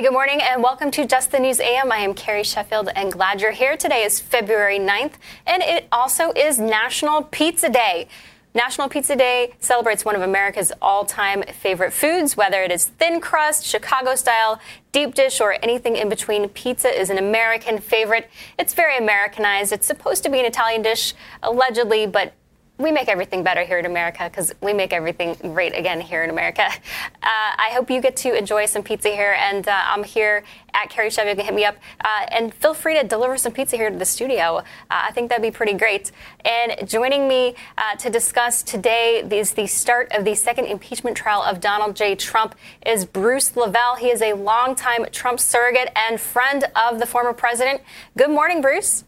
Hey, 0.00 0.06
good 0.06 0.14
morning 0.14 0.40
and 0.40 0.62
welcome 0.62 0.90
to 0.92 1.06
Just 1.06 1.30
the 1.30 1.38
News 1.38 1.60
AM. 1.60 1.92
I 1.92 1.98
am 1.98 2.14
Carrie 2.14 2.42
Sheffield 2.42 2.88
and 2.96 3.12
glad 3.12 3.42
you're 3.42 3.50
here. 3.50 3.76
Today 3.76 4.02
is 4.02 4.18
February 4.18 4.78
9th 4.78 5.12
and 5.46 5.62
it 5.62 5.88
also 5.92 6.32
is 6.32 6.58
National 6.58 7.24
Pizza 7.24 7.68
Day. 7.68 8.08
National 8.54 8.88
Pizza 8.88 9.14
Day 9.14 9.52
celebrates 9.60 10.02
one 10.02 10.16
of 10.16 10.22
America's 10.22 10.72
all 10.80 11.04
time 11.04 11.42
favorite 11.42 11.92
foods, 11.92 12.34
whether 12.34 12.62
it 12.62 12.72
is 12.72 12.86
thin 12.86 13.20
crust, 13.20 13.66
Chicago 13.66 14.14
style, 14.14 14.58
deep 14.90 15.14
dish, 15.14 15.38
or 15.38 15.58
anything 15.62 15.96
in 15.96 16.08
between. 16.08 16.48
Pizza 16.48 16.88
is 16.88 17.10
an 17.10 17.18
American 17.18 17.76
favorite. 17.78 18.30
It's 18.58 18.72
very 18.72 18.96
Americanized. 18.96 19.70
It's 19.70 19.86
supposed 19.86 20.22
to 20.22 20.30
be 20.30 20.40
an 20.40 20.46
Italian 20.46 20.80
dish, 20.80 21.12
allegedly, 21.42 22.06
but 22.06 22.32
we 22.80 22.90
make 22.90 23.08
everything 23.08 23.42
better 23.42 23.62
here 23.62 23.78
in 23.78 23.86
America 23.86 24.24
because 24.24 24.54
we 24.62 24.72
make 24.72 24.92
everything 24.92 25.34
great 25.52 25.76
again 25.76 26.00
here 26.00 26.24
in 26.24 26.30
America. 26.30 26.64
Uh, 26.64 27.18
I 27.22 27.70
hope 27.72 27.90
you 27.90 28.00
get 28.00 28.16
to 28.16 28.36
enjoy 28.36 28.66
some 28.66 28.82
pizza 28.82 29.10
here, 29.10 29.36
and 29.38 29.68
uh, 29.68 29.78
I'm 29.84 30.02
here 30.02 30.42
at 30.72 30.88
Carrie 30.88 31.10
Chevy. 31.10 31.30
You 31.30 31.36
can 31.36 31.44
hit 31.44 31.54
me 31.54 31.64
up, 31.64 31.76
uh, 32.00 32.26
and 32.30 32.54
feel 32.54 32.72
free 32.72 32.98
to 32.98 33.06
deliver 33.06 33.36
some 33.36 33.52
pizza 33.52 33.76
here 33.76 33.90
to 33.90 33.96
the 33.96 34.04
studio. 34.04 34.58
Uh, 34.58 34.62
I 34.90 35.12
think 35.12 35.28
that'd 35.28 35.42
be 35.42 35.50
pretty 35.50 35.74
great. 35.74 36.10
And 36.44 36.88
joining 36.88 37.28
me 37.28 37.54
uh, 37.76 37.96
to 37.96 38.08
discuss 38.08 38.62
today 38.62 39.22
is 39.30 39.52
the 39.52 39.66
start 39.66 40.10
of 40.12 40.24
the 40.24 40.34
second 40.34 40.66
impeachment 40.66 41.16
trial 41.16 41.42
of 41.42 41.60
Donald 41.60 41.94
J. 41.94 42.14
Trump 42.14 42.54
is 42.86 43.04
Bruce 43.04 43.50
LeVell. 43.50 43.98
He 43.98 44.10
is 44.10 44.22
a 44.22 44.32
longtime 44.32 45.06
Trump 45.12 45.38
surrogate 45.38 45.90
and 45.94 46.18
friend 46.18 46.64
of 46.74 46.98
the 46.98 47.06
former 47.06 47.34
president. 47.34 47.82
Good 48.16 48.30
morning, 48.30 48.62
Bruce. 48.62 49.04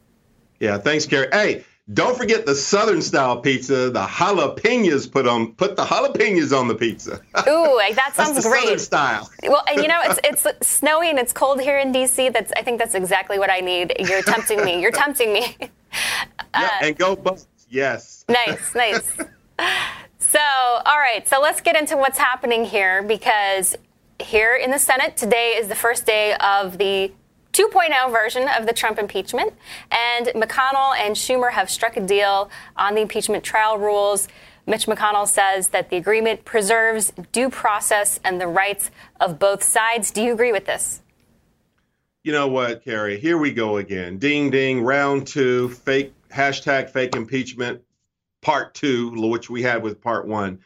Yeah, 0.61 0.79
thanks, 0.79 1.07
Carrie. 1.07 1.29
Hey. 1.33 1.65
Don't 1.93 2.17
forget 2.17 2.47
the 2.47 2.55
Southern 2.55 3.03
style 3.03 3.41
pizza. 3.41 3.91
The 3.91 4.05
jalapenos 4.05 5.11
put 5.11 5.27
on 5.27 5.53
put 5.55 5.75
the 5.75 5.85
jalapenos 5.85 6.57
on 6.57 6.69
the 6.69 6.77
pizza. 6.77 7.15
Ooh, 7.49 7.81
that 7.95 8.13
sounds 8.15 8.35
that's 8.35 8.45
the 8.45 8.49
great. 8.49 8.63
Southern 8.63 8.79
style. 8.79 9.31
Well, 9.43 9.65
and 9.69 9.83
you 9.83 9.89
know 9.89 10.01
it's 10.05 10.47
it's 10.47 10.67
snowy 10.67 11.11
and 11.11 11.19
it's 11.19 11.33
cold 11.33 11.61
here 11.61 11.79
in 11.79 11.93
DC. 11.93 12.33
That's 12.33 12.53
I 12.57 12.63
think 12.63 12.79
that's 12.79 12.95
exactly 12.95 13.39
what 13.39 13.51
I 13.51 13.61
need. 13.61 13.95
You're 13.99 14.23
tempting 14.23 14.65
me. 14.65 14.81
You're 14.81 14.93
tempting 14.93 15.33
me. 15.33 15.57
yeah, 15.61 15.69
uh, 16.55 16.69
and 16.83 16.97
go 16.97 17.17
Bucks. 17.17 17.49
Yes. 17.69 18.25
Nice, 18.29 18.75
nice. 18.75 19.11
so, 20.19 20.39
all 20.39 20.99
right. 20.99 21.27
So 21.27 21.41
let's 21.41 21.63
get 21.63 21.75
into 21.75 21.97
what's 21.97 22.19
happening 22.19 22.65
here 22.65 23.03
because 23.03 23.77
here 24.21 24.55
in 24.55 24.71
the 24.71 24.79
Senate 24.79 25.17
today 25.17 25.57
is 25.59 25.69
the 25.69 25.75
first 25.75 26.07
day 26.07 26.35
of 26.35 26.79
the 26.79 27.11
2.0 27.53 28.11
version 28.11 28.49
of 28.59 28.67
the 28.67 28.73
Trump 28.73 28.99
impeachment. 28.99 29.53
And 29.91 30.29
McConnell 30.29 30.97
and 30.97 31.15
Schumer 31.15 31.53
have 31.53 31.71
struck 31.71 31.97
a 31.97 32.01
deal 32.01 32.51
on 32.77 32.95
the 32.95 33.03
impeachment 33.03 33.45
trial 33.45 33.79
rules. 33.79 34.29
Mitch 34.67 34.87
McConnell 34.87 35.27
says 35.27 35.69
that 35.69 35.91
the 35.91 35.97
agreement 35.97 36.45
preserves 36.45 37.13
due 37.33 37.51
process 37.51 38.21
and 38.25 38.41
the 38.41 38.47
rights 38.47 38.91
of 39.21 39.39
both 39.39 39.63
sides. 39.63 40.11
Do 40.11 40.23
you 40.23 40.33
agree 40.33 40.53
with 40.53 40.67
this? 40.67 41.03
You 42.25 42.33
know 42.33 42.47
what, 42.47 42.85
Carrie? 42.85 43.19
Here 43.19 43.37
we 43.37 43.53
go 43.53 43.79
again. 43.79 44.19
Ding, 44.19 44.51
ding, 44.51 44.83
round 44.83 45.27
two, 45.27 45.71
fake, 45.71 46.15
hashtag 46.31 46.89
fake 46.89 47.17
impeachment, 47.17 47.83
part 48.41 48.75
two, 48.75 49.11
which 49.29 49.51
we 49.51 49.63
had 49.63 49.83
with 49.83 50.01
part 50.01 50.29
one. 50.29 50.61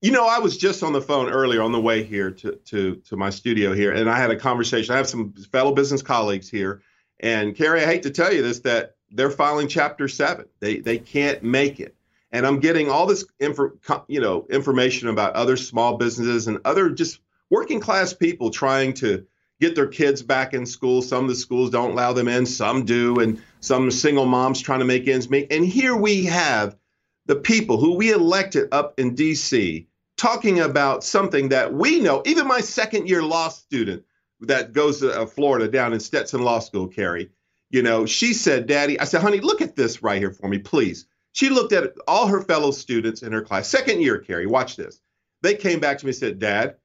You 0.00 0.12
know, 0.12 0.28
I 0.28 0.38
was 0.38 0.56
just 0.56 0.84
on 0.84 0.92
the 0.92 1.00
phone 1.00 1.28
earlier 1.28 1.60
on 1.60 1.72
the 1.72 1.80
way 1.80 2.04
here 2.04 2.30
to 2.30 2.52
to 2.66 2.96
to 2.96 3.16
my 3.16 3.30
studio 3.30 3.72
here, 3.72 3.92
and 3.92 4.08
I 4.08 4.16
had 4.16 4.30
a 4.30 4.36
conversation. 4.36 4.94
I 4.94 4.96
have 4.96 5.08
some 5.08 5.32
fellow 5.32 5.72
business 5.74 6.02
colleagues 6.02 6.48
here, 6.48 6.82
and 7.18 7.56
Carrie, 7.56 7.82
I 7.82 7.86
hate 7.86 8.04
to 8.04 8.10
tell 8.10 8.32
you 8.32 8.42
this, 8.42 8.60
that 8.60 8.94
they're 9.10 9.30
filing 9.30 9.66
Chapter 9.66 10.06
Seven. 10.06 10.46
They 10.60 10.78
they 10.78 10.98
can't 10.98 11.42
make 11.42 11.80
it, 11.80 11.96
and 12.30 12.46
I'm 12.46 12.60
getting 12.60 12.88
all 12.88 13.06
this 13.06 13.24
info, 13.40 13.72
you 14.06 14.20
know, 14.20 14.46
information 14.50 15.08
about 15.08 15.34
other 15.34 15.56
small 15.56 15.96
businesses 15.96 16.46
and 16.46 16.60
other 16.64 16.90
just 16.90 17.18
working 17.50 17.80
class 17.80 18.12
people 18.12 18.52
trying 18.52 18.94
to 18.94 19.26
get 19.60 19.74
their 19.74 19.88
kids 19.88 20.22
back 20.22 20.54
in 20.54 20.64
school. 20.64 21.02
Some 21.02 21.24
of 21.24 21.28
the 21.28 21.34
schools 21.34 21.70
don't 21.70 21.90
allow 21.90 22.12
them 22.12 22.28
in, 22.28 22.46
some 22.46 22.84
do, 22.84 23.18
and 23.18 23.42
some 23.58 23.90
single 23.90 24.26
moms 24.26 24.60
trying 24.60 24.78
to 24.78 24.84
make 24.84 25.08
ends 25.08 25.28
meet. 25.28 25.52
And 25.52 25.66
here 25.66 25.96
we 25.96 26.26
have 26.26 26.76
the 27.26 27.34
people 27.34 27.78
who 27.78 27.94
we 27.94 28.12
elected 28.12 28.68
up 28.70 28.94
in 29.00 29.16
D.C. 29.16 29.87
talking 30.18 30.60
about 30.60 31.02
something 31.02 31.48
that 31.48 31.72
we 31.72 32.00
know. 32.00 32.22
Even 32.26 32.46
my 32.46 32.60
second 32.60 33.08
year 33.08 33.22
law 33.22 33.48
student 33.48 34.04
that 34.40 34.72
goes 34.72 35.00
to 35.00 35.22
uh, 35.22 35.26
Florida 35.26 35.68
down 35.68 35.92
in 35.92 36.00
Stetson 36.00 36.42
Law 36.42 36.58
School, 36.58 36.86
Carrie, 36.86 37.30
you 37.70 37.82
know, 37.82 38.04
she 38.06 38.34
said, 38.34 38.66
Daddy, 38.66 38.98
I 39.00 39.04
said, 39.04 39.22
honey, 39.22 39.40
look 39.40 39.60
at 39.60 39.76
this 39.76 40.02
right 40.02 40.18
here 40.18 40.32
for 40.32 40.48
me, 40.48 40.58
please. 40.58 41.06
She 41.32 41.50
looked 41.50 41.72
at 41.72 41.92
all 42.06 42.26
her 42.26 42.42
fellow 42.42 42.70
students 42.70 43.22
in 43.22 43.32
her 43.32 43.42
class, 43.42 43.68
second 43.68 44.00
year, 44.00 44.18
Carrie, 44.18 44.46
watch 44.46 44.76
this. 44.76 45.00
They 45.42 45.54
came 45.54 45.80
back 45.80 45.98
to 45.98 46.06
me 46.06 46.10
and 46.10 46.16
said, 46.16 46.38
Dad, 46.38 46.76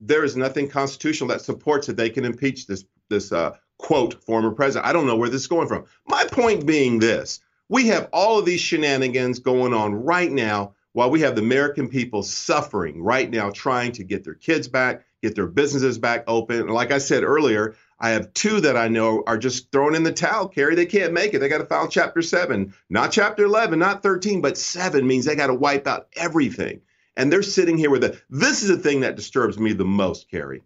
there 0.00 0.24
is 0.24 0.36
nothing 0.36 0.68
constitutional 0.68 1.28
that 1.28 1.42
supports 1.42 1.86
that 1.86 1.96
they 1.96 2.10
can 2.10 2.24
impeach 2.24 2.66
this, 2.66 2.84
this 3.08 3.32
uh, 3.32 3.56
quote, 3.78 4.22
former 4.24 4.50
president. 4.50 4.86
I 4.86 4.92
don't 4.92 5.06
know 5.06 5.16
where 5.16 5.28
this 5.28 5.42
is 5.42 5.46
going 5.46 5.68
from. 5.68 5.84
My 6.06 6.24
point 6.24 6.66
being 6.66 6.98
this 6.98 7.40
we 7.70 7.86
have 7.86 8.08
all 8.12 8.38
of 8.38 8.44
these 8.44 8.60
shenanigans 8.60 9.38
going 9.38 9.72
on 9.72 9.94
right 9.94 10.30
now 10.30 10.74
while 10.92 11.10
we 11.10 11.20
have 11.20 11.36
the 11.36 11.42
American 11.42 11.88
people 11.88 12.22
suffering 12.22 13.02
right 13.02 13.30
now, 13.30 13.50
trying 13.50 13.92
to 13.92 14.04
get 14.04 14.24
their 14.24 14.34
kids 14.34 14.68
back, 14.68 15.04
get 15.22 15.34
their 15.34 15.46
businesses 15.46 15.98
back 15.98 16.24
open. 16.26 16.60
And 16.60 16.70
like 16.70 16.90
I 16.90 16.98
said 16.98 17.22
earlier, 17.22 17.76
I 17.98 18.10
have 18.10 18.32
two 18.32 18.60
that 18.62 18.76
I 18.76 18.88
know 18.88 19.22
are 19.26 19.38
just 19.38 19.70
thrown 19.70 19.94
in 19.94 20.02
the 20.02 20.12
towel, 20.12 20.48
Carrie. 20.48 20.74
They 20.74 20.86
can't 20.86 21.12
make 21.12 21.34
it. 21.34 21.38
They 21.38 21.48
got 21.48 21.58
to 21.58 21.66
file 21.66 21.88
chapter 21.88 22.22
seven, 22.22 22.74
not 22.88 23.12
chapter 23.12 23.44
11, 23.44 23.78
not 23.78 24.02
13, 24.02 24.40
but 24.40 24.56
seven 24.56 25.06
means 25.06 25.26
they 25.26 25.36
got 25.36 25.48
to 25.48 25.54
wipe 25.54 25.86
out 25.86 26.08
everything. 26.16 26.80
And 27.16 27.30
they're 27.30 27.42
sitting 27.42 27.76
here 27.76 27.90
with 27.90 28.04
it. 28.04 28.22
This 28.30 28.62
is 28.62 28.68
the 28.68 28.78
thing 28.78 29.00
that 29.00 29.16
disturbs 29.16 29.58
me 29.58 29.72
the 29.72 29.84
most, 29.84 30.30
Carrie. 30.30 30.62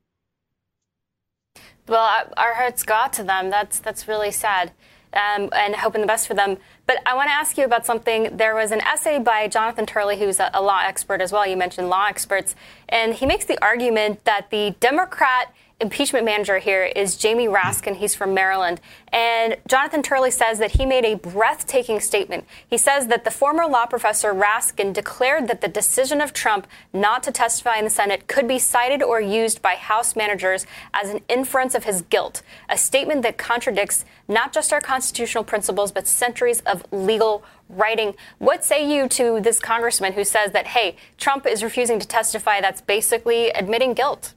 Well, 1.87 2.33
our 2.37 2.55
hearts 2.55 2.83
go 2.83 3.07
to 3.13 3.23
them. 3.23 3.51
That's 3.51 3.79
that's 3.79 4.09
really 4.09 4.31
sad 4.31 4.73
um, 5.15 5.49
and 5.53 5.75
hoping 5.75 6.01
the 6.01 6.07
best 6.07 6.27
for 6.27 6.35
them. 6.35 6.59
But 6.87 6.99
I 7.07 7.15
want 7.15 7.29
to 7.29 7.33
ask 7.33 7.57
you 7.57 7.65
about 7.65 7.87
something. 7.87 8.37
There 8.37 8.55
was 8.55 8.71
an 8.71 8.81
essay 8.81 9.19
by 9.19 9.49
Jonathan 9.49 9.87
Turley, 9.87 10.19
who's 10.19 10.41
a, 10.41 10.51
a 10.53 10.63
law 10.63 10.81
expert 10.85 11.21
as 11.21 11.33
well. 11.33 11.47
You 11.47 11.57
mentioned 11.57 11.89
law 11.89 12.07
experts. 12.07 12.55
And 12.89 13.15
he 13.15 13.27
makes 13.27 13.45
the 13.45 13.63
argument 13.63 14.25
that 14.25 14.51
the 14.51 14.75
Democrat 14.81 15.55
impeachment 15.81 16.25
manager 16.25 16.59
here 16.59 16.85
is 16.85 17.17
Jamie 17.17 17.49
Raskin. 17.49 17.97
He's 17.97 18.15
from 18.15 18.33
Maryland. 18.33 18.81
And 19.13 19.57
Jonathan 19.69 20.03
Turley 20.03 20.31
says 20.31 20.59
that 20.59 20.73
he 20.73 20.87
made 20.87 21.05
a 21.05 21.17
breathtaking 21.17 22.01
statement. 22.01 22.45
He 22.69 22.79
says 22.79 23.09
that 23.09 23.25
the 23.25 23.31
former 23.31 23.67
law 23.67 23.87
professor 23.87 24.33
Raskin 24.33 24.93
declared 24.93 25.49
that 25.49 25.61
the 25.61 25.69
decision 25.69 26.21
of 26.21 26.33
Trump 26.33 26.67
not 26.93 27.23
to 27.25 27.33
testify 27.33 27.77
in 27.77 27.85
the 27.85 27.91
Senate 27.91 28.29
could 28.29 28.47
be 28.47 28.59
cited 28.59 29.03
or 29.03 29.21
used 29.21 29.61
by 29.63 29.75
House 29.75 30.15
managers 30.15 30.65
as 30.95 31.11
an 31.11 31.21
inference 31.29 31.75
of 31.75 31.85
his 31.85 32.03
guilt, 32.03 32.43
a 32.69 32.79
statement 32.79 33.23
that 33.23 33.37
contradicts 33.37 34.05
not 34.29 34.53
just 34.53 34.73
our 34.73 34.81
constitutional 34.81 35.45
principles, 35.45 35.93
but 35.93 36.07
centuries 36.07 36.61
of 36.61 36.85
legal 36.93 37.45
writing. 37.69 38.15
What 38.39 38.65
say 38.65 38.89
you 38.89 39.09
to 39.09 39.41
this 39.41 39.59
congressman 39.59 40.13
who 40.13 40.25
says 40.25 40.53
that, 40.53 40.69
hey, 40.69 40.97
Trump 41.19 41.47
is 41.47 41.63
refusing 41.63 41.99
to 41.99 42.07
testify? 42.07 42.61
That's 42.61 42.81
basically 42.81 43.51
admitting 43.51 43.95
guilt. 43.95 44.35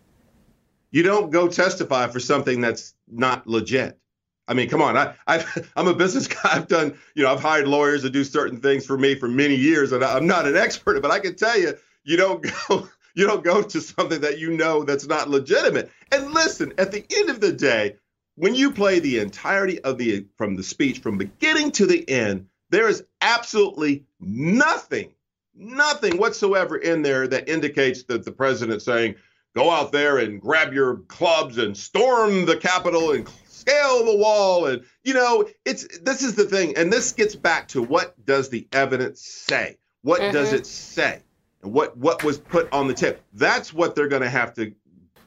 You 0.97 1.03
don't 1.03 1.29
go 1.29 1.47
testify 1.47 2.07
for 2.07 2.19
something 2.19 2.59
that's 2.59 2.95
not 3.07 3.45
legit. 3.45 3.99
I 4.47 4.55
mean, 4.55 4.67
come 4.67 4.81
on. 4.81 4.97
I, 4.97 5.13
I, 5.27 5.45
am 5.77 5.87
a 5.87 5.93
business 5.93 6.25
guy. 6.27 6.39
I've 6.45 6.67
done, 6.67 6.97
you 7.13 7.21
know, 7.21 7.31
I've 7.31 7.39
hired 7.39 7.67
lawyers 7.67 8.01
to 8.01 8.09
do 8.09 8.23
certain 8.23 8.59
things 8.59 8.83
for 8.83 8.97
me 8.97 9.13
for 9.13 9.27
many 9.27 9.53
years, 9.53 9.91
and 9.91 10.03
I'm 10.03 10.25
not 10.25 10.47
an 10.47 10.57
expert, 10.57 10.99
but 11.03 11.11
I 11.11 11.19
can 11.19 11.35
tell 11.35 11.55
you, 11.55 11.77
you 12.03 12.17
don't 12.17 12.43
go, 12.67 12.89
you 13.13 13.27
don't 13.27 13.43
go 13.43 13.61
to 13.61 13.79
something 13.79 14.21
that 14.21 14.39
you 14.39 14.49
know 14.49 14.83
that's 14.83 15.05
not 15.05 15.29
legitimate. 15.29 15.91
And 16.11 16.33
listen, 16.33 16.73
at 16.79 16.91
the 16.91 17.05
end 17.15 17.29
of 17.29 17.41
the 17.41 17.53
day, 17.53 17.97
when 18.33 18.55
you 18.55 18.71
play 18.71 18.97
the 18.97 19.19
entirety 19.19 19.79
of 19.81 19.99
the 19.99 20.25
from 20.35 20.55
the 20.55 20.63
speech 20.63 20.97
from 20.97 21.19
beginning 21.19 21.73
to 21.73 21.85
the 21.85 22.09
end, 22.09 22.47
there 22.71 22.89
is 22.89 23.03
absolutely 23.21 24.03
nothing, 24.19 25.11
nothing 25.53 26.17
whatsoever 26.17 26.75
in 26.75 27.03
there 27.03 27.27
that 27.27 27.47
indicates 27.47 28.01
that 28.05 28.25
the 28.25 28.31
president 28.31 28.81
saying, 28.81 29.13
go 29.57 29.71
out 29.71 29.91
there 29.91 30.19
and 30.19 30.39
grab 30.39 30.71
your 30.71 30.97
clubs 31.07 31.57
and 31.57 31.75
storm 31.75 32.45
the 32.45 32.55
Capitol 32.55 33.11
and 33.11 33.27
scale 33.47 34.05
the 34.05 34.15
wall. 34.15 34.67
And, 34.67 34.83
you 35.03 35.13
know, 35.13 35.47
it's 35.65 35.99
this 35.99 36.21
is 36.21 36.35
the 36.35 36.45
thing. 36.45 36.77
And 36.77 36.93
this 36.93 37.11
gets 37.11 37.35
back 37.35 37.67
to 37.69 37.81
what 37.81 38.13
does 38.25 38.49
the 38.49 38.67
evidence 38.71 39.21
say? 39.21 39.77
What 40.03 40.21
mm-hmm. 40.21 40.33
does 40.33 40.53
it 40.53 40.67
say? 40.67 41.23
And 41.63 41.73
what 41.73 41.97
what 41.97 42.23
was 42.23 42.37
put 42.37 42.71
on 42.71 42.87
the 42.87 42.93
tip. 42.93 43.23
That's 43.33 43.73
what 43.73 43.95
they're 43.95 44.07
going 44.07 44.21
to 44.21 44.29
have 44.29 44.53
to 44.55 44.73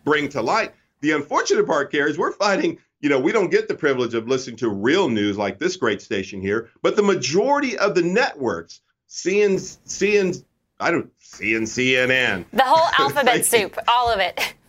bring 0.04 0.28
to 0.30 0.42
light. 0.42 0.74
The 1.00 1.12
unfortunate 1.12 1.66
part, 1.66 1.90
Carrie, 1.90 2.10
is 2.10 2.18
we're 2.18 2.32
fighting. 2.32 2.78
You 3.00 3.08
know, 3.08 3.18
we 3.18 3.32
don't 3.32 3.50
get 3.50 3.66
the 3.66 3.74
privilege 3.74 4.14
of 4.14 4.28
listening 4.28 4.56
to 4.56 4.68
real 4.68 5.08
news 5.08 5.36
like 5.38 5.58
this 5.58 5.76
great 5.76 6.02
station 6.02 6.40
here, 6.40 6.68
but 6.82 6.96
the 6.96 7.02
majority 7.02 7.78
of 7.78 7.94
the 7.94 8.02
networks, 8.02 8.82
CN, 9.08 9.54
CN, 9.86 10.44
I 10.80 10.90
don't, 10.90 11.10
CN, 11.20 11.62
CNN, 11.62 12.46
the 12.52 12.64
whole 12.64 12.90
alphabet 12.98 13.44
soup, 13.44 13.76
all 13.88 14.10
of 14.10 14.20
it. 14.20 14.54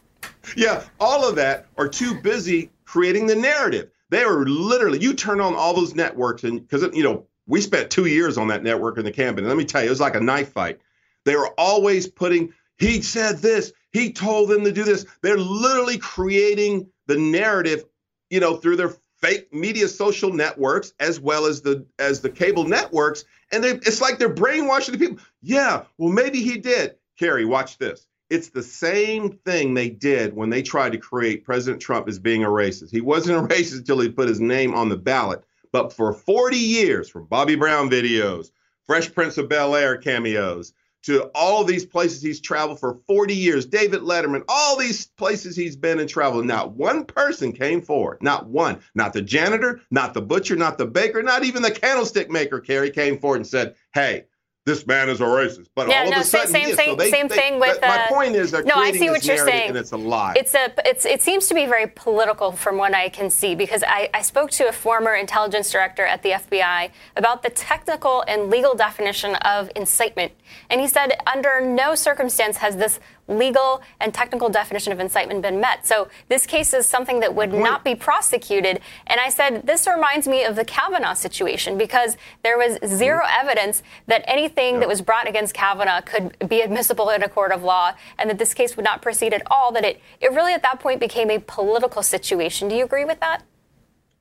Yeah, 0.58 0.84
all 1.00 1.30
of 1.30 1.36
that 1.36 1.68
are 1.78 1.88
too 1.88 2.20
busy 2.20 2.72
creating 2.84 3.28
the 3.28 3.36
narrative. 3.36 3.92
They 4.10 4.24
are 4.24 4.44
literally, 4.44 5.00
you 5.00 5.14
turn 5.14 5.40
on 5.40 5.54
all 5.54 5.76
those 5.76 5.94
networks, 5.94 6.44
and 6.44 6.68
because, 6.68 6.82
you 6.96 7.04
know, 7.04 7.28
we 7.46 7.62
spent 7.62 7.92
two 7.92 8.08
years 8.08 8.40
on 8.40 8.48
that 8.48 8.64
network 8.64 8.98
in 8.98 9.06
the 9.06 9.12
campaign. 9.12 9.46
And 9.46 9.48
let 9.48 9.58
me 9.58 9.66
tell 9.66 9.82
you, 9.82 9.88
it 9.88 9.92
was 9.92 10.02
like 10.02 10.16
a 10.16 10.20
knife 10.20 10.52
fight. 10.52 10.80
They 11.26 11.36
were 11.36 11.54
always 11.60 12.08
putting, 12.08 12.54
he 12.80 13.04
said 13.04 13.38
this, 13.38 13.72
he 13.92 14.12
told 14.12 14.50
them 14.50 14.64
to 14.64 14.72
do 14.72 14.84
this. 14.84 15.06
They're 15.22 15.38
literally 15.38 16.00
creating 16.00 16.88
the 17.06 17.18
narrative, 17.18 17.86
you 18.30 18.40
know, 18.40 18.56
through 18.56 18.78
their 18.78 18.96
fake 19.22 19.54
media 19.54 19.88
social 19.88 20.34
networks 20.34 20.94
as 21.00 21.20
well 21.20 21.46
as 21.46 21.62
the 21.62 21.86
as 22.00 22.22
the 22.22 22.30
cable 22.30 22.64
networks. 22.64 23.26
And 23.52 23.64
they, 23.64 23.72
it's 23.72 24.02
like 24.02 24.18
they're 24.18 24.30
brainwashing 24.30 24.94
the 24.94 24.98
people. 24.98 25.24
Yeah, 25.42 25.84
well, 25.98 26.12
maybe 26.12 26.42
he 26.42 26.58
did. 26.58 26.96
Carrie, 27.20 27.46
watch 27.46 27.78
this. 27.78 28.08
It's 28.30 28.50
the 28.50 28.64
same 28.64 29.38
thing 29.46 29.74
they 29.74 29.90
did 29.90 30.34
when 30.36 30.50
they 30.50 30.62
tried 30.62 30.94
to 30.94 30.98
create 30.98 31.44
President 31.44 31.82
Trump 31.82 32.08
as 32.08 32.18
being 32.18 32.44
a 32.44 32.48
racist. 32.48 32.92
He 32.92 33.02
wasn't 33.02 33.38
a 33.38 33.54
racist 33.54 33.80
until 33.80 34.00
he 34.00 34.10
put 34.10 34.30
his 34.30 34.40
name 34.40 34.74
on 34.74 34.90
the 34.90 34.98
ballot. 34.98 35.44
But 35.72 35.94
for 35.94 36.14
40 36.14 36.58
years, 36.58 37.10
from 37.10 37.26
Bobby 37.26 37.56
Brown 37.56 37.90
videos, 37.90 38.52
Fresh 38.86 39.14
Prince 39.14 39.38
of 39.38 39.50
Bel 39.50 39.76
Air 39.76 39.98
cameos, 39.98 40.74
to 41.04 41.24
all 41.36 41.64
these 41.64 41.86
places 41.86 42.22
he's 42.22 42.42
traveled 42.42 42.80
for 42.80 43.00
40 43.08 43.34
years, 43.34 43.66
David 43.66 44.02
Letterman, 44.02 44.44
all 44.48 44.78
these 44.78 45.08
places 45.08 45.56
he's 45.56 45.76
been 45.76 46.00
and 46.00 46.10
traveled, 46.10 46.46
not 46.46 46.74
one 46.74 47.06
person 47.06 47.52
came 47.52 47.82
forward. 47.82 48.20
Not 48.22 48.48
one. 48.48 48.80
Not 48.96 49.14
the 49.14 49.22
janitor, 49.22 49.82
not 49.90 50.14
the 50.14 50.22
butcher, 50.22 50.56
not 50.56 50.78
the 50.78 50.86
baker, 50.86 51.24
not 51.24 51.44
even 51.44 51.62
the 51.62 51.72
candlestick 51.72 52.30
maker, 52.30 52.60
Carrie, 52.60 52.92
came 52.92 53.18
forward 53.18 53.38
and 53.38 53.48
said, 53.48 53.76
hey, 53.94 54.26
this 54.72 54.88
man 54.88 55.10
is 55.10 55.22
a 55.22 55.26
racist. 55.26 55.68
But 55.76 55.90
yeah, 55.90 56.04
all 56.04 56.12
no, 56.12 56.18
of 56.18 56.22
a 56.22 56.26
sudden, 56.26 56.52
same, 56.52 56.70
is. 56.70 56.76
same, 56.76 56.90
so 56.92 56.96
they, 56.96 57.12
same 57.12 57.28
they, 57.28 57.36
thing 57.36 57.60
with. 57.60 57.80
My 57.82 58.06
uh, 58.06 58.08
point 58.08 58.36
is, 58.36 58.52
they're 58.52 58.64
no, 58.64 58.76
I 58.76 58.92
see 58.92 59.10
what 59.10 59.24
you're 59.26 59.38
saying, 59.38 59.70
and 59.70 59.78
it's 59.78 59.92
a 59.92 59.98
lie. 59.98 60.34
It's 60.36 60.54
a, 60.56 60.74
it's, 60.86 61.06
it 61.06 61.22
seems 61.22 61.48
to 61.48 61.54
be 61.54 61.66
very 61.66 61.88
political 61.88 62.52
from 62.52 62.78
what 62.78 62.94
I 62.94 63.10
can 63.10 63.30
see 63.30 63.56
because 63.56 63.84
I, 63.86 64.10
I 64.14 64.22
spoke 64.22 64.52
to 64.52 64.68
a 64.68 64.72
former 64.72 65.16
intelligence 65.16 65.72
director 65.72 66.06
at 66.06 66.24
the 66.24 66.32
FBI 66.32 66.92
about 67.18 67.44
the 67.44 67.50
technical 67.50 68.24
and 68.28 68.50
legal 68.50 68.76
definition 68.76 69.36
of 69.36 69.70
incitement, 69.76 70.32
and 70.70 70.80
he 70.80 70.88
said 70.88 71.20
under 71.28 71.62
no 71.62 71.96
circumstance 71.96 72.58
has 72.58 72.78
this 72.78 73.00
legal 73.28 73.82
and 74.00 74.14
technical 74.14 74.50
definition 74.50 74.92
of 74.92 75.00
incitement 75.00 75.42
been 75.42 75.60
met. 75.60 75.86
So 75.86 76.10
this 76.28 76.46
case 76.46 76.74
is 76.74 76.86
something 76.86 77.20
that 77.22 77.34
would 77.34 77.54
not 77.54 77.84
be 77.84 77.96
prosecuted. 77.96 78.80
And 79.08 79.20
I 79.20 79.30
said, 79.30 79.66
this 79.66 79.88
reminds 79.88 80.28
me 80.28 80.44
of 80.44 80.56
the 80.56 80.66
Kavanaugh 80.66 81.14
situation 81.14 81.78
because 81.78 82.18
there 82.44 82.58
was 82.58 82.78
mm-hmm. 82.78 82.96
zero 82.96 83.22
evidence 83.30 83.84
that 84.08 84.24
anything 84.28 84.80
that 84.80 84.88
was 84.88 85.02
brought 85.02 85.28
against 85.28 85.54
Kavanaugh 85.54 86.02
could 86.02 86.36
be 86.48 86.62
admissible 86.62 87.10
in 87.10 87.24
a 87.24 87.30
court 87.30 87.52
of 87.52 87.64
law 87.64 87.94
and 88.18 88.30
that 88.30 88.38
this 88.38 88.54
case 88.54 88.76
would 88.76 88.86
not 88.86 89.02
proceed 89.02 89.34
at 89.34 89.44
all, 89.50 89.72
that 89.72 89.86
it, 89.86 90.02
it 90.20 90.32
really 90.32 90.54
at 90.54 90.62
that 90.64 90.80
point 90.80 91.00
became 91.00 91.30
a 91.30 91.40
political 91.40 92.04
situation. 92.04 92.68
Do 92.68 92.76
you 92.76 92.86
agree 92.86 93.06
with 93.06 93.20
that? 93.20 93.44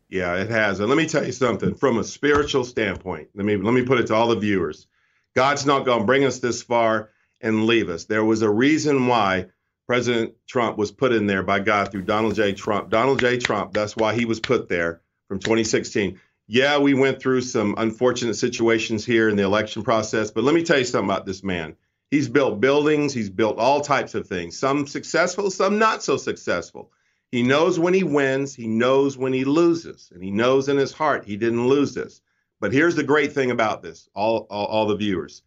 Yeah, 0.08 0.36
it 0.36 0.50
has. 0.50 0.80
And 0.80 0.88
let 0.88 0.98
me 0.98 1.06
tell 1.06 1.24
you 1.24 1.32
something 1.32 1.74
from 1.74 1.98
a 1.98 2.04
spiritual 2.04 2.64
standpoint. 2.64 3.28
Let 3.34 3.46
me 3.46 3.56
let 3.56 3.72
me 3.72 3.82
put 3.82 4.00
it 4.00 4.08
to 4.08 4.14
all 4.14 4.26
the 4.26 4.36
viewers. 4.36 4.88
God's 5.36 5.64
not 5.64 5.84
going 5.84 6.00
to 6.00 6.04
bring 6.04 6.24
us 6.24 6.40
this 6.40 6.62
far 6.62 7.10
and 7.40 7.66
leave 7.66 7.88
us. 7.88 8.04
There 8.04 8.24
was 8.24 8.42
a 8.42 8.50
reason 8.50 9.06
why 9.06 9.46
President 9.86 10.34
Trump 10.46 10.78
was 10.78 10.92
put 10.92 11.12
in 11.12 11.26
there 11.26 11.42
by 11.42 11.60
God 11.60 11.90
through 11.90 12.02
Donald 12.02 12.34
J. 12.34 12.52
Trump. 12.52 12.90
Donald 12.90 13.18
J. 13.18 13.38
Trump, 13.38 13.72
that's 13.72 13.96
why 13.96 14.14
he 14.14 14.24
was 14.24 14.38
put 14.38 14.68
there 14.68 15.00
from 15.28 15.40
2016. 15.40 16.20
Yeah, 16.46 16.78
we 16.78 16.94
went 16.94 17.20
through 17.20 17.42
some 17.42 17.74
unfortunate 17.78 18.34
situations 18.34 19.04
here 19.04 19.28
in 19.28 19.36
the 19.36 19.44
election 19.44 19.82
process, 19.82 20.30
but 20.30 20.44
let 20.44 20.54
me 20.54 20.64
tell 20.64 20.78
you 20.78 20.84
something 20.84 21.08
about 21.08 21.26
this 21.26 21.42
man. 21.42 21.76
He's 22.10 22.28
built 22.28 22.60
buildings, 22.60 23.12
he's 23.12 23.30
built 23.30 23.58
all 23.58 23.80
types 23.80 24.14
of 24.14 24.26
things, 24.26 24.58
some 24.58 24.86
successful, 24.86 25.50
some 25.50 25.78
not 25.78 26.02
so 26.02 26.16
successful. 26.16 26.90
He 27.30 27.44
knows 27.44 27.78
when 27.78 27.94
he 27.94 28.02
wins, 28.02 28.54
he 28.54 28.66
knows 28.66 29.16
when 29.16 29.32
he 29.32 29.44
loses, 29.44 30.10
and 30.12 30.22
he 30.22 30.32
knows 30.32 30.68
in 30.68 30.76
his 30.76 30.92
heart 30.92 31.24
he 31.24 31.36
didn't 31.36 31.68
lose 31.68 31.94
this. 31.94 32.20
But 32.60 32.72
here's 32.72 32.96
the 32.96 33.04
great 33.04 33.32
thing 33.32 33.52
about 33.52 33.82
this, 33.82 34.08
all, 34.14 34.48
all, 34.50 34.66
all 34.66 34.86
the 34.86 34.96
viewers. 34.96 35.42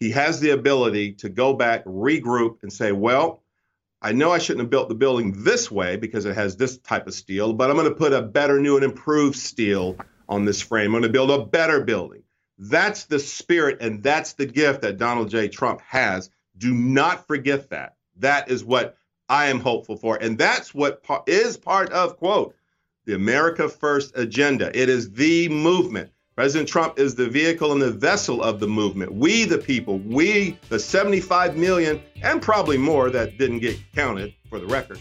He 0.00 0.10
has 0.10 0.40
the 0.40 0.50
ability 0.50 1.12
to 1.14 1.28
go 1.28 1.52
back, 1.52 1.84
regroup, 1.84 2.62
and 2.62 2.72
say, 2.72 2.90
well, 2.90 3.42
I 4.02 4.12
know 4.12 4.32
I 4.32 4.38
shouldn't 4.38 4.62
have 4.62 4.70
built 4.70 4.88
the 4.88 4.94
building 4.94 5.44
this 5.44 5.70
way 5.70 5.96
because 5.96 6.24
it 6.24 6.34
has 6.34 6.56
this 6.56 6.78
type 6.78 7.06
of 7.06 7.12
steel, 7.12 7.52
but 7.52 7.68
I'm 7.68 7.76
going 7.76 7.88
to 7.88 7.94
put 7.94 8.14
a 8.14 8.22
better, 8.22 8.58
new, 8.58 8.76
and 8.76 8.84
improved 8.84 9.36
steel 9.36 9.98
on 10.26 10.46
this 10.46 10.62
frame. 10.62 10.86
I'm 10.86 11.02
going 11.02 11.02
to 11.02 11.10
build 11.10 11.30
a 11.30 11.44
better 11.44 11.84
building. 11.84 12.22
That's 12.56 13.04
the 13.04 13.18
spirit 13.18 13.78
and 13.80 14.02
that's 14.02 14.32
the 14.32 14.46
gift 14.46 14.82
that 14.82 14.96
Donald 14.96 15.30
J. 15.30 15.48
Trump 15.48 15.82
has. 15.82 16.30
Do 16.56 16.72
not 16.72 17.26
forget 17.26 17.68
that. 17.70 17.96
That 18.16 18.50
is 18.50 18.64
what 18.64 18.96
I 19.28 19.46
am 19.46 19.60
hopeful 19.60 19.96
for. 19.96 20.16
And 20.16 20.38
that's 20.38 20.74
what 20.74 21.02
is 21.26 21.58
part 21.58 21.90
of, 21.90 22.16
quote, 22.16 22.54
the 23.04 23.14
America 23.14 23.68
First 23.68 24.16
agenda. 24.16 24.70
It 24.78 24.88
is 24.88 25.12
the 25.12 25.48
movement. 25.50 26.10
President 26.40 26.66
Trump 26.66 26.98
is 26.98 27.14
the 27.14 27.28
vehicle 27.28 27.70
and 27.70 27.82
the 27.82 27.90
vessel 27.90 28.42
of 28.42 28.60
the 28.60 28.66
movement. 28.66 29.12
We, 29.12 29.44
the 29.44 29.58
people, 29.58 29.98
we, 29.98 30.56
the 30.70 30.78
75 30.78 31.58
million 31.58 32.00
and 32.22 32.40
probably 32.40 32.78
more 32.78 33.10
that 33.10 33.36
didn't 33.36 33.58
get 33.58 33.76
counted 33.94 34.32
for 34.48 34.58
the 34.58 34.64
record, 34.64 35.00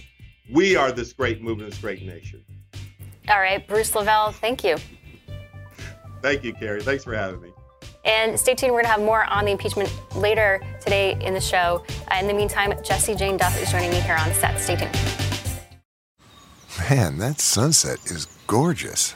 we 0.52 0.76
are 0.76 0.92
this 0.92 1.14
great 1.14 1.42
movement, 1.42 1.70
this 1.70 1.80
great 1.80 2.02
nation. 2.02 2.44
All 3.30 3.40
right, 3.40 3.66
Bruce 3.66 3.92
LeVell, 3.92 4.34
thank 4.34 4.66
you. 4.66 4.76
Thank 6.22 6.44
you, 6.44 6.52
Carrie. 6.52 6.82
Thanks 6.82 7.06
for 7.06 7.16
having 7.16 7.40
me. 7.40 7.54
And 8.04 8.38
stay 8.38 8.54
tuned. 8.54 8.74
We're 8.74 8.82
going 8.82 8.92
to 8.94 9.00
have 9.00 9.00
more 9.00 9.24
on 9.24 9.46
the 9.46 9.52
impeachment 9.52 9.90
later 10.18 10.60
today 10.82 11.18
in 11.22 11.34
the 11.34 11.40
show. 11.40 11.86
Uh, 12.12 12.18
in 12.20 12.28
the 12.28 12.34
meantime, 12.34 12.74
Jesse 12.84 13.16
Jane 13.16 13.38
Duff 13.38 13.58
is 13.62 13.72
joining 13.72 13.92
me 13.92 14.02
here 14.02 14.18
on 14.20 14.30
set. 14.34 14.60
Stay 14.60 14.76
tuned. 14.76 14.92
Man, 16.90 17.18
that 17.20 17.40
sunset 17.40 18.00
is 18.08 18.26
gorgeous. 18.46 19.16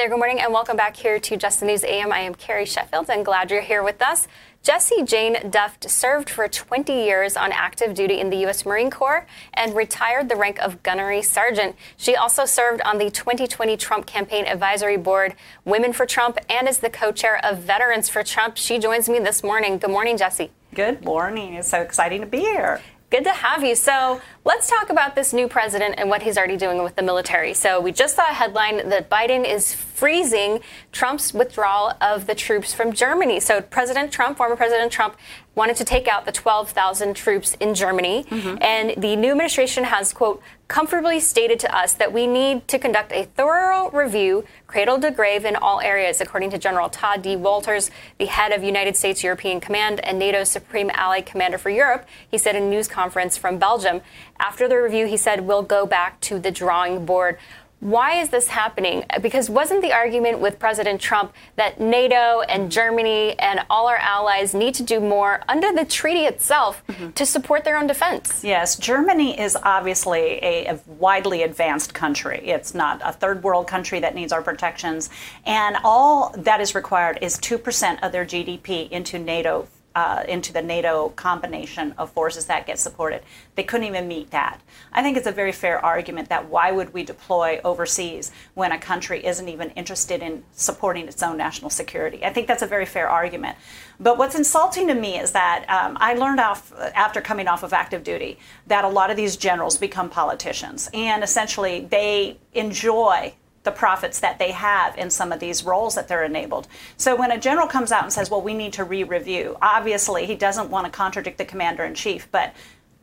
There, 0.00 0.08
good 0.08 0.16
morning, 0.16 0.40
and 0.40 0.50
welcome 0.50 0.78
back 0.78 0.96
here 0.96 1.20
to 1.20 1.36
Just 1.36 1.60
the 1.60 1.66
News 1.66 1.84
AM. 1.84 2.10
I 2.10 2.20
am 2.20 2.34
Carrie 2.34 2.64
Sheffield, 2.64 3.10
and 3.10 3.22
glad 3.22 3.50
you're 3.50 3.60
here 3.60 3.82
with 3.82 4.00
us. 4.00 4.28
Jesse 4.62 5.02
Jane 5.02 5.50
Duff 5.50 5.76
served 5.82 6.30
for 6.30 6.48
20 6.48 6.90
years 6.90 7.36
on 7.36 7.52
active 7.52 7.92
duty 7.92 8.18
in 8.18 8.30
the 8.30 8.38
U.S. 8.38 8.64
Marine 8.64 8.90
Corps 8.90 9.26
and 9.52 9.76
retired 9.76 10.30
the 10.30 10.36
rank 10.36 10.58
of 10.60 10.82
gunnery 10.82 11.20
sergeant. 11.20 11.76
She 11.98 12.16
also 12.16 12.46
served 12.46 12.80
on 12.80 12.96
the 12.96 13.10
2020 13.10 13.76
Trump 13.76 14.06
Campaign 14.06 14.46
Advisory 14.46 14.96
Board, 14.96 15.34
Women 15.66 15.92
for 15.92 16.06
Trump, 16.06 16.38
and 16.48 16.66
is 16.66 16.78
the 16.78 16.88
co 16.88 17.12
chair 17.12 17.38
of 17.44 17.58
Veterans 17.58 18.08
for 18.08 18.22
Trump. 18.22 18.56
She 18.56 18.78
joins 18.78 19.06
me 19.06 19.18
this 19.18 19.42
morning. 19.42 19.76
Good 19.76 19.90
morning, 19.90 20.16
Jesse. 20.16 20.50
Good 20.74 21.04
morning. 21.04 21.52
It's 21.52 21.68
so 21.68 21.82
exciting 21.82 22.22
to 22.22 22.26
be 22.26 22.38
here. 22.38 22.80
Good 23.10 23.24
to 23.24 23.32
have 23.32 23.64
you. 23.64 23.74
So 23.74 24.20
let's 24.44 24.70
talk 24.70 24.88
about 24.88 25.16
this 25.16 25.32
new 25.32 25.48
president 25.48 25.96
and 25.98 26.08
what 26.08 26.22
he's 26.22 26.38
already 26.38 26.56
doing 26.56 26.80
with 26.80 26.94
the 26.94 27.02
military. 27.02 27.54
So 27.54 27.80
we 27.80 27.90
just 27.90 28.14
saw 28.14 28.22
a 28.22 28.32
headline 28.32 28.88
that 28.88 29.10
Biden 29.10 29.44
is 29.44 29.74
freezing 29.74 30.60
Trump's 30.92 31.34
withdrawal 31.34 31.92
of 32.00 32.28
the 32.28 32.36
troops 32.36 32.72
from 32.72 32.92
Germany. 32.92 33.40
So 33.40 33.62
President 33.62 34.12
Trump, 34.12 34.36
former 34.36 34.54
President 34.54 34.92
Trump, 34.92 35.16
wanted 35.54 35.76
to 35.76 35.84
take 35.84 36.06
out 36.06 36.24
the 36.24 36.32
12,000 36.32 37.14
troops 37.14 37.54
in 37.60 37.74
Germany. 37.74 38.24
Mm-hmm. 38.30 38.62
And 38.62 39.02
the 39.02 39.16
new 39.16 39.32
administration 39.32 39.84
has, 39.84 40.12
quote, 40.12 40.42
comfortably 40.68 41.18
stated 41.18 41.58
to 41.58 41.76
us 41.76 41.92
that 41.94 42.12
we 42.12 42.26
need 42.26 42.68
to 42.68 42.78
conduct 42.78 43.10
a 43.10 43.24
thorough 43.24 43.90
review, 43.90 44.44
cradle 44.68 45.00
to 45.00 45.10
grave 45.10 45.44
in 45.44 45.56
all 45.56 45.80
areas, 45.80 46.20
according 46.20 46.50
to 46.50 46.58
General 46.58 46.88
Tod 46.88 47.22
D. 47.22 47.34
Wolters, 47.34 47.90
the 48.18 48.26
head 48.26 48.52
of 48.52 48.62
United 48.62 48.96
States 48.96 49.24
European 49.24 49.60
Command 49.60 49.98
and 50.00 50.18
NATO's 50.18 50.48
Supreme 50.48 50.90
Allied 50.94 51.26
Commander 51.26 51.58
for 51.58 51.70
Europe. 51.70 52.06
He 52.30 52.38
said 52.38 52.54
in 52.54 52.62
a 52.62 52.68
news 52.70 52.86
conference 52.86 53.36
from 53.36 53.58
Belgium. 53.58 54.00
After 54.38 54.68
the 54.68 54.80
review, 54.80 55.06
he 55.06 55.16
said, 55.16 55.40
we'll 55.40 55.62
go 55.62 55.86
back 55.86 56.20
to 56.20 56.38
the 56.38 56.52
drawing 56.52 57.04
board. 57.04 57.36
Why 57.80 58.20
is 58.20 58.28
this 58.28 58.48
happening? 58.48 59.04
Because 59.22 59.48
wasn't 59.48 59.80
the 59.80 59.94
argument 59.94 60.38
with 60.38 60.58
President 60.58 61.00
Trump 61.00 61.32
that 61.56 61.80
NATO 61.80 62.42
and 62.42 62.70
Germany 62.70 63.38
and 63.38 63.60
all 63.70 63.88
our 63.88 63.96
allies 63.96 64.52
need 64.52 64.74
to 64.74 64.82
do 64.82 65.00
more 65.00 65.40
under 65.48 65.72
the 65.72 65.86
treaty 65.86 66.26
itself 66.26 66.82
mm-hmm. 66.86 67.12
to 67.12 67.24
support 67.24 67.64
their 67.64 67.78
own 67.78 67.86
defense? 67.86 68.44
Yes, 68.44 68.76
Germany 68.76 69.40
is 69.40 69.56
obviously 69.56 70.38
a, 70.42 70.66
a, 70.66 70.80
widely 70.86 71.42
advanced 71.42 71.94
country. 71.94 72.50
It's 72.50 72.74
not 72.74 73.00
a 73.02 73.12
third 73.12 73.42
world 73.42 73.66
country 73.66 73.98
that 74.00 74.14
needs 74.14 74.32
our 74.32 74.42
protections. 74.42 75.08
And 75.46 75.78
all 75.82 76.34
that 76.36 76.60
is 76.60 76.74
required 76.74 77.18
is 77.22 77.38
2% 77.38 78.02
of 78.02 78.12
their 78.12 78.26
GDP 78.26 78.90
into 78.90 79.18
NATO 79.18 79.66
uh, 79.94 80.24
into 80.28 80.52
the 80.52 80.62
NATO 80.62 81.10
combination 81.10 81.92
of 81.98 82.10
forces 82.12 82.46
that 82.46 82.66
get 82.66 82.78
supported. 82.78 83.22
They 83.54 83.64
couldn't 83.64 83.86
even 83.86 84.06
meet 84.06 84.30
that. 84.30 84.60
I 84.92 85.02
think 85.02 85.16
it's 85.16 85.26
a 85.26 85.32
very 85.32 85.52
fair 85.52 85.84
argument 85.84 86.28
that 86.28 86.48
why 86.48 86.70
would 86.70 86.92
we 86.94 87.02
deploy 87.02 87.60
overseas 87.64 88.30
when 88.54 88.72
a 88.72 88.78
country 88.78 89.24
isn't 89.24 89.48
even 89.48 89.70
interested 89.70 90.22
in 90.22 90.44
supporting 90.52 91.08
its 91.08 91.22
own 91.22 91.36
national 91.36 91.70
security? 91.70 92.24
I 92.24 92.32
think 92.32 92.46
that's 92.46 92.62
a 92.62 92.66
very 92.66 92.86
fair 92.86 93.08
argument. 93.08 93.56
But 93.98 94.16
what's 94.16 94.34
insulting 94.34 94.86
to 94.88 94.94
me 94.94 95.18
is 95.18 95.32
that 95.32 95.66
um, 95.68 95.98
I 96.00 96.14
learned 96.14 96.40
off 96.40 96.72
after 96.94 97.20
coming 97.20 97.48
off 97.48 97.62
of 97.62 97.72
active 97.72 98.02
duty 98.02 98.38
that 98.66 98.84
a 98.84 98.88
lot 98.88 99.10
of 99.10 99.16
these 99.16 99.36
generals 99.36 99.76
become 99.76 100.08
politicians, 100.08 100.88
and 100.94 101.22
essentially 101.22 101.86
they 101.90 102.38
enjoy 102.54 103.34
the 103.62 103.70
profits 103.70 104.20
that 104.20 104.38
they 104.38 104.52
have 104.52 104.96
in 104.96 105.10
some 105.10 105.32
of 105.32 105.40
these 105.40 105.64
roles 105.64 105.94
that 105.94 106.08
they're 106.08 106.24
enabled. 106.24 106.66
So 106.96 107.14
when 107.14 107.30
a 107.30 107.38
general 107.38 107.66
comes 107.66 107.92
out 107.92 108.04
and 108.04 108.12
says, 108.12 108.30
well, 108.30 108.40
we 108.40 108.54
need 108.54 108.72
to 108.74 108.84
re 108.84 109.04
review, 109.04 109.56
obviously 109.60 110.26
he 110.26 110.34
doesn't 110.34 110.70
want 110.70 110.86
to 110.86 110.90
contradict 110.90 111.38
the 111.38 111.44
commander 111.44 111.84
in 111.84 111.94
chief, 111.94 112.28
but 112.32 112.54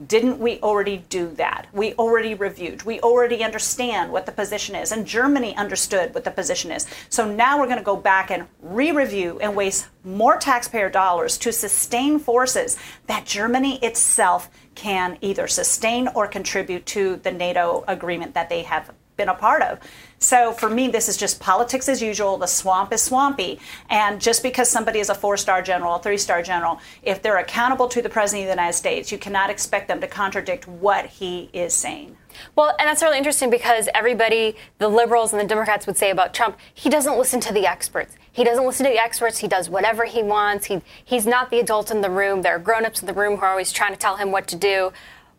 didn't 0.05 0.37
we 0.37 0.59
already 0.59 0.97
do 1.09 1.31
that? 1.35 1.67
We 1.73 1.93
already 1.95 2.35
reviewed. 2.35 2.83
We 2.83 2.99
already 2.99 3.43
understand 3.43 4.11
what 4.11 4.27
the 4.27 4.31
position 4.31 4.75
is. 4.75 4.91
And 4.91 5.07
Germany 5.07 5.55
understood 5.55 6.13
what 6.13 6.23
the 6.23 6.29
position 6.29 6.71
is. 6.71 6.85
So 7.09 7.29
now 7.29 7.59
we're 7.59 7.65
going 7.65 7.79
to 7.79 7.83
go 7.83 7.95
back 7.95 8.29
and 8.29 8.47
re 8.61 8.91
review 8.91 9.39
and 9.39 9.55
waste 9.55 9.87
more 10.03 10.37
taxpayer 10.37 10.89
dollars 10.89 11.37
to 11.39 11.51
sustain 11.51 12.19
forces 12.19 12.77
that 13.07 13.25
Germany 13.25 13.79
itself 13.83 14.51
can 14.75 15.17
either 15.21 15.47
sustain 15.47 16.07
or 16.09 16.27
contribute 16.27 16.85
to 16.87 17.15
the 17.17 17.31
NATO 17.31 17.83
agreement 17.87 18.35
that 18.35 18.49
they 18.49 18.61
have 18.63 18.91
been 19.17 19.29
a 19.29 19.33
part 19.33 19.61
of. 19.63 19.79
So 20.19 20.51
for 20.51 20.69
me, 20.69 20.87
this 20.87 21.09
is 21.09 21.17
just 21.17 21.39
politics 21.39 21.89
as 21.89 22.01
usual. 22.01 22.37
The 22.37 22.47
swamp 22.47 22.91
is 22.93 23.01
swampy. 23.01 23.59
And 23.89 24.19
just 24.19 24.41
because 24.41 24.69
somebody 24.69 24.99
is 24.99 25.09
a 25.09 25.15
four 25.15 25.37
star 25.37 25.61
general, 25.61 25.95
a 25.95 25.99
three 25.99 26.17
star 26.17 26.41
general, 26.41 26.79
if 27.03 27.21
they're 27.21 27.37
accountable 27.37 27.87
to 27.89 28.01
the 28.01 28.09
President 28.09 28.43
of 28.43 28.47
the 28.47 28.61
United 28.61 28.77
States, 28.77 29.11
you 29.11 29.17
cannot 29.17 29.49
expect 29.49 29.87
them 29.87 30.01
to 30.01 30.07
contradict 30.07 30.67
what 30.67 31.05
he 31.07 31.49
is 31.53 31.73
saying. 31.73 32.15
Well, 32.55 32.75
and 32.79 32.87
that's 32.87 33.01
really 33.01 33.17
interesting 33.17 33.49
because 33.49 33.89
everybody, 33.93 34.55
the 34.77 34.87
liberals 34.87 35.33
and 35.33 35.41
the 35.41 35.45
Democrats 35.45 35.87
would 35.87 35.97
say 35.97 36.11
about 36.11 36.33
Trump, 36.33 36.57
he 36.73 36.89
doesn't 36.89 37.17
listen 37.17 37.39
to 37.41 37.53
the 37.53 37.65
experts. 37.65 38.15
He 38.31 38.43
doesn't 38.43 38.65
listen 38.65 38.85
to 38.85 38.91
the 38.91 39.01
experts. 39.01 39.39
He 39.39 39.47
does 39.47 39.69
whatever 39.69 40.05
he 40.05 40.21
wants. 40.21 40.67
He, 40.67 40.81
he's 41.03 41.25
not 41.25 41.49
the 41.49 41.59
adult 41.59 41.89
in 41.89 42.01
the 42.01 42.09
room. 42.09 42.43
There 42.43 42.55
are 42.55 42.59
grown 42.59 42.85
ups 42.85 43.01
in 43.01 43.07
the 43.07 43.13
room 43.13 43.37
who 43.37 43.41
are 43.43 43.49
always 43.49 43.71
trying 43.71 43.93
to 43.93 43.99
tell 43.99 44.17
him 44.17 44.31
what 44.31 44.47
to 44.49 44.55
do. 44.55 44.91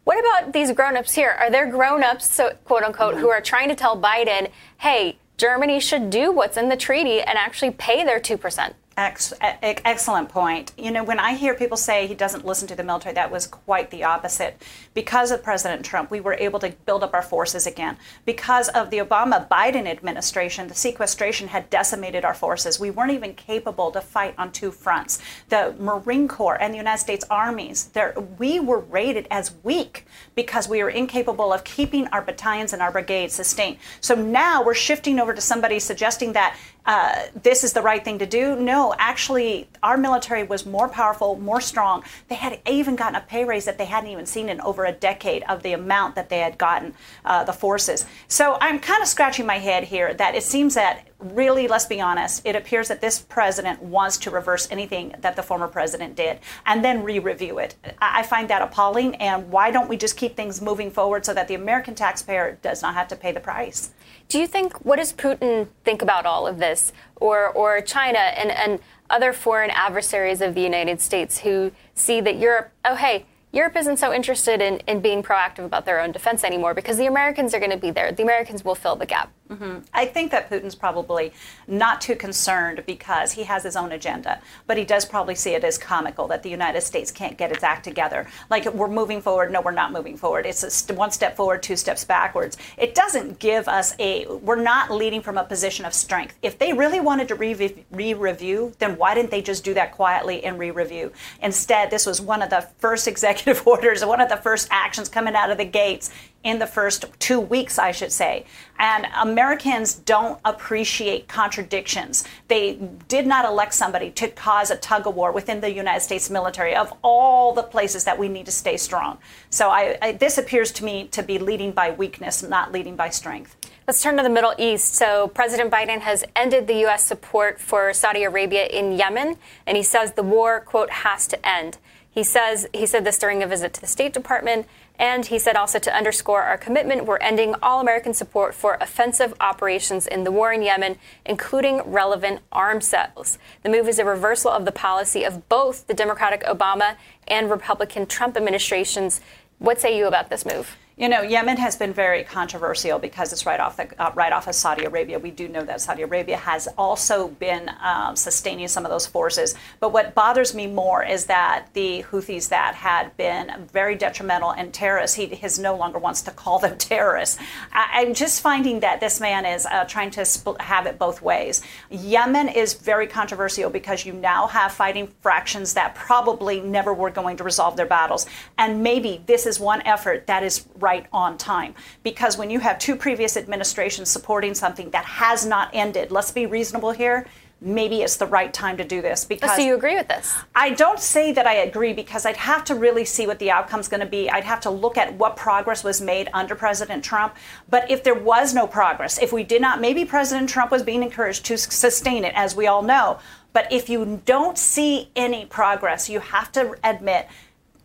What 0.09 0.19
about 0.21 0.55
these 0.55 0.73
grown-ups 0.73 1.15
here? 1.15 1.37
Are 1.39 1.51
there 1.51 1.71
grown-ups, 1.71 2.27
so 2.27 2.57
quote 2.65 2.83
unquote, 2.83 3.13
mm-hmm. 3.13 3.21
who 3.21 3.29
are 3.29 3.43
trying 3.43 3.69
to 3.69 3.75
tell 3.75 3.95
Biden, 3.95 4.51
"Hey, 4.79 5.19
Germany 5.37 5.81
should 5.81 6.09
do 6.09 6.33
what's 6.33 6.57
in 6.57 6.71
the 6.71 6.79
treaty 6.79 7.21
and 7.21 7.37
actually 7.37 7.73
pay 7.73 8.05
their 8.05 8.19
2%?" 8.19 8.73
Ex- 8.99 9.33
excellent 9.41 10.29
point. 10.29 10.73
You 10.77 10.91
know, 10.91 11.05
when 11.05 11.21
I 11.21 11.35
hear 11.35 11.55
people 11.55 11.77
say 11.77 12.09
he 12.09 12.17
doesn't 12.17 12.45
listen 12.45 12.67
to 12.67 12.75
the 12.75 12.83
military, 12.83 13.15
that 13.15 13.31
was 13.31 13.47
quite 13.47 13.93
the 13.93 14.03
opposite. 14.03 14.61
Because 14.93 15.31
of 15.31 15.41
President 15.41 15.85
Trump, 15.85 16.11
we 16.11 16.19
were 16.19 16.35
able 16.35 16.59
to 16.59 16.71
build 16.85 17.05
up 17.05 17.15
our 17.15 17.23
forces 17.23 17.65
again. 17.65 17.97
Because 18.25 18.69
of 18.71 18.91
the 18.91 18.99
Obama 18.99 19.49
Biden 19.49 19.87
administration, 19.87 20.67
the 20.67 20.75
sequestration 20.75 21.47
had 21.47 21.71
decimated 21.71 22.25
our 22.25 22.35
forces. 22.35 22.81
We 22.81 22.91
weren't 22.91 23.13
even 23.13 23.35
capable 23.35 23.93
to 23.93 24.01
fight 24.01 24.35
on 24.37 24.51
two 24.51 24.73
fronts. 24.73 25.21
The 25.49 25.77
Marine 25.79 26.27
Corps 26.27 26.61
and 26.61 26.75
the 26.75 26.79
United 26.79 27.01
States 27.01 27.25
armies, 27.31 27.91
we 28.37 28.59
were 28.59 28.81
rated 28.81 29.29
as 29.31 29.55
weak 29.63 30.07
because 30.35 30.69
we 30.69 30.83
were 30.83 30.91
incapable 30.91 31.53
of 31.53 31.63
keeping 31.63 32.09
our 32.09 32.23
battalions 32.23 32.73
and 32.73 32.83
our 32.83 32.91
brigades 32.91 33.35
sustained. 33.35 33.77
So 34.01 34.17
now 34.17 34.65
we're 34.65 34.75
shifting 34.75 35.21
over 35.21 35.35
to 35.35 35.41
somebody 35.41 35.79
suggesting 35.79 36.33
that 36.33 36.57
uh, 36.89 37.27
this 37.43 37.65
is 37.65 37.75
the 37.75 37.83
right 37.83 38.03
thing 38.03 38.19
to 38.19 38.25
do. 38.27 38.57
No, 38.57 38.95
actually, 38.99 39.69
our 39.83 39.99
military 39.99 40.43
was 40.43 40.65
more 40.65 40.89
powerful, 40.89 41.39
more 41.39 41.61
strong. 41.61 42.03
They 42.29 42.35
had 42.35 42.61
even 42.67 42.97
gotten 42.97 43.15
a 43.15 43.21
pay 43.21 43.45
raise 43.45 43.67
that 43.67 43.77
they 43.77 43.85
hadn't 43.85 44.09
even 44.09 44.25
seen 44.25 44.49
in 44.49 44.59
over 44.63 44.87
a 44.87 44.93
decade 44.93 45.43
of 45.51 45.63
the 45.63 45.75
amount 45.75 46.15
that 46.15 46.31
they 46.31 46.39
had 46.39 46.57
gotten, 46.57 46.95
uh, 47.27 47.45
the 47.45 47.53
forces. 47.53 48.07
So 48.27 48.57
I'm 48.63 48.79
kind 48.79 49.03
of 49.03 49.09
scratching 49.09 49.45
my 49.45 49.59
head 49.59 49.85
here 49.85 50.15
that 50.15 50.35
it 50.35 50.43
seems 50.43 50.75
that 50.77 51.07
really, 51.21 51.67
let's 51.67 51.87
be 51.87 52.01
honest, 52.01 52.43
it 52.45 52.55
appears 52.55 52.89
that 52.89 53.01
this 53.01 53.19
president 53.19 53.83
wants 53.83 54.17
to 54.19 54.31
reverse 54.31 54.69
anything 54.71 55.15
that 55.19 55.35
the 55.35 55.43
former 55.43 55.67
president 55.67 56.15
did 56.15 56.39
and 56.65 56.85
then 56.85 57.03
re 57.03 57.19
review 57.19 57.59
it. 57.59 57.75
I 58.01 58.23
find 58.23 58.49
that 58.51 58.63
appalling. 58.63 59.17
And 59.17 59.51
why 59.51 59.71
don't 59.71 59.89
we 59.89 59.97
just 59.97 60.17
keep 60.17 60.37
things 60.37 60.61
moving 60.61 60.91
forward 60.91 61.25
so 61.25 61.35
that 61.35 61.49
the 61.49 61.55
American 61.55 61.95
taxpayer 61.95 62.59
does 62.63 62.83
not 62.83 62.95
have 62.95 63.09
to 63.09 63.17
pay 63.17 63.33
the 63.33 63.41
price? 63.41 63.91
Do 64.29 64.39
you 64.39 64.47
think, 64.47 64.85
what 64.85 64.97
does 64.97 65.13
Putin 65.13 65.69
think 65.85 66.03
about 66.03 66.27
all 66.27 66.47
of 66.47 66.59
this? 66.59 66.93
Or, 67.17 67.49
or 67.49 67.81
China 67.81 68.19
and, 68.19 68.51
and 68.51 68.79
other 69.11 69.33
foreign 69.33 69.71
adversaries 69.71 70.41
of 70.41 70.55
the 70.55 70.61
United 70.61 71.01
States 71.01 71.39
who 71.39 71.73
see 71.95 72.21
that 72.21 72.39
Europe, 72.39 72.71
oh, 72.85 72.95
hey, 72.95 73.27
Europe 73.51 73.77
isn't 73.77 73.97
so 73.97 74.13
interested 74.13 74.61
in, 74.61 74.77
in 74.87 75.01
being 75.01 75.23
proactive 75.23 75.65
about 75.65 75.87
their 75.87 76.01
own 76.01 76.13
defense 76.13 76.45
anymore 76.45 76.75
because 76.75 76.99
the 76.99 77.07
Americans 77.07 77.55
are 77.55 77.59
going 77.59 77.71
to 77.73 77.79
be 77.79 77.91
there. 77.91 78.13
The 78.13 78.23
Americans 78.23 78.65
will 78.65 78.75
fill 78.75 78.95
the 78.95 79.07
gap. 79.07 79.33
Mm-hmm. 79.51 79.79
I 79.95 80.05
think 80.05 80.31
that 80.31 80.51
Putin's 80.51 80.75
probably 80.75 81.33
not 81.67 82.01
too 82.01 82.15
concerned 82.15 82.83
because 82.87 83.33
he 83.33 83.45
has 83.45 83.63
his 83.63 83.77
own 83.77 83.93
agenda, 83.93 84.41
but 84.67 84.77
he 84.77 84.85
does 84.85 85.05
probably 85.07 85.35
see 85.35 85.55
it 85.55 85.65
as 85.65 85.79
comical 85.79 86.29
that 86.29 86.43
the 86.43 86.51
United 86.51 86.83
States 86.83 87.11
can't 87.11 87.39
get 87.39 87.51
its 87.51 87.63
act 87.63 87.85
together. 87.85 88.27
Like 88.51 88.67
we're 88.73 88.89
moving 88.89 89.23
forward, 89.23 89.51
no, 89.51 89.61
we're 89.63 89.71
not 89.71 89.93
moving 89.93 90.17
forward. 90.17 90.45
It's 90.45 90.89
one 90.91 91.11
step 91.11 91.37
forward, 91.37 91.63
two 91.63 91.77
steps 91.77 92.05
backwards. 92.05 92.59
It 92.77 92.95
doesn't 92.95 93.39
give 93.39 93.69
us 93.69 93.95
a. 93.99 94.27
We're 94.27 94.57
not 94.57 94.91
leading 94.91 95.23
from 95.23 95.39
a 95.39 95.45
position 95.45 95.85
of 95.85 95.95
strength. 95.95 96.37
If 96.43 96.59
they 96.59 96.73
really 96.73 97.01
wanted 97.01 97.29
to 97.29 97.35
re 97.35 98.15
review, 98.15 98.73
then 98.79 98.97
why 98.97 99.15
didn't 99.15 99.31
they 99.31 99.43
just 99.43 99.65
do 99.65 99.75
that 99.75 99.93
quietly 99.93 100.45
and 100.45 100.59
re 100.59 100.71
review? 100.71 101.13
Instead, 101.43 101.91
this 101.91 102.05
was 102.05 102.21
one 102.21 102.43
of 102.43 102.51
the 102.51 102.69
first 102.79 103.09
executive 103.19 103.67
orders, 103.67 104.05
one 104.05 104.21
of 104.21 104.29
the 104.29 104.37
first 104.37 104.69
actions 104.71 105.09
coming 105.09 105.35
out 105.35 105.51
of 105.51 105.59
the 105.59 105.65
gates 105.65 106.11
in 106.45 106.59
the 106.59 106.67
first 106.67 107.05
two 107.19 107.41
weeks, 107.41 107.79
I 107.79 107.91
should 107.91 108.13
say. 108.13 108.47
And 108.79 109.07
Americans 109.17 109.95
don't 109.95 110.41
appreciate 110.45 111.27
contradictions. 111.27 112.25
They 112.47 112.75
did 113.09 113.27
not 113.27 113.45
elect 113.45 113.75
somebody 113.75 114.11
to 114.13 114.29
cause 114.29 114.71
a 114.71 114.77
tug 114.77 115.07
of 115.07 115.17
war 115.17 115.33
within 115.33 115.61
the 115.61 115.73
United 115.73 116.01
States 116.01 116.31
military 116.31 116.77
of 116.77 116.93
all 117.03 117.53
the 117.53 117.63
places 117.63 118.05
that 118.05 118.19
we 118.19 118.29
need 118.29 118.47
to 118.47 118.53
stay 118.53 118.77
strong. 118.77 119.19
So 119.51 119.69
I, 119.69 119.99
I, 120.01 120.13
this 120.13 120.39
appears 120.39 120.71
to 120.73 120.85
me 120.85 121.09
to 121.09 121.23
be 121.23 121.39
leading 121.39 121.73
by 121.73 121.91
weakness, 121.91 122.43
not 122.43 122.73
leading 122.73 122.95
by 122.95 123.11
strength. 123.11 123.57
Let's 123.89 124.03
turn 124.03 124.19
to 124.19 124.23
the 124.23 124.29
Middle 124.29 124.55
East. 124.59 124.97
So, 124.97 125.29
President 125.29 125.71
Biden 125.71 126.01
has 126.01 126.23
ended 126.37 126.67
the 126.67 126.75
U.S. 126.81 127.07
support 127.07 127.59
for 127.59 127.95
Saudi 127.95 128.23
Arabia 128.23 128.67
in 128.67 128.93
Yemen, 128.93 129.39
and 129.67 129.79
he 129.79 129.83
says 129.83 130.13
the 130.13 130.23
war, 130.23 130.61
quote, 130.61 130.91
has 130.91 131.27
to 131.29 131.49
end. 131.49 131.79
He 132.19 132.25
says 132.25 132.67
he 132.75 132.85
said 132.85 133.05
this 133.05 133.17
during 133.17 133.45
a 133.45 133.47
visit 133.47 133.73
to 133.75 133.81
the 133.81 133.87
State 133.87 134.13
Department, 134.13 134.67
and 134.99 135.25
he 135.25 135.39
said 135.39 135.55
also 135.55 135.79
to 135.79 135.97
underscore 135.97 136.43
our 136.43 136.59
commitment, 136.59 137.07
we're 137.07 137.19
ending 137.19 137.55
all 137.63 137.81
American 137.81 138.13
support 138.13 138.57
for 138.57 138.77
offensive 138.81 139.35
operations 139.41 140.05
in 140.05 140.25
the 140.25 140.33
war 140.33 140.53
in 140.53 140.63
Yemen, 140.63 140.99
including 141.25 141.81
relevant 141.83 142.41
arms 142.51 142.89
sales. 142.89 143.39
The 143.63 143.69
move 143.69 143.87
is 143.87 144.01
a 144.01 144.05
reversal 144.05 144.51
of 144.51 144.65
the 144.65 144.73
policy 144.73 145.23
of 145.23 145.49
both 145.49 145.87
the 145.87 145.95
Democratic 145.95 146.43
Obama 146.43 146.97
and 147.29 147.49
Republican 147.49 148.05
Trump 148.05 148.37
administrations. 148.37 149.21
What 149.61 149.81
say 149.81 149.97
you 149.97 150.09
about 150.09 150.29
this 150.29 150.45
move? 150.45 150.77
You 150.99 151.09
know, 151.09 151.23
Yemen 151.23 151.59
has 151.59 151.77
been 151.77 151.93
very 151.93 152.25
controversial 152.25 152.99
because 152.99 153.33
it's 153.33 153.47
right 153.47 153.61
off 153.61 153.77
the 153.77 153.89
uh, 154.03 154.11
right 154.17 154.33
off 154.33 154.49
of 154.49 154.57
Saudi 154.57 154.85
Arabia. 154.85 155.21
We 155.21 155.31
do 155.31 155.47
know 155.47 155.65
that 155.65 155.81
Saudi 155.81 156.03
Arabia 156.03 156.37
has 156.37 156.67
also 156.77 157.29
been 157.29 157.71
um, 157.81 158.17
sustaining 158.17 158.67
some 158.67 158.85
of 158.85 158.91
those 158.91 159.07
forces. 159.07 159.55
But 159.79 159.93
what 159.93 160.17
bothers 160.17 160.57
me 160.57 160.67
more 160.67 161.05
is 161.05 161.27
that 161.27 161.69
the 161.73 162.03
Houthis 162.11 162.49
that 162.49 162.75
had 162.75 163.17
been 163.17 163.69
very 163.73 163.95
detrimental 163.95 164.51
and 164.51 164.75
terrorists, 164.75 165.17
he 165.17 165.27
his 165.27 165.57
no 165.57 165.77
longer 165.77 166.01
wants 166.01 166.23
to 166.23 166.33
call 166.33 166.59
them 166.59 166.77
terrorists. 166.79 167.39
I, 167.73 168.03
am 168.03 168.13
just 168.13 168.43
finding 168.43 168.81
that 168.81 168.99
this 168.99 169.21
man 169.21 169.47
is 169.47 169.67
uh, 169.67 169.85
trying 169.85 170.11
to 170.11 170.27
have 170.59 170.87
it 170.87 170.99
both 170.99 171.23
ways. 171.23 171.63
Yemen 171.91 172.49
is 172.49 172.75
very 172.75 173.07
controversial 173.07 173.71
because 173.71 174.05
you 174.05 174.15
now 174.15 174.49
have 174.49 174.73
fighting 174.73 175.15
fractions 175.21 175.75
that 175.75 175.95
probably 175.95 176.61
never 176.61 176.93
were 176.93 177.11
going 177.11 177.37
to 177.37 177.45
resolve 177.45 177.77
their 177.77 177.87
battles, 177.87 178.27
and 178.59 178.83
maybe 178.83 179.23
this 179.27 179.47
is 179.47 179.61
one 179.61 179.81
effort 179.83 180.27
that 180.27 180.43
is 180.43 180.67
on 181.13 181.39
time. 181.39 181.75
Because 182.03 182.37
when 182.39 182.51
you 182.51 182.61
have 182.61 182.79
two 182.79 182.97
previous 182.97 183.37
administrations 183.37 184.09
supporting 184.09 184.55
something 184.55 184.91
that 184.91 185.05
has 185.05 185.47
not 185.47 185.71
ended, 185.73 186.11
let's 186.11 186.31
be 186.31 186.47
reasonable 186.47 186.93
here, 186.93 187.27
maybe 187.61 188.03
it's 188.03 188.17
the 188.17 188.27
right 188.27 188.53
time 188.55 188.77
to 188.77 188.85
do 188.85 189.03
this 189.03 189.25
because 189.25 189.57
so 189.57 189.63
you 189.63 189.75
agree 189.75 189.97
with 189.97 190.07
this? 190.07 190.37
I 190.55 190.71
don't 190.71 191.01
say 191.01 191.33
that 191.33 191.47
i 191.47 191.55
agree 191.55 191.93
because 191.93 192.25
i'd 192.25 192.37
have 192.37 192.65
to 192.65 192.75
really 192.75 193.05
see 193.05 193.27
what 193.27 193.39
the 193.41 193.51
outcome's 193.51 193.89
going 193.89 194.01
to 194.01 194.07
be. 194.07 194.31
I'd 194.31 194.45
have 194.45 194.61
to 194.61 194.71
look 194.71 194.97
at 194.97 195.15
what 195.15 195.37
progress 195.37 195.83
was 195.83 196.01
made 196.01 196.29
under 196.33 196.55
president 196.55 197.05
trump. 197.05 197.35
But 197.69 197.91
if 197.91 198.05
there 198.05 198.15
was 198.15 198.55
no 198.55 198.67
progress 198.67 199.19
if 199.21 199.33
we 199.33 199.43
did 199.43 199.61
not 199.61 199.81
maybe 199.81 200.05
president 200.05 200.49
trump 200.49 200.71
was 200.71 200.83
being 200.83 201.03
encouraged 201.03 201.45
to 201.47 201.59
sustain 201.59 202.25
it 202.25 202.33
as 202.37 202.55
we 202.55 202.67
all 202.67 202.83
know. 202.83 203.19
But 203.53 203.73
if 203.73 203.89
you 203.89 204.23
don't 204.25 204.57
see 204.57 205.11
any 205.17 205.45
progress 205.47 206.09
you 206.09 206.21
have 206.21 206.53
to 206.53 206.77
admit 206.85 207.27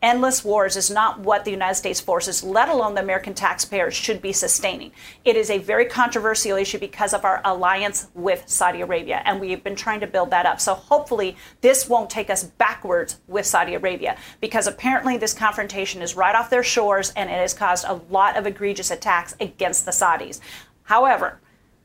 endless 0.03 0.43
wars 0.43 0.75
is 0.75 0.91
not 0.91 1.21
what 1.21 1.45
the 1.45 1.51
United 1.51 1.75
States 1.75 2.01
forces, 2.01 2.43
let 2.43 2.67
alone 2.67 2.93
the 2.93 3.01
American 3.01 3.33
taxpayers, 3.33 3.95
should 3.95 4.21
be 4.21 4.33
sustaining. 4.33 4.91
It 5.23 5.37
is 5.37 5.49
a 5.49 5.57
very 5.57 5.85
controversial 5.85 6.57
issue 6.57 6.77
because 6.77 7.13
of 7.13 7.23
our 7.23 7.41
alliance 7.45 8.09
with 8.13 8.43
Saudi 8.47 8.81
Arabia, 8.81 9.21
and 9.25 9.39
we've 9.39 9.63
been 9.63 9.75
trying 9.75 10.01
to 10.01 10.07
build 10.07 10.29
that 10.31 10.45
up. 10.45 10.59
So 10.59 10.73
hopefully, 10.73 11.37
this 11.61 11.87
won't 11.87 12.09
take 12.09 12.29
us 12.29 12.43
backwards 12.43 13.19
with 13.27 13.45
Saudi 13.45 13.73
Arabia 13.73 14.17
because 14.41 14.67
apparently 14.67 15.17
this 15.17 15.33
confrontation 15.33 16.01
is 16.01 16.15
right 16.15 16.35
off 16.35 16.49
their 16.49 16.63
shores 16.63 17.11
and 17.15 17.29
it 17.29 17.33
has 17.33 17.53
caused 17.53 17.85
a 17.85 18.01
lot 18.09 18.35
of 18.35 18.45
egregious 18.45 18.91
attacks 18.91 19.35
against 19.39 19.85
the 19.85 19.91
Saudis. 19.91 20.41
However, 20.83 21.39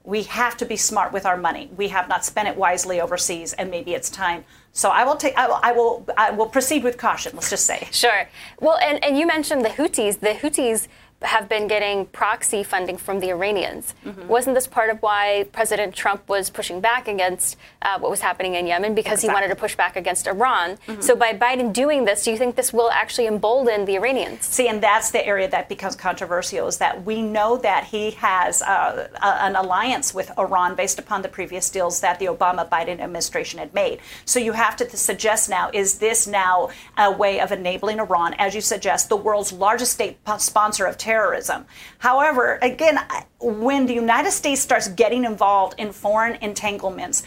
we 0.08 0.22
have 0.22 0.56
to 0.56 0.64
be 0.64 0.74
smart 0.76 1.12
with 1.12 1.26
our 1.26 1.36
money. 1.36 1.68
We 1.76 1.88
have 1.88 2.08
not 2.08 2.24
spent 2.24 2.48
it 2.48 2.56
wisely 2.56 2.98
overseas, 2.98 3.52
and 3.52 3.70
maybe 3.70 3.92
it's 3.92 4.08
time. 4.08 4.42
So 4.72 4.88
I 4.88 5.04
will 5.04 5.16
take. 5.16 5.36
I 5.36 5.46
will. 5.46 5.60
I 5.62 5.72
will. 5.72 6.06
I 6.16 6.30
will 6.30 6.46
proceed 6.46 6.82
with 6.82 6.96
caution. 6.96 7.32
Let's 7.34 7.50
just 7.50 7.66
say. 7.66 7.88
Sure. 7.90 8.26
Well, 8.58 8.78
and, 8.78 9.04
and 9.04 9.18
you 9.18 9.26
mentioned 9.26 9.66
the 9.66 9.68
Houthis. 9.68 10.20
The 10.20 10.28
Houthis 10.28 10.88
have 11.22 11.48
been 11.48 11.66
getting 11.66 12.06
proxy 12.06 12.62
funding 12.62 12.96
from 12.96 13.18
the 13.18 13.30
Iranians. 13.30 13.94
Mm-hmm. 14.04 14.28
Wasn't 14.28 14.54
this 14.54 14.68
part 14.68 14.88
of 14.88 15.02
why 15.02 15.48
President 15.52 15.94
Trump 15.94 16.28
was 16.28 16.48
pushing 16.48 16.80
back 16.80 17.08
against 17.08 17.56
uh, 17.82 17.98
what 17.98 18.10
was 18.10 18.20
happening 18.20 18.54
in 18.54 18.66
Yemen 18.66 18.94
because 18.94 19.14
exactly. 19.14 19.28
he 19.28 19.34
wanted 19.34 19.48
to 19.48 19.56
push 19.56 19.74
back 19.74 19.96
against 19.96 20.28
Iran? 20.28 20.78
Mm-hmm. 20.86 21.00
So 21.00 21.16
by 21.16 21.32
Biden 21.32 21.72
doing 21.72 22.04
this, 22.04 22.24
do 22.24 22.30
you 22.30 22.36
think 22.36 22.54
this 22.54 22.72
will 22.72 22.90
actually 22.90 23.26
embolden 23.26 23.84
the 23.84 23.96
Iranians? 23.96 24.44
See, 24.44 24.68
and 24.68 24.80
that's 24.80 25.10
the 25.10 25.26
area 25.26 25.48
that 25.50 25.68
becomes 25.68 25.96
controversial 25.96 26.68
is 26.68 26.78
that 26.78 27.04
we 27.04 27.20
know 27.20 27.56
that 27.58 27.84
he 27.84 28.12
has 28.12 28.62
uh, 28.62 29.08
a, 29.20 29.26
an 29.44 29.56
alliance 29.56 30.14
with 30.14 30.30
Iran 30.38 30.76
based 30.76 31.00
upon 31.00 31.22
the 31.22 31.28
previous 31.28 31.68
deals 31.68 32.00
that 32.00 32.20
the 32.20 32.26
Obama 32.26 32.68
Biden 32.68 33.00
administration 33.00 33.58
had 33.58 33.74
made. 33.74 33.98
So 34.24 34.38
you 34.38 34.52
have 34.52 34.76
to 34.76 34.96
suggest 34.96 35.50
now 35.50 35.70
is 35.74 35.98
this 35.98 36.28
now 36.28 36.70
a 36.96 37.10
way 37.10 37.40
of 37.40 37.50
enabling 37.50 37.98
Iran, 37.98 38.34
as 38.34 38.54
you 38.54 38.60
suggest, 38.60 39.08
the 39.08 39.16
world's 39.16 39.52
largest 39.52 39.92
state 39.92 40.18
sponsor 40.38 40.86
of 40.86 40.96
terrorism. 41.08 41.64
However, 41.98 42.58
again, 42.60 42.98
when 43.40 43.86
the 43.86 43.94
United 43.94 44.32
States 44.32 44.60
starts 44.60 44.88
getting 44.88 45.24
involved 45.24 45.74
in 45.78 45.90
foreign 45.90 46.36
entanglements, 46.42 47.22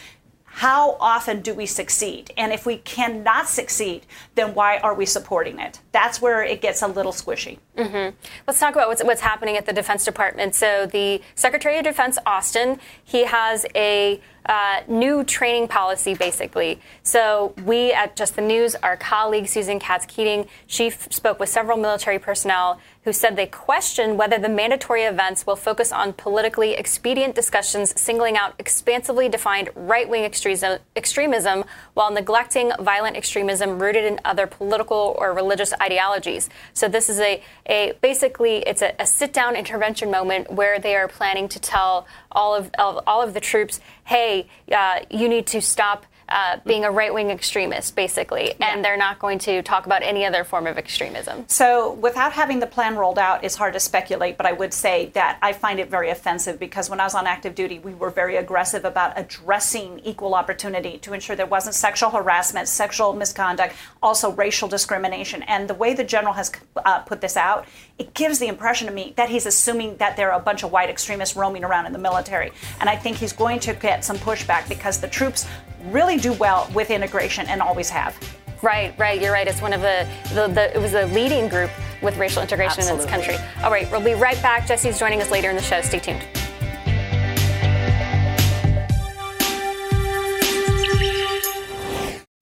how 0.46 0.98
often 1.00 1.42
do 1.42 1.54
we 1.56 1.66
succeed? 1.66 2.32
And 2.38 2.52
if 2.52 2.66
we 2.66 2.78
cannot 2.78 3.48
succeed, 3.48 4.06
then 4.36 4.54
why 4.54 4.78
are 4.80 4.94
we 4.94 5.06
supporting 5.06 5.58
it? 5.60 5.80
That's 5.94 6.22
where 6.22 6.44
it 6.44 6.62
gets 6.62 6.84
a 6.84 6.88
little 6.88 7.14
squishy. 7.14 7.58
Mm-hmm. 7.76 8.16
Let's 8.46 8.60
talk 8.60 8.76
about 8.76 8.88
what's, 8.90 9.04
what's 9.04 9.22
happening 9.22 9.58
at 9.58 9.66
the 9.66 9.74
Defense 9.74 10.06
Department. 10.06 10.54
So, 10.54 10.86
the 10.86 11.22
Secretary 11.36 11.78
of 11.80 11.86
Defense, 11.86 12.20
Austin, 12.26 12.80
he 13.04 13.24
has 13.26 13.66
a 13.74 14.22
uh, 14.52 14.82
new 14.90 15.24
training 15.24 15.66
policy, 15.70 16.14
basically. 16.14 16.78
So 17.04 17.54
we 17.66 17.94
at 17.94 18.18
Just 18.18 18.36
the 18.36 18.42
News, 18.42 18.76
our 18.76 18.98
colleague 18.98 19.48
Susan 19.48 19.80
Katz 19.80 20.06
Keating, 20.06 20.46
she 20.68 20.88
f- 20.88 21.10
spoke 21.10 21.40
with 21.40 21.48
several 21.48 21.78
military 21.78 22.20
personnel 22.20 22.78
who 23.06 23.14
said 23.14 23.36
they 23.36 23.48
question 23.48 24.18
whether 24.18 24.38
the 24.38 24.50
mandatory 24.50 25.04
events 25.04 25.48
will 25.48 25.56
focus 25.56 25.92
on 25.92 26.14
politically 26.14 26.74
expedient 26.74 27.34
discussions, 27.34 28.00
singling 28.00 28.36
out 28.38 28.54
expansively 28.60 29.28
defined 29.30 29.70
right-wing 29.74 30.24
extremism, 30.24 30.80
extremism 30.96 31.64
while 31.94 32.12
neglecting 32.12 32.72
violent 32.80 33.16
extremism 33.16 33.80
rooted 33.80 34.04
in 34.04 34.20
other 34.26 34.46
political 34.46 35.16
or 35.18 35.34
religious 35.34 35.74
ideologies. 35.82 36.50
So 36.74 36.88
this 36.90 37.10
is 37.10 37.20
a, 37.20 37.42
a 37.68 37.94
basically 38.02 38.58
it's 38.68 38.82
a, 38.82 38.94
a 39.00 39.06
sit-down 39.06 39.56
intervention 39.56 40.12
moment 40.12 40.52
where 40.52 40.78
they 40.78 40.96
are 40.96 41.08
planning 41.08 41.48
to 41.50 41.60
tell 41.60 42.06
all 42.32 42.54
of, 42.54 42.70
of 42.78 43.00
all 43.08 43.22
of 43.22 43.34
the 43.34 43.40
troops, 43.40 43.80
hey, 44.12 44.46
uh, 44.74 45.00
you 45.10 45.30
need 45.30 45.48
to 45.48 45.62
stop 45.62 46.06
uh, 46.28 46.58
being 46.66 46.86
a 46.86 46.92
right 46.92 47.14
wing 47.14 47.30
extremist, 47.30 47.96
basically, 47.96 48.54
yeah. 48.60 48.74
and 48.74 48.84
they're 48.84 48.98
not 48.98 49.20
going 49.20 49.40
to 49.40 49.62
talk 49.62 49.86
about 49.86 50.02
any 50.04 50.26
other 50.26 50.44
form 50.44 50.68
of 50.68 50.78
extremism. 50.78 51.46
So, 51.48 51.94
without 51.94 52.34
having 52.34 52.60
the 52.60 52.68
plan 52.68 52.96
rolled 52.96 53.20
out, 53.20 53.44
it's 53.44 53.56
hard 53.56 53.74
to 53.74 53.80
speculate, 53.80 54.38
but 54.38 54.46
I 54.46 54.54
would 54.54 54.74
say 54.74 55.08
that 55.14 55.38
I 55.42 55.54
find 55.54 55.80
it 55.80 55.90
very 55.90 56.10
offensive 56.10 56.60
because 56.60 56.90
when 56.90 57.00
I 57.00 57.04
was 57.04 57.16
on 57.16 57.28
active 57.28 57.56
duty, 57.56 57.80
we 57.80 57.94
were 57.94 58.10
very 58.10 58.38
aggressive 58.38 58.86
about 58.86 59.18
addressing 59.18 60.00
equal 60.00 60.36
opportunity 60.36 60.98
to 61.00 61.14
ensure 61.14 61.36
there 61.36 61.46
wasn't 61.46 61.76
sexual 61.76 62.10
harassment, 62.10 62.68
sexual 62.68 63.14
misconduct, 63.14 63.76
also 64.02 64.32
racial 64.32 64.68
discrimination. 64.68 65.44
And 65.44 65.70
the 65.70 65.74
way 65.74 65.94
the 65.94 66.04
general 66.04 66.34
has 66.34 66.52
uh, 66.78 67.00
put 67.00 67.22
this 67.22 67.36
out, 67.36 67.66
it 68.02 68.16
gives 68.16 68.40
the 68.40 68.48
impression 68.48 68.88
to 68.88 68.94
me 68.94 69.14
that 69.16 69.30
he's 69.30 69.46
assuming 69.46 69.96
that 69.98 70.18
there 70.18 70.32
are 70.32 70.40
a 70.40 70.44
bunch 70.44 70.64
of 70.64 70.72
white 70.72 70.90
extremists 70.90 71.36
roaming 71.36 71.64
around 71.64 71.86
in 71.86 71.94
the 71.94 72.00
military. 72.00 72.52
And 72.80 72.90
I 72.90 72.96
think 72.96 73.16
he's 73.16 73.32
going 73.32 73.60
to 73.60 73.76
get 73.76 74.04
some 74.04 74.18
pushback 74.18 74.68
because 74.68 75.00
the 75.00 75.08
troops 75.08 75.48
really 75.92 76.18
do 76.18 76.34
well 76.34 76.68
with 76.74 76.90
integration 76.90 77.46
and 77.46 77.62
always 77.62 77.92
have. 77.92 78.18
Right, 78.64 78.98
right. 78.98 79.22
You're 79.22 79.34
right. 79.34 79.48
It's 79.48 79.62
one 79.62 79.72
of 79.72 79.82
the, 79.82 80.08
the, 80.34 80.48
the, 80.48 80.76
it 80.76 80.82
was 80.82 80.96
a 80.96 81.06
leading 81.08 81.48
group 81.48 81.70
with 82.02 82.18
racial 82.18 82.42
integration 82.42 82.80
Absolutely. 82.80 83.04
in 83.04 83.20
this 83.20 83.28
country. 83.28 83.64
All 83.64 83.70
right, 83.70 83.90
we'll 83.92 84.02
be 84.02 84.16
right 84.16 84.42
back. 84.42 84.66
Jesse's 84.66 84.98
joining 84.98 85.22
us 85.22 85.30
later 85.30 85.52
in 85.52 85.56
the 85.56 85.62
show. 85.62 85.80
Stay 85.82 86.00
tuned. 86.00 86.26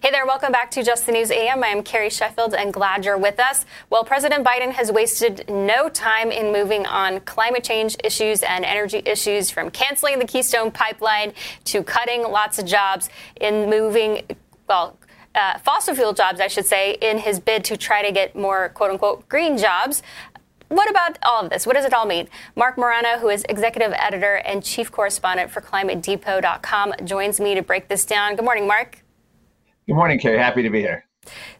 Hey 0.00 0.12
there, 0.12 0.24
welcome 0.24 0.52
back 0.52 0.70
to 0.72 0.84
Just 0.84 1.06
the 1.06 1.12
News 1.12 1.32
AM. 1.32 1.64
I 1.64 1.68
am 1.68 1.82
Carrie 1.82 2.08
Sheffield 2.08 2.54
and 2.54 2.72
glad 2.72 3.04
you're 3.04 3.18
with 3.18 3.40
us. 3.40 3.66
Well, 3.90 4.04
President 4.04 4.46
Biden 4.46 4.70
has 4.70 4.92
wasted 4.92 5.44
no 5.48 5.88
time 5.88 6.30
in 6.30 6.52
moving 6.52 6.86
on 6.86 7.18
climate 7.20 7.64
change 7.64 7.96
issues 8.04 8.44
and 8.44 8.64
energy 8.64 9.02
issues 9.04 9.50
from 9.50 9.72
canceling 9.72 10.20
the 10.20 10.24
Keystone 10.24 10.70
pipeline 10.70 11.32
to 11.64 11.82
cutting 11.82 12.22
lots 12.22 12.60
of 12.60 12.64
jobs 12.64 13.10
in 13.40 13.68
moving, 13.68 14.22
well, 14.68 14.96
uh, 15.34 15.58
fossil 15.58 15.96
fuel 15.96 16.12
jobs, 16.12 16.38
I 16.38 16.46
should 16.46 16.66
say, 16.66 16.92
in 16.92 17.18
his 17.18 17.40
bid 17.40 17.64
to 17.64 17.76
try 17.76 18.02
to 18.02 18.12
get 18.12 18.36
more 18.36 18.68
quote 18.68 18.92
unquote 18.92 19.28
green 19.28 19.58
jobs. 19.58 20.04
What 20.68 20.88
about 20.88 21.18
all 21.24 21.42
of 21.42 21.50
this? 21.50 21.66
What 21.66 21.74
does 21.74 21.84
it 21.84 21.92
all 21.92 22.06
mean? 22.06 22.28
Marc 22.54 22.78
Morano, 22.78 23.18
who 23.18 23.30
is 23.30 23.44
executive 23.48 23.92
editor 23.94 24.36
and 24.36 24.62
chief 24.62 24.92
correspondent 24.92 25.50
for 25.50 25.60
ClimateDepot.com, 25.60 26.94
joins 27.04 27.40
me 27.40 27.56
to 27.56 27.62
break 27.62 27.88
this 27.88 28.04
down. 28.04 28.36
Good 28.36 28.44
morning, 28.44 28.68
Marc. 28.68 29.02
Good 29.88 29.94
morning, 29.94 30.18
Carrie. 30.18 30.36
Happy 30.36 30.62
to 30.62 30.68
be 30.68 30.80
here. 30.80 31.06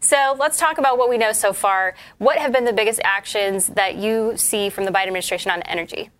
So 0.00 0.36
let's 0.38 0.58
talk 0.58 0.76
about 0.76 0.98
what 0.98 1.08
we 1.08 1.16
know 1.16 1.32
so 1.32 1.54
far. 1.54 1.94
What 2.18 2.36
have 2.36 2.52
been 2.52 2.66
the 2.66 2.74
biggest 2.74 3.00
actions 3.02 3.68
that 3.68 3.96
you 3.96 4.34
see 4.36 4.68
from 4.68 4.84
the 4.84 4.90
Biden 4.90 5.06
administration 5.06 5.50
on 5.50 5.62
energy? 5.62 6.10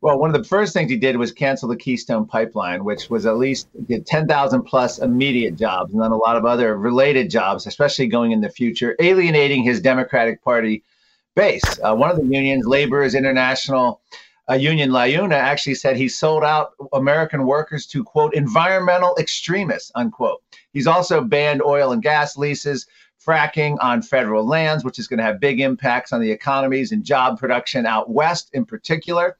Well, 0.00 0.18
one 0.18 0.34
of 0.34 0.42
the 0.42 0.48
first 0.48 0.72
things 0.72 0.90
he 0.90 0.96
did 0.96 1.18
was 1.18 1.30
cancel 1.30 1.68
the 1.68 1.76
Keystone 1.76 2.24
Pipeline, 2.26 2.84
which 2.84 3.10
was 3.10 3.26
at 3.26 3.36
least 3.36 3.68
10,000 4.06 4.62
plus 4.62 4.98
immediate 4.98 5.56
jobs, 5.56 5.92
and 5.92 6.02
then 6.02 6.10
a 6.10 6.16
lot 6.16 6.36
of 6.36 6.46
other 6.46 6.78
related 6.78 7.28
jobs, 7.28 7.66
especially 7.66 8.06
going 8.06 8.32
in 8.32 8.40
the 8.40 8.48
future, 8.48 8.96
alienating 8.98 9.62
his 9.62 9.82
Democratic 9.82 10.42
Party 10.42 10.82
base. 11.34 11.78
Uh, 11.82 11.94
one 11.94 12.10
of 12.10 12.16
the 12.16 12.24
unions, 12.24 12.64
Laborers 12.66 13.14
International, 13.14 14.00
uh, 14.50 14.54
union 14.54 14.90
LIUNA 14.90 15.34
actually 15.34 15.74
said 15.74 15.96
he 15.96 16.08
sold 16.08 16.44
out 16.44 16.74
American 16.92 17.46
workers 17.46 17.86
to 17.86 18.04
quote 18.04 18.34
environmental 18.34 19.16
extremists 19.18 19.90
unquote. 19.94 20.42
He's 20.72 20.86
also 20.86 21.22
banned 21.22 21.62
oil 21.62 21.92
and 21.92 22.02
gas 22.02 22.36
leases, 22.36 22.86
fracking 23.24 23.76
on 23.80 24.02
federal 24.02 24.46
lands, 24.46 24.84
which 24.84 24.98
is 24.98 25.06
going 25.06 25.18
to 25.18 25.24
have 25.24 25.40
big 25.40 25.60
impacts 25.60 26.12
on 26.12 26.20
the 26.20 26.30
economies 26.30 26.92
and 26.92 27.04
job 27.04 27.38
production 27.38 27.86
out 27.86 28.10
west 28.10 28.50
in 28.52 28.64
particular. 28.64 29.38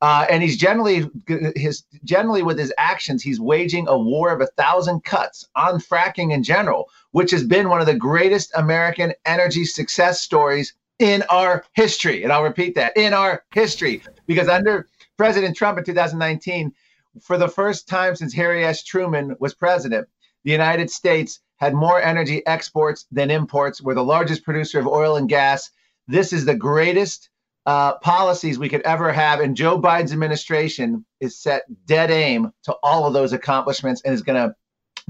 Uh, 0.00 0.24
and 0.30 0.44
he's 0.44 0.56
generally 0.56 1.10
his 1.56 1.82
generally 2.04 2.42
with 2.44 2.56
his 2.56 2.72
actions, 2.78 3.20
he's 3.20 3.40
waging 3.40 3.88
a 3.88 3.98
war 3.98 4.32
of 4.32 4.40
a 4.40 4.46
thousand 4.46 5.02
cuts 5.02 5.48
on 5.56 5.80
fracking 5.80 6.32
in 6.32 6.42
general, 6.42 6.88
which 7.10 7.32
has 7.32 7.42
been 7.42 7.68
one 7.68 7.80
of 7.80 7.86
the 7.86 7.96
greatest 7.96 8.52
American 8.54 9.12
energy 9.26 9.64
success 9.64 10.20
stories 10.20 10.74
in 10.98 11.22
our 11.30 11.64
history. 11.74 12.22
And 12.22 12.32
I'll 12.32 12.42
repeat 12.42 12.74
that 12.74 12.96
in 12.96 13.14
our 13.14 13.44
history, 13.52 14.02
because 14.26 14.48
under 14.48 14.88
President 15.16 15.56
Trump 15.56 15.78
in 15.78 15.84
2019, 15.84 16.72
for 17.20 17.38
the 17.38 17.48
first 17.48 17.88
time 17.88 18.14
since 18.16 18.32
Harry 18.34 18.64
S. 18.64 18.82
Truman 18.82 19.36
was 19.40 19.54
president, 19.54 20.08
the 20.44 20.52
United 20.52 20.90
States 20.90 21.40
had 21.56 21.74
more 21.74 22.00
energy 22.00 22.46
exports 22.46 23.06
than 23.10 23.30
imports. 23.30 23.82
We're 23.82 23.94
the 23.94 24.04
largest 24.04 24.44
producer 24.44 24.78
of 24.78 24.86
oil 24.86 25.16
and 25.16 25.28
gas. 25.28 25.70
This 26.06 26.32
is 26.32 26.44
the 26.44 26.54
greatest 26.54 27.30
uh, 27.66 27.98
policies 27.98 28.58
we 28.58 28.68
could 28.68 28.82
ever 28.82 29.12
have. 29.12 29.40
And 29.40 29.56
Joe 29.56 29.80
Biden's 29.80 30.12
administration 30.12 31.04
is 31.20 31.36
set 31.36 31.64
dead 31.86 32.10
aim 32.10 32.52
to 32.62 32.74
all 32.82 33.06
of 33.06 33.12
those 33.12 33.32
accomplishments 33.32 34.00
and 34.04 34.14
is 34.14 34.22
going 34.22 34.48
to 34.48 34.54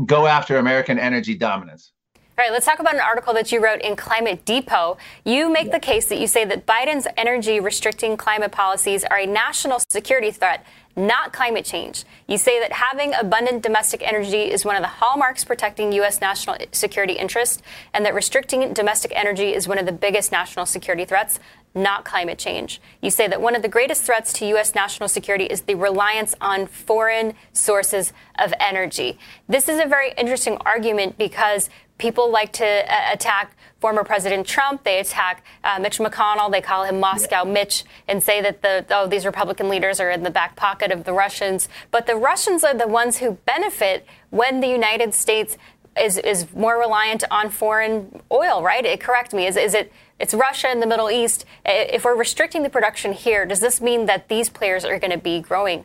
go 0.06 0.26
after 0.26 0.56
American 0.56 0.98
energy 0.98 1.36
dominance. 1.36 1.92
All 2.38 2.44
right, 2.44 2.52
let's 2.52 2.66
talk 2.66 2.78
about 2.78 2.94
an 2.94 3.00
article 3.00 3.34
that 3.34 3.50
you 3.50 3.58
wrote 3.60 3.80
in 3.80 3.96
Climate 3.96 4.44
Depot. 4.44 4.96
You 5.24 5.52
make 5.52 5.72
the 5.72 5.80
case 5.80 6.06
that 6.06 6.20
you 6.20 6.28
say 6.28 6.44
that 6.44 6.66
Biden's 6.66 7.08
energy 7.16 7.58
restricting 7.58 8.16
climate 8.16 8.52
policies 8.52 9.02
are 9.02 9.18
a 9.18 9.26
national 9.26 9.80
security 9.90 10.30
threat, 10.30 10.64
not 10.94 11.32
climate 11.32 11.64
change. 11.64 12.04
You 12.28 12.38
say 12.38 12.60
that 12.60 12.70
having 12.70 13.12
abundant 13.14 13.64
domestic 13.64 14.06
energy 14.06 14.42
is 14.42 14.64
one 14.64 14.76
of 14.76 14.82
the 14.82 14.88
hallmarks 14.88 15.44
protecting 15.44 15.90
U.S. 15.94 16.20
national 16.20 16.58
security 16.70 17.14
interests, 17.14 17.60
and 17.92 18.06
that 18.06 18.14
restricting 18.14 18.72
domestic 18.72 19.12
energy 19.16 19.52
is 19.52 19.66
one 19.66 19.78
of 19.78 19.86
the 19.86 19.90
biggest 19.90 20.30
national 20.30 20.64
security 20.64 21.04
threats, 21.04 21.40
not 21.74 22.04
climate 22.04 22.38
change. 22.38 22.80
You 23.02 23.10
say 23.10 23.26
that 23.26 23.40
one 23.42 23.56
of 23.56 23.62
the 23.62 23.68
greatest 23.68 24.04
threats 24.04 24.32
to 24.34 24.46
U.S. 24.46 24.76
national 24.76 25.08
security 25.08 25.46
is 25.46 25.62
the 25.62 25.74
reliance 25.74 26.36
on 26.40 26.68
foreign 26.68 27.34
sources 27.52 28.12
of 28.38 28.54
energy. 28.60 29.18
This 29.48 29.68
is 29.68 29.80
a 29.80 29.86
very 29.86 30.12
interesting 30.16 30.56
argument 30.64 31.18
because 31.18 31.68
people 31.98 32.30
like 32.30 32.52
to 32.54 32.64
uh, 32.64 33.12
attack 33.12 33.56
former 33.80 34.02
President 34.02 34.46
Trump. 34.46 34.84
They 34.84 34.98
attack 34.98 35.44
uh, 35.62 35.78
Mitch 35.80 35.98
McConnell. 35.98 36.50
They 36.50 36.60
call 36.60 36.84
him 36.84 36.98
Moscow 37.00 37.44
Mitch 37.44 37.84
and 38.06 38.22
say 38.22 38.40
that 38.40 38.62
the 38.62 38.84
oh 38.90 39.06
these 39.06 39.26
Republican 39.26 39.68
leaders 39.68 40.00
are 40.00 40.10
in 40.10 40.22
the 40.22 40.30
back 40.30 40.56
pocket 40.56 40.90
of 40.90 41.04
the 41.04 41.12
Russians. 41.12 41.68
But 41.90 42.06
the 42.06 42.16
Russians 42.16 42.64
are 42.64 42.74
the 42.74 42.88
ones 42.88 43.18
who 43.18 43.32
benefit 43.44 44.06
when 44.30 44.60
the 44.60 44.68
United 44.68 45.14
States 45.14 45.56
is 46.00 46.18
is 46.18 46.46
more 46.54 46.78
reliant 46.78 47.24
on 47.30 47.50
foreign 47.50 48.20
oil. 48.30 48.62
Right? 48.62 48.84
It, 48.84 49.00
correct 49.00 49.32
me. 49.32 49.46
Is 49.46 49.56
is 49.56 49.74
it? 49.74 49.92
It's 50.18 50.34
Russia 50.34 50.72
in 50.72 50.80
the 50.80 50.86
Middle 50.86 51.10
East. 51.10 51.44
If 51.64 52.04
we're 52.04 52.16
restricting 52.16 52.64
the 52.64 52.70
production 52.70 53.12
here, 53.12 53.46
does 53.46 53.60
this 53.60 53.80
mean 53.80 54.06
that 54.06 54.28
these 54.28 54.48
players 54.48 54.84
are 54.84 54.98
going 54.98 55.12
to 55.12 55.18
be 55.18 55.40
growing? 55.40 55.84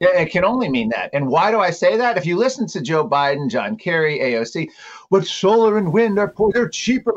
Yeah, 0.00 0.18
it 0.18 0.30
can 0.30 0.44
only 0.46 0.70
mean 0.70 0.88
that. 0.88 1.10
And 1.12 1.28
why 1.28 1.50
do 1.50 1.60
I 1.60 1.70
say 1.70 1.98
that? 1.98 2.16
If 2.16 2.24
you 2.24 2.36
listen 2.36 2.66
to 2.68 2.80
Joe 2.80 3.06
Biden, 3.06 3.50
John 3.50 3.76
Kerry, 3.76 4.18
AOC, 4.18 4.70
what 5.10 5.26
solar 5.26 5.76
and 5.76 5.92
wind 5.92 6.18
are 6.18 6.32
they're 6.52 6.70
cheaper. 6.70 7.12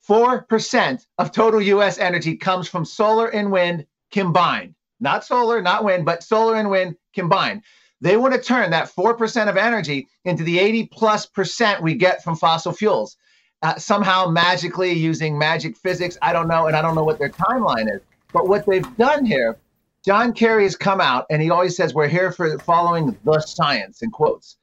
Four 0.00 0.42
percent 0.42 1.06
of 1.18 1.32
total 1.32 1.60
U.S. 1.60 1.98
energy 1.98 2.36
comes 2.36 2.68
from 2.68 2.84
solar 2.84 3.28
and 3.28 3.50
wind 3.50 3.86
combined. 4.12 4.74
Not 5.00 5.24
solar, 5.24 5.60
not 5.60 5.82
wind, 5.82 6.04
but 6.04 6.22
solar 6.22 6.56
and 6.56 6.70
wind 6.70 6.96
combined. 7.12 7.62
They 8.00 8.16
want 8.16 8.34
to 8.34 8.40
turn 8.40 8.70
that 8.70 8.90
four 8.90 9.14
percent 9.14 9.50
of 9.50 9.56
energy 9.56 10.06
into 10.24 10.44
the 10.44 10.60
80 10.60 10.86
plus 10.92 11.26
percent 11.26 11.82
we 11.82 11.94
get 11.94 12.22
from 12.22 12.36
fossil 12.36 12.72
fuels. 12.72 13.16
Uh, 13.62 13.76
somehow 13.76 14.28
magically 14.28 14.92
using 14.92 15.36
magic 15.36 15.76
physics. 15.76 16.18
I 16.22 16.32
don't 16.32 16.48
know, 16.48 16.66
and 16.66 16.76
I 16.76 16.82
don't 16.82 16.94
know 16.94 17.02
what 17.02 17.18
their 17.18 17.30
timeline 17.30 17.92
is. 17.92 18.02
But 18.32 18.46
what 18.46 18.66
they've 18.66 18.96
done 18.96 19.24
here 19.24 19.56
John 20.04 20.34
Kerry 20.34 20.64
has 20.64 20.76
come 20.76 21.00
out 21.00 21.24
and 21.30 21.40
he 21.40 21.50
always 21.50 21.76
says 21.76 21.94
we're 21.94 22.08
here 22.08 22.30
for 22.30 22.58
following 22.58 23.16
the 23.24 23.40
science 23.40 24.02
in 24.02 24.10
quotes. 24.10 24.56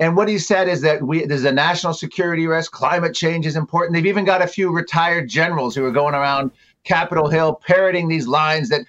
And 0.00 0.16
what 0.16 0.28
he 0.28 0.38
said 0.38 0.68
is 0.68 0.80
that 0.80 1.02
we 1.02 1.24
there's 1.24 1.44
a 1.44 1.52
national 1.52 1.94
security 1.94 2.48
risk, 2.48 2.72
climate 2.72 3.14
change 3.14 3.46
is 3.46 3.54
important. 3.54 3.94
They've 3.94 4.06
even 4.06 4.24
got 4.24 4.42
a 4.42 4.48
few 4.48 4.72
retired 4.72 5.28
generals 5.28 5.76
who 5.76 5.84
are 5.84 5.92
going 5.92 6.14
around 6.14 6.50
Capitol 6.82 7.28
Hill 7.28 7.60
parroting 7.64 8.08
these 8.08 8.26
lines 8.26 8.68
that 8.70 8.84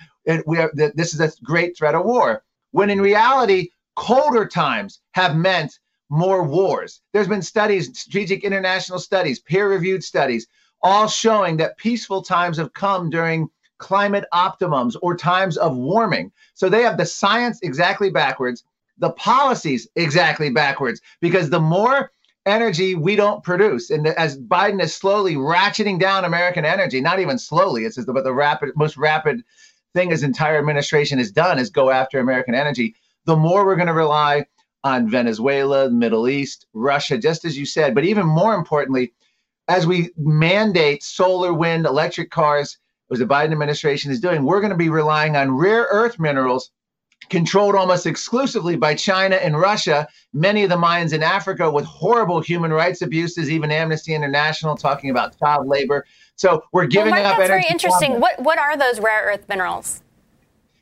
we 0.47 0.57
are, 0.57 0.71
that 0.73 0.97
this 0.97 1.13
is 1.13 1.19
a 1.19 1.31
great 1.43 1.77
threat 1.77 1.93
of 1.93 2.05
war. 2.05 2.43
When 2.71 2.89
in 2.89 2.99
reality, 2.99 3.69
colder 3.95 4.47
times 4.47 4.99
have 5.11 5.35
meant 5.35 5.77
more 6.09 6.43
wars. 6.43 7.01
There's 7.11 7.27
been 7.27 7.43
studies, 7.43 7.99
strategic 7.99 8.43
international 8.43 8.97
studies, 8.97 9.39
peer-reviewed 9.39 10.03
studies, 10.03 10.47
all 10.81 11.07
showing 11.07 11.57
that 11.57 11.77
peaceful 11.77 12.23
times 12.23 12.57
have 12.57 12.73
come 12.73 13.11
during 13.11 13.49
climate 13.77 14.25
optimums 14.33 14.95
or 15.01 15.15
times 15.15 15.57
of 15.57 15.75
warming. 15.75 16.31
So 16.53 16.69
they 16.69 16.83
have 16.83 16.97
the 16.97 17.05
science 17.05 17.59
exactly 17.61 18.09
backwards, 18.09 18.63
the 18.97 19.11
policies 19.11 19.87
exactly 19.95 20.49
backwards, 20.49 21.01
because 21.19 21.49
the 21.49 21.59
more 21.59 22.11
energy 22.45 22.95
we 22.95 23.15
don't 23.15 23.43
produce, 23.43 23.89
and 23.89 24.07
as 24.07 24.37
Biden 24.37 24.81
is 24.81 24.93
slowly 24.93 25.35
ratcheting 25.35 25.99
down 25.99 26.25
American 26.25 26.65
energy, 26.65 26.99
not 26.99 27.19
even 27.19 27.39
slowly, 27.39 27.85
it's 27.85 27.97
but 28.03 28.23
the 28.23 28.33
rapid, 28.33 28.71
most 28.75 28.97
rapid 28.97 29.43
thing 29.93 30.09
his 30.09 30.23
entire 30.23 30.57
administration 30.57 31.19
has 31.19 31.31
done 31.31 31.59
is 31.59 31.69
go 31.69 31.89
after 31.89 32.19
American 32.19 32.55
energy. 32.55 32.95
The 33.25 33.35
more 33.35 33.65
we're 33.65 33.75
going 33.75 33.87
to 33.87 33.93
rely 33.93 34.45
on 34.83 35.09
Venezuela, 35.09 35.85
the 35.85 35.95
Middle 35.95 36.27
East, 36.27 36.67
Russia, 36.73 37.17
just 37.17 37.45
as 37.45 37.57
you 37.57 37.65
said, 37.65 37.95
but 37.95 38.03
even 38.03 38.25
more 38.25 38.55
importantly, 38.55 39.13
as 39.69 39.87
we 39.87 40.09
mandate 40.17 41.03
solar, 41.03 41.53
wind, 41.53 41.85
electric 41.85 42.29
cars, 42.29 42.77
was 43.13 43.19
the 43.19 43.27
Biden 43.27 43.51
administration 43.51 44.11
is 44.11 44.19
doing, 44.19 44.43
we're 44.43 44.59
going 44.59 44.71
to 44.71 44.75
be 44.75 44.89
relying 44.89 45.35
on 45.35 45.51
rare 45.51 45.87
earth 45.91 46.17
minerals 46.17 46.71
controlled 47.29 47.75
almost 47.75 48.07
exclusively 48.07 48.75
by 48.75 48.95
China 48.95 49.35
and 49.35 49.55
Russia, 49.55 50.07
many 50.33 50.63
of 50.63 50.71
the 50.71 50.77
mines 50.77 51.13
in 51.13 51.21
Africa 51.21 51.69
with 51.69 51.85
horrible 51.85 52.41
human 52.41 52.73
rights 52.73 53.03
abuses, 53.03 53.51
even 53.51 53.69
Amnesty 53.69 54.15
International 54.15 54.75
talking 54.75 55.11
about 55.11 55.37
child 55.37 55.67
labor. 55.67 56.07
So 56.37 56.63
we're 56.71 56.87
giving 56.87 57.11
well, 57.11 57.23
up 57.27 57.37
that's 57.37 57.47
very 57.47 57.67
interesting. 57.69 58.19
What 58.19 58.39
what 58.39 58.57
are 58.57 58.75
those 58.75 58.99
rare 58.99 59.25
earth 59.25 59.47
minerals? 59.47 60.01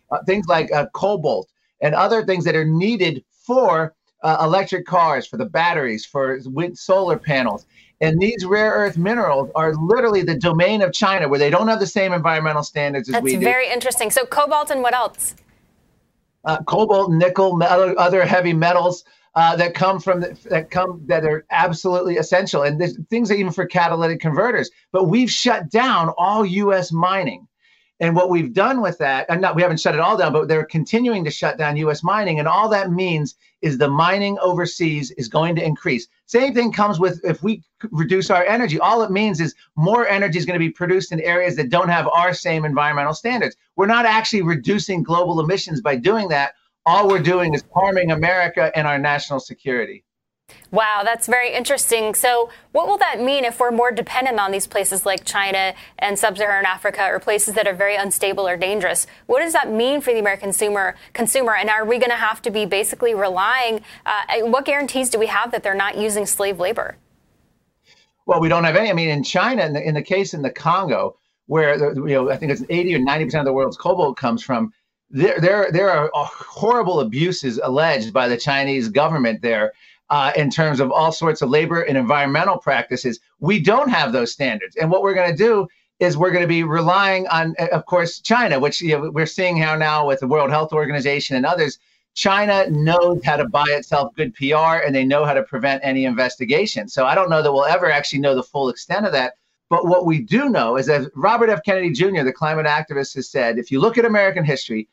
Uh, 0.09 0.23
things 0.23 0.47
like 0.47 0.71
uh, 0.71 0.85
cobalt 0.93 1.49
and 1.81 1.93
other 1.93 2.23
things 2.25 2.45
that 2.45 2.55
are 2.55 2.65
needed 2.65 3.25
for 3.45 3.93
uh, 4.23 4.37
electric 4.41 4.85
cars, 4.85 5.27
for 5.27 5.35
the 5.35 5.45
batteries, 5.45 6.05
for 6.05 6.39
wind, 6.45 6.77
solar 6.77 7.19
panels. 7.19 7.65
And 8.01 8.19
these 8.19 8.43
rare 8.45 8.71
earth 8.71 8.97
minerals 8.97 9.51
are 9.53 9.75
literally 9.75 10.23
the 10.23 10.35
domain 10.35 10.81
of 10.81 10.91
China, 10.91 11.29
where 11.29 11.37
they 11.37 11.51
don't 11.51 11.67
have 11.67 11.79
the 11.79 11.87
same 11.87 12.13
environmental 12.13 12.63
standards 12.63 13.07
as 13.07 13.13
That's 13.13 13.23
we 13.23 13.31
do. 13.33 13.37
That's 13.37 13.45
very 13.45 13.69
interesting. 13.71 14.09
So 14.09 14.25
cobalt 14.25 14.71
and 14.71 14.81
what 14.81 14.95
else? 14.95 15.35
Uh, 16.43 16.57
cobalt, 16.63 17.11
nickel, 17.11 17.61
other, 17.61 17.97
other 17.99 18.25
heavy 18.25 18.53
metals 18.53 19.03
uh, 19.35 19.55
that 19.55 19.75
come 19.75 19.99
from 19.99 20.21
the, 20.21 20.37
that 20.49 20.71
come 20.71 21.01
that 21.05 21.23
are 21.23 21.45
absolutely 21.51 22.17
essential, 22.17 22.63
and 22.63 22.81
there's 22.81 22.97
things 23.09 23.31
even 23.31 23.51
for 23.51 23.65
catalytic 23.65 24.19
converters. 24.19 24.69
But 24.91 25.05
we've 25.05 25.29
shut 25.29 25.69
down 25.69 26.09
all 26.17 26.45
U.S. 26.45 26.91
mining. 26.91 27.47
And 27.99 28.15
what 28.15 28.31
we've 28.31 28.51
done 28.51 28.81
with 28.81 28.97
that, 28.97 29.27
and 29.29 29.41
not 29.41 29.55
we 29.55 29.61
haven't 29.61 29.79
shut 29.79 29.93
it 29.93 30.01
all 30.01 30.17
down, 30.17 30.33
but 30.33 30.47
they're 30.47 30.65
continuing 30.65 31.23
to 31.23 31.29
shut 31.29 31.59
down 31.59 31.77
U.S. 31.77 32.01
mining, 32.03 32.39
and 32.39 32.47
all 32.47 32.67
that 32.69 32.91
means 32.91 33.35
is 33.61 33.77
the 33.77 33.87
mining 33.87 34.39
overseas 34.39 35.11
is 35.11 35.27
going 35.27 35.55
to 35.55 35.63
increase. 35.63 36.07
Same 36.31 36.53
thing 36.53 36.71
comes 36.71 36.97
with 36.97 37.19
if 37.25 37.43
we 37.43 37.61
reduce 37.91 38.29
our 38.29 38.45
energy. 38.45 38.79
All 38.79 39.03
it 39.03 39.11
means 39.11 39.41
is 39.41 39.53
more 39.75 40.07
energy 40.07 40.37
is 40.39 40.45
going 40.45 40.57
to 40.57 40.65
be 40.65 40.69
produced 40.69 41.11
in 41.11 41.19
areas 41.19 41.57
that 41.57 41.69
don't 41.69 41.89
have 41.89 42.07
our 42.07 42.33
same 42.33 42.63
environmental 42.63 43.13
standards. 43.13 43.57
We're 43.75 43.87
not 43.87 44.05
actually 44.05 44.43
reducing 44.43 45.03
global 45.03 45.41
emissions 45.41 45.81
by 45.81 45.97
doing 45.97 46.29
that. 46.29 46.53
All 46.85 47.09
we're 47.09 47.19
doing 47.19 47.53
is 47.53 47.65
harming 47.75 48.11
America 48.11 48.71
and 48.75 48.87
our 48.87 48.97
national 48.97 49.41
security. 49.41 50.05
Wow, 50.71 51.01
that's 51.03 51.27
very 51.27 51.53
interesting. 51.53 52.13
So, 52.13 52.49
what 52.71 52.87
will 52.87 52.97
that 52.99 53.21
mean 53.21 53.43
if 53.43 53.59
we're 53.59 53.71
more 53.71 53.91
dependent 53.91 54.39
on 54.39 54.51
these 54.51 54.67
places 54.67 55.05
like 55.05 55.25
China 55.25 55.73
and 55.99 56.17
sub-Saharan 56.17 56.65
Africa, 56.65 57.05
or 57.05 57.19
places 57.19 57.55
that 57.55 57.67
are 57.67 57.73
very 57.73 57.95
unstable 57.95 58.47
or 58.47 58.55
dangerous? 58.55 59.05
What 59.25 59.41
does 59.41 59.53
that 59.53 59.69
mean 59.69 59.99
for 60.01 60.13
the 60.13 60.19
American 60.19 60.51
consumer? 60.51 60.95
Consumer, 61.13 61.55
and 61.55 61.69
are 61.69 61.85
we 61.85 61.97
going 61.97 62.09
to 62.09 62.15
have 62.15 62.41
to 62.43 62.51
be 62.51 62.65
basically 62.65 63.13
relying? 63.13 63.81
Uh, 64.05 64.41
what 64.41 64.65
guarantees 64.65 65.09
do 65.09 65.19
we 65.19 65.27
have 65.27 65.51
that 65.51 65.63
they're 65.63 65.73
not 65.73 65.97
using 65.97 66.25
slave 66.25 66.59
labor? 66.59 66.97
Well, 68.25 68.39
we 68.39 68.49
don't 68.49 68.63
have 68.63 68.75
any. 68.75 68.89
I 68.89 68.93
mean, 68.93 69.09
in 69.09 69.23
China, 69.23 69.65
in 69.65 69.73
the, 69.73 69.87
in 69.87 69.93
the 69.93 70.01
case 70.01 70.33
in 70.33 70.41
the 70.41 70.51
Congo, 70.51 71.17
where 71.47 71.77
you 71.95 72.15
know 72.15 72.29
I 72.29 72.37
think 72.37 72.51
it's 72.51 72.63
80 72.69 72.95
or 72.95 72.99
90 72.99 73.25
percent 73.25 73.41
of 73.41 73.45
the 73.45 73.53
world's 73.53 73.77
cobalt 73.77 74.17
comes 74.17 74.43
from, 74.43 74.71
there 75.09 75.39
there 75.39 75.71
there 75.71 75.89
are 75.89 76.09
horrible 76.13 77.01
abuses 77.01 77.59
alleged 77.61 78.13
by 78.13 78.27
the 78.27 78.37
Chinese 78.37 78.89
government 78.89 79.41
there 79.41 79.73
uh, 80.11 80.33
in 80.35 80.49
terms 80.49 80.81
of 80.81 80.91
all 80.91 81.11
sorts 81.11 81.41
of 81.41 81.49
labor 81.49 81.81
and 81.81 81.97
environmental 81.97 82.57
practices. 82.57 83.19
We 83.39 83.59
don't 83.59 83.89
have 83.89 84.11
those 84.11 84.31
standards. 84.31 84.75
And 84.75 84.91
what 84.91 85.01
we're 85.01 85.13
going 85.13 85.31
to 85.31 85.37
do 85.37 85.67
is 85.99 86.17
we're 86.17 86.31
going 86.31 86.43
to 86.43 86.49
be 86.49 86.63
relying 86.63 87.27
on, 87.27 87.55
uh, 87.57 87.67
of 87.71 87.85
course, 87.85 88.19
China, 88.19 88.59
which 88.59 88.81
you 88.81 88.99
know, 88.99 89.09
we're 89.09 89.25
seeing 89.25 89.57
how 89.57 89.75
now 89.75 90.05
with 90.05 90.19
the 90.19 90.27
World 90.27 90.49
Health 90.49 90.73
Organization 90.73 91.37
and 91.37 91.45
others. 91.45 91.79
China 92.13 92.69
knows 92.69 93.23
how 93.23 93.37
to 93.37 93.47
buy 93.47 93.63
itself 93.69 94.13
good 94.15 94.33
PR 94.35 94.83
and 94.85 94.93
they 94.93 95.05
know 95.05 95.23
how 95.23 95.33
to 95.33 95.43
prevent 95.43 95.79
any 95.81 96.03
investigation. 96.03 96.89
So 96.89 97.05
I 97.05 97.15
don't 97.15 97.29
know 97.29 97.41
that 97.41 97.53
we'll 97.53 97.63
ever 97.63 97.89
actually 97.89 98.19
know 98.19 98.35
the 98.35 98.43
full 98.43 98.67
extent 98.67 99.05
of 99.05 99.13
that. 99.13 99.35
But 99.69 99.85
what 99.85 100.05
we 100.05 100.19
do 100.19 100.49
know 100.49 100.75
is 100.75 100.87
that 100.87 101.09
Robert 101.15 101.49
F. 101.49 101.63
Kennedy 101.63 101.91
Jr., 101.91 102.23
the 102.23 102.33
climate 102.33 102.65
activist, 102.65 103.15
has 103.15 103.29
said 103.29 103.57
if 103.57 103.71
you 103.71 103.79
look 103.79 103.97
at 103.97 104.03
American 104.03 104.43
history, 104.43 104.89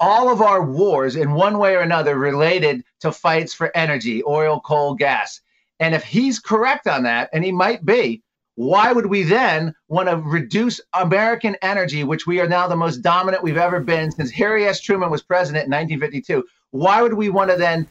all 0.00 0.28
of 0.30 0.42
our 0.42 0.64
wars 0.64 1.16
in 1.16 1.32
one 1.32 1.58
way 1.58 1.74
or 1.74 1.80
another 1.80 2.16
related 2.16 2.84
to 3.00 3.12
fights 3.12 3.52
for 3.54 3.76
energy, 3.76 4.22
oil, 4.24 4.60
coal, 4.60 4.94
gas. 4.94 5.40
And 5.80 5.94
if 5.94 6.04
he's 6.04 6.38
correct 6.38 6.86
on 6.86 7.02
that, 7.04 7.28
and 7.32 7.44
he 7.44 7.52
might 7.52 7.84
be, 7.84 8.22
why 8.54 8.90
would 8.90 9.06
we 9.06 9.22
then 9.22 9.74
want 9.88 10.08
to 10.08 10.16
reduce 10.16 10.80
American 10.94 11.56
energy, 11.60 12.04
which 12.04 12.26
we 12.26 12.40
are 12.40 12.48
now 12.48 12.66
the 12.66 12.76
most 12.76 12.98
dominant 12.98 13.42
we've 13.42 13.58
ever 13.58 13.80
been 13.80 14.10
since 14.10 14.30
Harry 14.30 14.66
S. 14.66 14.80
Truman 14.80 15.10
was 15.10 15.22
president 15.22 15.66
in 15.66 15.70
1952? 15.70 16.42
Why 16.70 17.02
would 17.02 17.14
we 17.14 17.28
want 17.28 17.50
to 17.50 17.56
then 17.56 17.86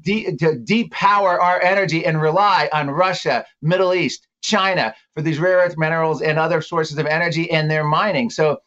de- 0.00 0.36
to 0.36 0.54
depower 0.56 1.38
our 1.38 1.60
energy 1.60 2.06
and 2.06 2.20
rely 2.20 2.70
on 2.72 2.90
Russia, 2.90 3.44
Middle 3.60 3.92
East, 3.92 4.26
China 4.40 4.94
for 5.14 5.20
these 5.22 5.38
rare 5.38 5.58
earth 5.58 5.76
minerals 5.76 6.22
and 6.22 6.38
other 6.38 6.62
sources 6.62 6.96
of 6.96 7.06
energy 7.06 7.50
and 7.50 7.70
their 7.70 7.84
mining? 7.84 8.30
So 8.30 8.62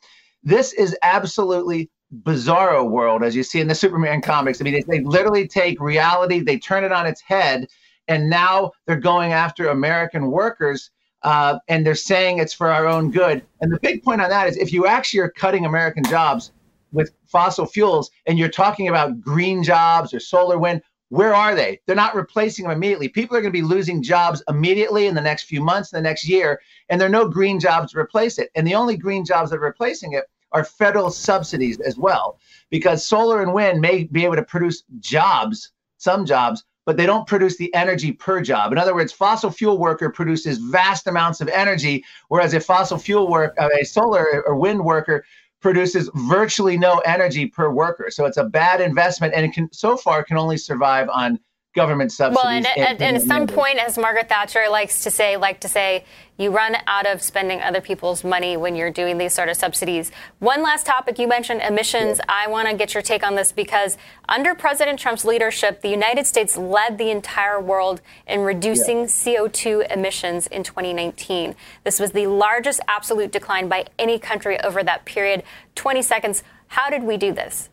this 0.45 0.71
is 0.73 0.95
absolutely 1.01 1.89
bizarro 2.21 2.87
world 2.87 3.23
as 3.23 3.35
you 3.35 3.43
see 3.43 3.59
in 3.59 3.67
the 3.67 3.75
Superman 3.75 4.21
comics. 4.21 4.61
I 4.61 4.63
mean, 4.63 4.75
they, 4.75 4.83
they 4.83 5.03
literally 5.03 5.47
take 5.47 5.81
reality, 5.81 6.39
they 6.39 6.57
turn 6.57 6.83
it 6.83 6.91
on 6.91 7.07
its 7.07 7.19
head, 7.19 7.67
and 8.07 8.29
now 8.29 8.71
they're 8.85 8.95
going 8.95 9.33
after 9.33 9.69
American 9.69 10.31
workers. 10.31 10.91
Uh, 11.23 11.57
and 11.67 11.83
they're 11.83 11.95
saying 11.95 12.37
it's 12.37 12.53
for 12.53 12.71
our 12.71 12.85
own 12.85 13.09
good. 13.09 13.43
And 13.59 13.73
the 13.73 13.79
big 13.79 14.03
point 14.03 14.21
on 14.21 14.29
that 14.29 14.47
is 14.47 14.57
if 14.57 14.71
you 14.71 14.85
actually 14.85 15.21
are 15.21 15.31
cutting 15.31 15.65
American 15.65 16.03
jobs 16.03 16.51
with 16.91 17.15
fossil 17.25 17.65
fuels 17.65 18.11
and 18.27 18.37
you're 18.37 18.47
talking 18.47 18.89
about 18.89 19.19
green 19.19 19.63
jobs 19.63 20.13
or 20.13 20.19
solar 20.19 20.59
wind, 20.59 20.83
where 21.09 21.33
are 21.33 21.55
they? 21.55 21.79
They're 21.87 21.95
not 21.95 22.13
replacing 22.13 22.63
them 22.63 22.71
immediately. 22.71 23.09
People 23.09 23.35
are 23.37 23.41
going 23.41 23.51
to 23.51 23.59
be 23.59 23.65
losing 23.65 24.03
jobs 24.03 24.43
immediately 24.47 25.07
in 25.07 25.15
the 25.15 25.21
next 25.21 25.43
few 25.43 25.63
months, 25.63 25.89
the 25.89 25.99
next 25.99 26.27
year, 26.27 26.59
and 26.89 27.01
there 27.01 27.07
are 27.07 27.11
no 27.11 27.27
green 27.27 27.59
jobs 27.59 27.91
to 27.91 27.99
replace 27.99 28.37
it. 28.37 28.51
And 28.53 28.67
the 28.67 28.75
only 28.75 28.95
green 28.95 29.25
jobs 29.25 29.49
that 29.49 29.57
are 29.57 29.61
replacing 29.61 30.13
it 30.13 30.25
are 30.55 30.63
federal 30.63 31.11
subsidies 31.11 31.79
as 31.81 31.97
well, 31.97 32.39
because 32.69 33.05
solar 33.05 33.41
and 33.41 33.53
wind 33.53 33.81
may 33.81 34.05
be 34.05 34.23
able 34.23 34.37
to 34.37 34.43
produce 34.43 34.83
jobs, 34.99 35.71
some 35.97 36.25
jobs, 36.25 36.63
but 36.85 36.97
they 36.97 37.05
don't 37.05 37.27
produce 37.27 37.57
the 37.57 37.73
energy 37.73 38.11
per 38.11 38.41
job. 38.41 38.71
In 38.71 38.77
other 38.77 38.95
words, 38.95 39.11
fossil 39.11 39.51
fuel 39.51 39.77
worker 39.77 40.09
produces 40.09 40.57
vast 40.59 41.07
amounts 41.07 41.41
of 41.41 41.49
energy, 41.49 42.03
whereas 42.29 42.53
a 42.53 42.59
fossil 42.59 42.97
fuel 42.97 43.27
work, 43.29 43.53
uh, 43.59 43.69
a 43.79 43.83
solar 43.83 44.43
or 44.47 44.55
wind 44.55 44.83
worker 44.83 45.25
produces 45.61 46.09
virtually 46.15 46.77
no 46.77 46.99
energy 46.99 47.47
per 47.47 47.69
worker. 47.69 48.07
So 48.09 48.25
it's 48.25 48.37
a 48.37 48.43
bad 48.43 48.81
investment, 48.81 49.33
and 49.33 49.45
it 49.45 49.53
can 49.53 49.67
so 49.73 49.97
far 49.97 50.23
can 50.23 50.37
only 50.37 50.57
survive 50.57 51.09
on 51.09 51.39
government 51.75 52.11
subsidies. 52.11 52.43
Well, 52.43 52.51
and, 52.51 52.65
and, 52.77 53.01
and, 53.01 53.17
at 53.17 53.23
some 53.23 53.47
point, 53.47 53.77
as 53.77 53.97
Margaret 53.97 54.29
Thatcher 54.29 54.65
likes 54.69 55.03
to 55.03 55.11
say, 55.11 55.37
like 55.37 55.59
to 55.59 55.67
say, 55.67 56.05
you 56.37 56.49
run 56.49 56.75
out 56.87 57.05
of 57.05 57.21
spending 57.21 57.61
other 57.61 57.79
people's 57.79 58.23
money 58.23 58.57
when 58.57 58.75
you're 58.75 58.91
doing 58.91 59.17
these 59.17 59.33
sort 59.33 59.47
of 59.47 59.55
subsidies. 59.55 60.11
One 60.39 60.61
last 60.63 60.85
topic 60.85 61.17
you 61.19 61.27
mentioned 61.27 61.61
emissions. 61.61 62.17
Yeah. 62.17 62.25
I 62.27 62.47
want 62.47 62.67
to 62.67 62.75
get 62.75 62.93
your 62.93 63.03
take 63.03 63.23
on 63.23 63.35
this 63.35 63.51
because 63.51 63.97
under 64.27 64.53
President 64.55 64.99
Trump's 64.99 65.23
leadership, 65.23 65.81
the 65.81 65.89
United 65.89 66.25
States 66.25 66.57
led 66.57 66.97
the 66.97 67.09
entire 67.09 67.59
world 67.61 68.01
in 68.27 68.41
reducing 68.41 69.01
yeah. 69.01 69.05
CO2 69.05 69.93
emissions 69.93 70.47
in 70.47 70.63
2019. 70.63 71.55
This 71.83 71.99
was 71.99 72.11
the 72.11 72.27
largest 72.27 72.81
absolute 72.87 73.31
decline 73.31 73.69
by 73.69 73.85
any 73.99 74.19
country 74.19 74.59
over 74.61 74.83
that 74.83 75.05
period. 75.05 75.43
20 75.75 76.01
seconds. 76.01 76.43
How 76.67 76.89
did 76.89 77.03
we 77.03 77.15
do 77.15 77.31
this? 77.31 77.69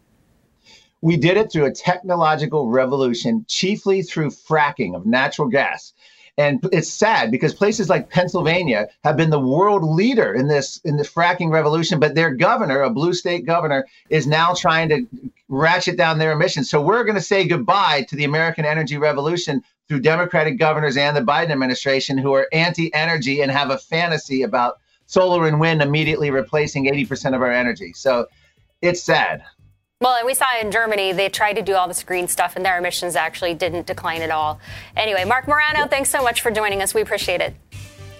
We 1.02 1.16
did 1.16 1.36
it 1.36 1.52
through 1.52 1.66
a 1.66 1.72
technological 1.72 2.70
revolution, 2.70 3.44
chiefly 3.48 4.02
through 4.02 4.30
fracking 4.30 4.94
of 4.94 5.04
natural 5.04 5.48
gas. 5.48 5.92
And 6.38 6.66
it's 6.72 6.88
sad 6.88 7.30
because 7.30 7.52
places 7.52 7.90
like 7.90 8.08
Pennsylvania 8.08 8.86
have 9.04 9.18
been 9.18 9.28
the 9.28 9.38
world 9.38 9.84
leader 9.84 10.32
in 10.32 10.48
this 10.48 10.80
in 10.84 10.96
the 10.96 11.02
fracking 11.02 11.50
revolution, 11.50 12.00
but 12.00 12.14
their 12.14 12.34
governor, 12.34 12.80
a 12.80 12.90
blue 12.90 13.12
state 13.12 13.44
governor, 13.44 13.86
is 14.08 14.26
now 14.26 14.54
trying 14.54 14.88
to 14.88 15.06
ratchet 15.48 15.98
down 15.98 16.18
their 16.18 16.32
emissions. 16.32 16.70
So 16.70 16.80
we're 16.80 17.04
going 17.04 17.16
to 17.16 17.20
say 17.20 17.46
goodbye 17.46 18.06
to 18.08 18.16
the 18.16 18.24
American 18.24 18.64
energy 18.64 18.96
revolution 18.96 19.62
through 19.88 20.00
Democratic 20.00 20.58
governors 20.58 20.96
and 20.96 21.14
the 21.14 21.20
Biden 21.20 21.50
administration 21.50 22.16
who 22.16 22.32
are 22.32 22.48
anti-energy 22.52 23.42
and 23.42 23.50
have 23.50 23.70
a 23.70 23.76
fantasy 23.76 24.42
about 24.42 24.78
solar 25.04 25.46
and 25.46 25.60
wind 25.60 25.82
immediately 25.82 26.30
replacing 26.30 26.86
80% 26.86 27.34
of 27.34 27.42
our 27.42 27.52
energy. 27.52 27.92
So 27.92 28.26
it's 28.80 29.02
sad. 29.02 29.44
Well, 30.02 30.16
and 30.16 30.26
we 30.26 30.34
saw 30.34 30.46
in 30.60 30.72
Germany, 30.72 31.12
they 31.12 31.28
tried 31.28 31.52
to 31.52 31.62
do 31.62 31.76
all 31.76 31.86
this 31.86 32.02
green 32.02 32.26
stuff, 32.26 32.56
and 32.56 32.64
their 32.64 32.76
emissions 32.76 33.14
actually 33.14 33.54
didn't 33.54 33.86
decline 33.86 34.20
at 34.20 34.32
all. 34.32 34.58
Anyway, 34.96 35.24
Marc 35.24 35.46
Morano, 35.46 35.86
thanks 35.86 36.10
so 36.10 36.20
much 36.20 36.40
for 36.40 36.50
joining 36.50 36.82
us. 36.82 36.92
We 36.92 37.02
appreciate 37.02 37.40
it. 37.40 37.54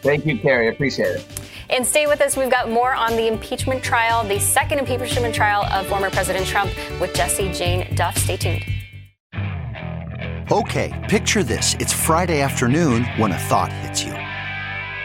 Thank 0.00 0.24
you, 0.24 0.38
Carrie. 0.38 0.68
Appreciate 0.68 1.16
it. 1.16 1.40
And 1.70 1.84
stay 1.84 2.06
with 2.06 2.20
us. 2.20 2.36
We've 2.36 2.48
got 2.48 2.70
more 2.70 2.94
on 2.94 3.16
the 3.16 3.26
impeachment 3.26 3.82
trial, 3.82 4.22
the 4.22 4.38
second 4.38 4.78
impeachment 4.78 5.34
trial 5.34 5.64
of 5.72 5.88
former 5.88 6.10
President 6.10 6.46
Trump 6.46 6.70
with 7.00 7.14
Jesse 7.14 7.52
Jane 7.52 7.92
Duff. 7.96 8.16
Stay 8.16 8.36
tuned. 8.36 8.64
Okay, 10.52 11.06
picture 11.08 11.42
this. 11.42 11.74
It's 11.80 11.92
Friday 11.92 12.42
afternoon 12.42 13.06
when 13.16 13.32
a 13.32 13.38
thought 13.38 13.72
hits 13.72 14.04
you. 14.04 14.21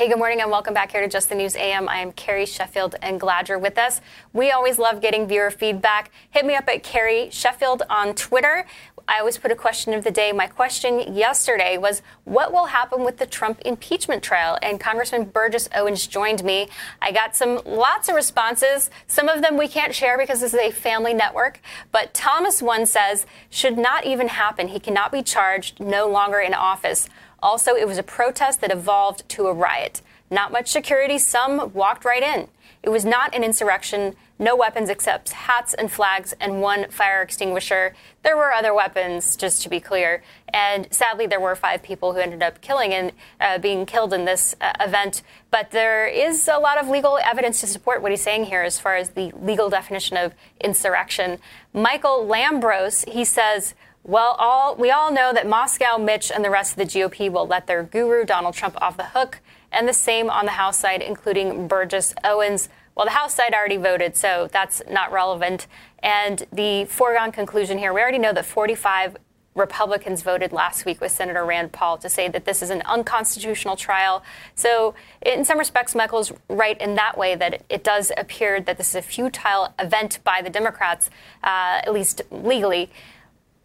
Hey, 0.00 0.08
good 0.08 0.16
morning 0.16 0.40
and 0.40 0.50
welcome 0.50 0.72
back 0.72 0.92
here 0.92 1.02
to 1.02 1.08
Just 1.08 1.28
the 1.28 1.34
News 1.34 1.54
AM. 1.54 1.86
I 1.86 1.98
am 1.98 2.12
Carrie 2.12 2.46
Sheffield 2.46 2.94
and 3.02 3.20
glad 3.20 3.50
you're 3.50 3.58
with 3.58 3.76
us. 3.76 4.00
We 4.32 4.50
always 4.50 4.78
love 4.78 5.02
getting 5.02 5.28
viewer 5.28 5.50
feedback. 5.50 6.10
Hit 6.30 6.46
me 6.46 6.54
up 6.54 6.66
at 6.70 6.82
Carrie 6.82 7.28
Sheffield 7.28 7.82
on 7.90 8.14
Twitter. 8.14 8.64
I 9.06 9.18
always 9.18 9.36
put 9.36 9.50
a 9.50 9.54
question 9.54 9.92
of 9.92 10.02
the 10.02 10.10
day. 10.10 10.32
My 10.32 10.46
question 10.46 11.14
yesterday 11.14 11.76
was 11.76 12.00
what 12.24 12.50
will 12.50 12.64
happen 12.64 13.04
with 13.04 13.18
the 13.18 13.26
Trump 13.26 13.60
impeachment 13.66 14.22
trial? 14.22 14.56
And 14.62 14.80
Congressman 14.80 15.24
Burgess 15.24 15.68
Owens 15.74 16.06
joined 16.06 16.44
me. 16.44 16.68
I 17.02 17.12
got 17.12 17.36
some 17.36 17.60
lots 17.66 18.08
of 18.08 18.14
responses. 18.14 18.88
Some 19.06 19.28
of 19.28 19.42
them 19.42 19.58
we 19.58 19.68
can't 19.68 19.94
share 19.94 20.16
because 20.16 20.40
this 20.40 20.54
is 20.54 20.60
a 20.60 20.70
family 20.70 21.12
network. 21.12 21.60
But 21.92 22.14
Thomas 22.14 22.62
one 22.62 22.86
says 22.86 23.26
should 23.50 23.76
not 23.76 24.06
even 24.06 24.28
happen. 24.28 24.68
He 24.68 24.80
cannot 24.80 25.12
be 25.12 25.22
charged, 25.22 25.78
no 25.78 26.08
longer 26.08 26.38
in 26.38 26.54
office. 26.54 27.06
Also, 27.42 27.74
it 27.74 27.86
was 27.86 27.98
a 27.98 28.02
protest 28.02 28.60
that 28.60 28.70
evolved 28.70 29.28
to 29.30 29.46
a 29.46 29.52
riot. 29.52 30.02
Not 30.30 30.52
much 30.52 30.68
security, 30.68 31.18
some 31.18 31.72
walked 31.72 32.04
right 32.04 32.22
in. 32.22 32.48
It 32.82 32.90
was 32.90 33.04
not 33.04 33.34
an 33.34 33.44
insurrection 33.44 34.14
no 34.40 34.56
weapons 34.56 34.88
except 34.88 35.28
hats 35.32 35.74
and 35.74 35.92
flags 35.92 36.34
and 36.40 36.62
one 36.62 36.88
fire 36.88 37.20
extinguisher. 37.20 37.94
There 38.22 38.38
were 38.38 38.52
other 38.52 38.72
weapons, 38.72 39.36
just 39.36 39.62
to 39.62 39.68
be 39.68 39.80
clear. 39.80 40.22
And 40.48 40.88
sadly, 40.90 41.26
there 41.26 41.38
were 41.38 41.54
five 41.54 41.82
people 41.82 42.14
who 42.14 42.20
ended 42.20 42.42
up 42.42 42.62
killing 42.62 42.94
and 42.94 43.12
uh, 43.38 43.58
being 43.58 43.84
killed 43.84 44.14
in 44.14 44.24
this 44.24 44.56
uh, 44.62 44.72
event. 44.80 45.22
But 45.50 45.72
there 45.72 46.06
is 46.06 46.48
a 46.48 46.56
lot 46.56 46.78
of 46.78 46.88
legal 46.88 47.18
evidence 47.18 47.60
to 47.60 47.66
support 47.66 48.00
what 48.00 48.12
he's 48.12 48.22
saying 48.22 48.46
here 48.46 48.62
as 48.62 48.80
far 48.80 48.96
as 48.96 49.10
the 49.10 49.30
legal 49.38 49.68
definition 49.68 50.16
of 50.16 50.32
insurrection. 50.58 51.38
Michael 51.74 52.26
Lambros, 52.26 53.06
he 53.10 53.26
says, 53.26 53.74
well, 54.10 54.34
all, 54.40 54.74
we 54.74 54.90
all 54.90 55.12
know 55.12 55.32
that 55.32 55.46
Moscow, 55.46 55.96
Mitch, 55.96 56.32
and 56.32 56.44
the 56.44 56.50
rest 56.50 56.72
of 56.72 56.78
the 56.78 56.84
GOP 56.84 57.30
will 57.30 57.46
let 57.46 57.68
their 57.68 57.84
guru, 57.84 58.24
Donald 58.24 58.54
Trump, 58.54 58.76
off 58.82 58.96
the 58.96 59.04
hook. 59.04 59.38
And 59.70 59.86
the 59.86 59.92
same 59.92 60.28
on 60.28 60.46
the 60.46 60.52
House 60.52 60.80
side, 60.80 61.00
including 61.00 61.68
Burgess 61.68 62.12
Owens. 62.24 62.68
Well, 62.96 63.06
the 63.06 63.12
House 63.12 63.34
side 63.34 63.54
already 63.54 63.76
voted, 63.76 64.16
so 64.16 64.48
that's 64.50 64.82
not 64.90 65.12
relevant. 65.12 65.68
And 66.00 66.44
the 66.52 66.86
foregone 66.86 67.30
conclusion 67.30 67.78
here, 67.78 67.94
we 67.94 68.00
already 68.00 68.18
know 68.18 68.32
that 68.32 68.46
45 68.46 69.16
Republicans 69.54 70.22
voted 70.22 70.52
last 70.52 70.84
week 70.84 71.00
with 71.00 71.12
Senator 71.12 71.44
Rand 71.44 71.70
Paul 71.70 71.98
to 71.98 72.08
say 72.08 72.28
that 72.28 72.44
this 72.44 72.62
is 72.62 72.70
an 72.70 72.82
unconstitutional 72.86 73.76
trial. 73.76 74.24
So, 74.56 74.94
in 75.22 75.44
some 75.44 75.58
respects, 75.58 75.94
Michael's 75.94 76.32
right 76.48 76.80
in 76.80 76.94
that 76.96 77.16
way 77.16 77.36
that 77.36 77.62
it 77.68 77.84
does 77.84 78.10
appear 78.16 78.60
that 78.60 78.76
this 78.76 78.90
is 78.90 78.94
a 78.96 79.02
futile 79.02 79.72
event 79.78 80.18
by 80.24 80.40
the 80.42 80.50
Democrats, 80.50 81.10
uh, 81.44 81.82
at 81.84 81.92
least 81.92 82.22
legally. 82.30 82.90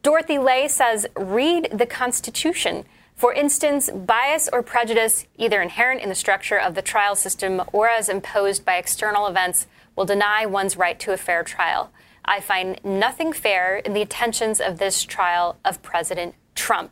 Dorothy 0.06 0.38
Lay 0.38 0.68
says, 0.68 1.08
read 1.16 1.68
the 1.74 1.88
Constitution. 1.88 2.86
For 3.16 3.34
instance, 3.34 3.90
bias 3.90 4.48
or 4.54 4.62
prejudice, 4.62 5.26
either 5.36 5.64
inherent 5.64 6.00
in 6.00 6.10
the 6.10 6.14
structure 6.14 6.60
of 6.60 6.76
the 6.76 6.84
trial 6.84 7.16
system 7.16 7.64
or 7.74 7.90
as 7.90 8.08
imposed 8.08 8.64
by 8.64 8.76
external 8.76 9.26
events, 9.26 9.66
will 9.96 10.06
deny 10.06 10.46
one's 10.46 10.78
right 10.78 11.00
to 11.00 11.12
a 11.12 11.18
fair 11.18 11.42
trial. 11.42 11.90
I 12.24 12.40
find 12.40 12.80
nothing 12.84 13.34
fair 13.34 13.78
in 13.78 13.94
the 13.94 14.02
intentions 14.02 14.62
of 14.62 14.78
this 14.78 15.02
trial 15.04 15.58
of 15.66 15.82
President 15.82 16.36
Trump. 16.54 16.92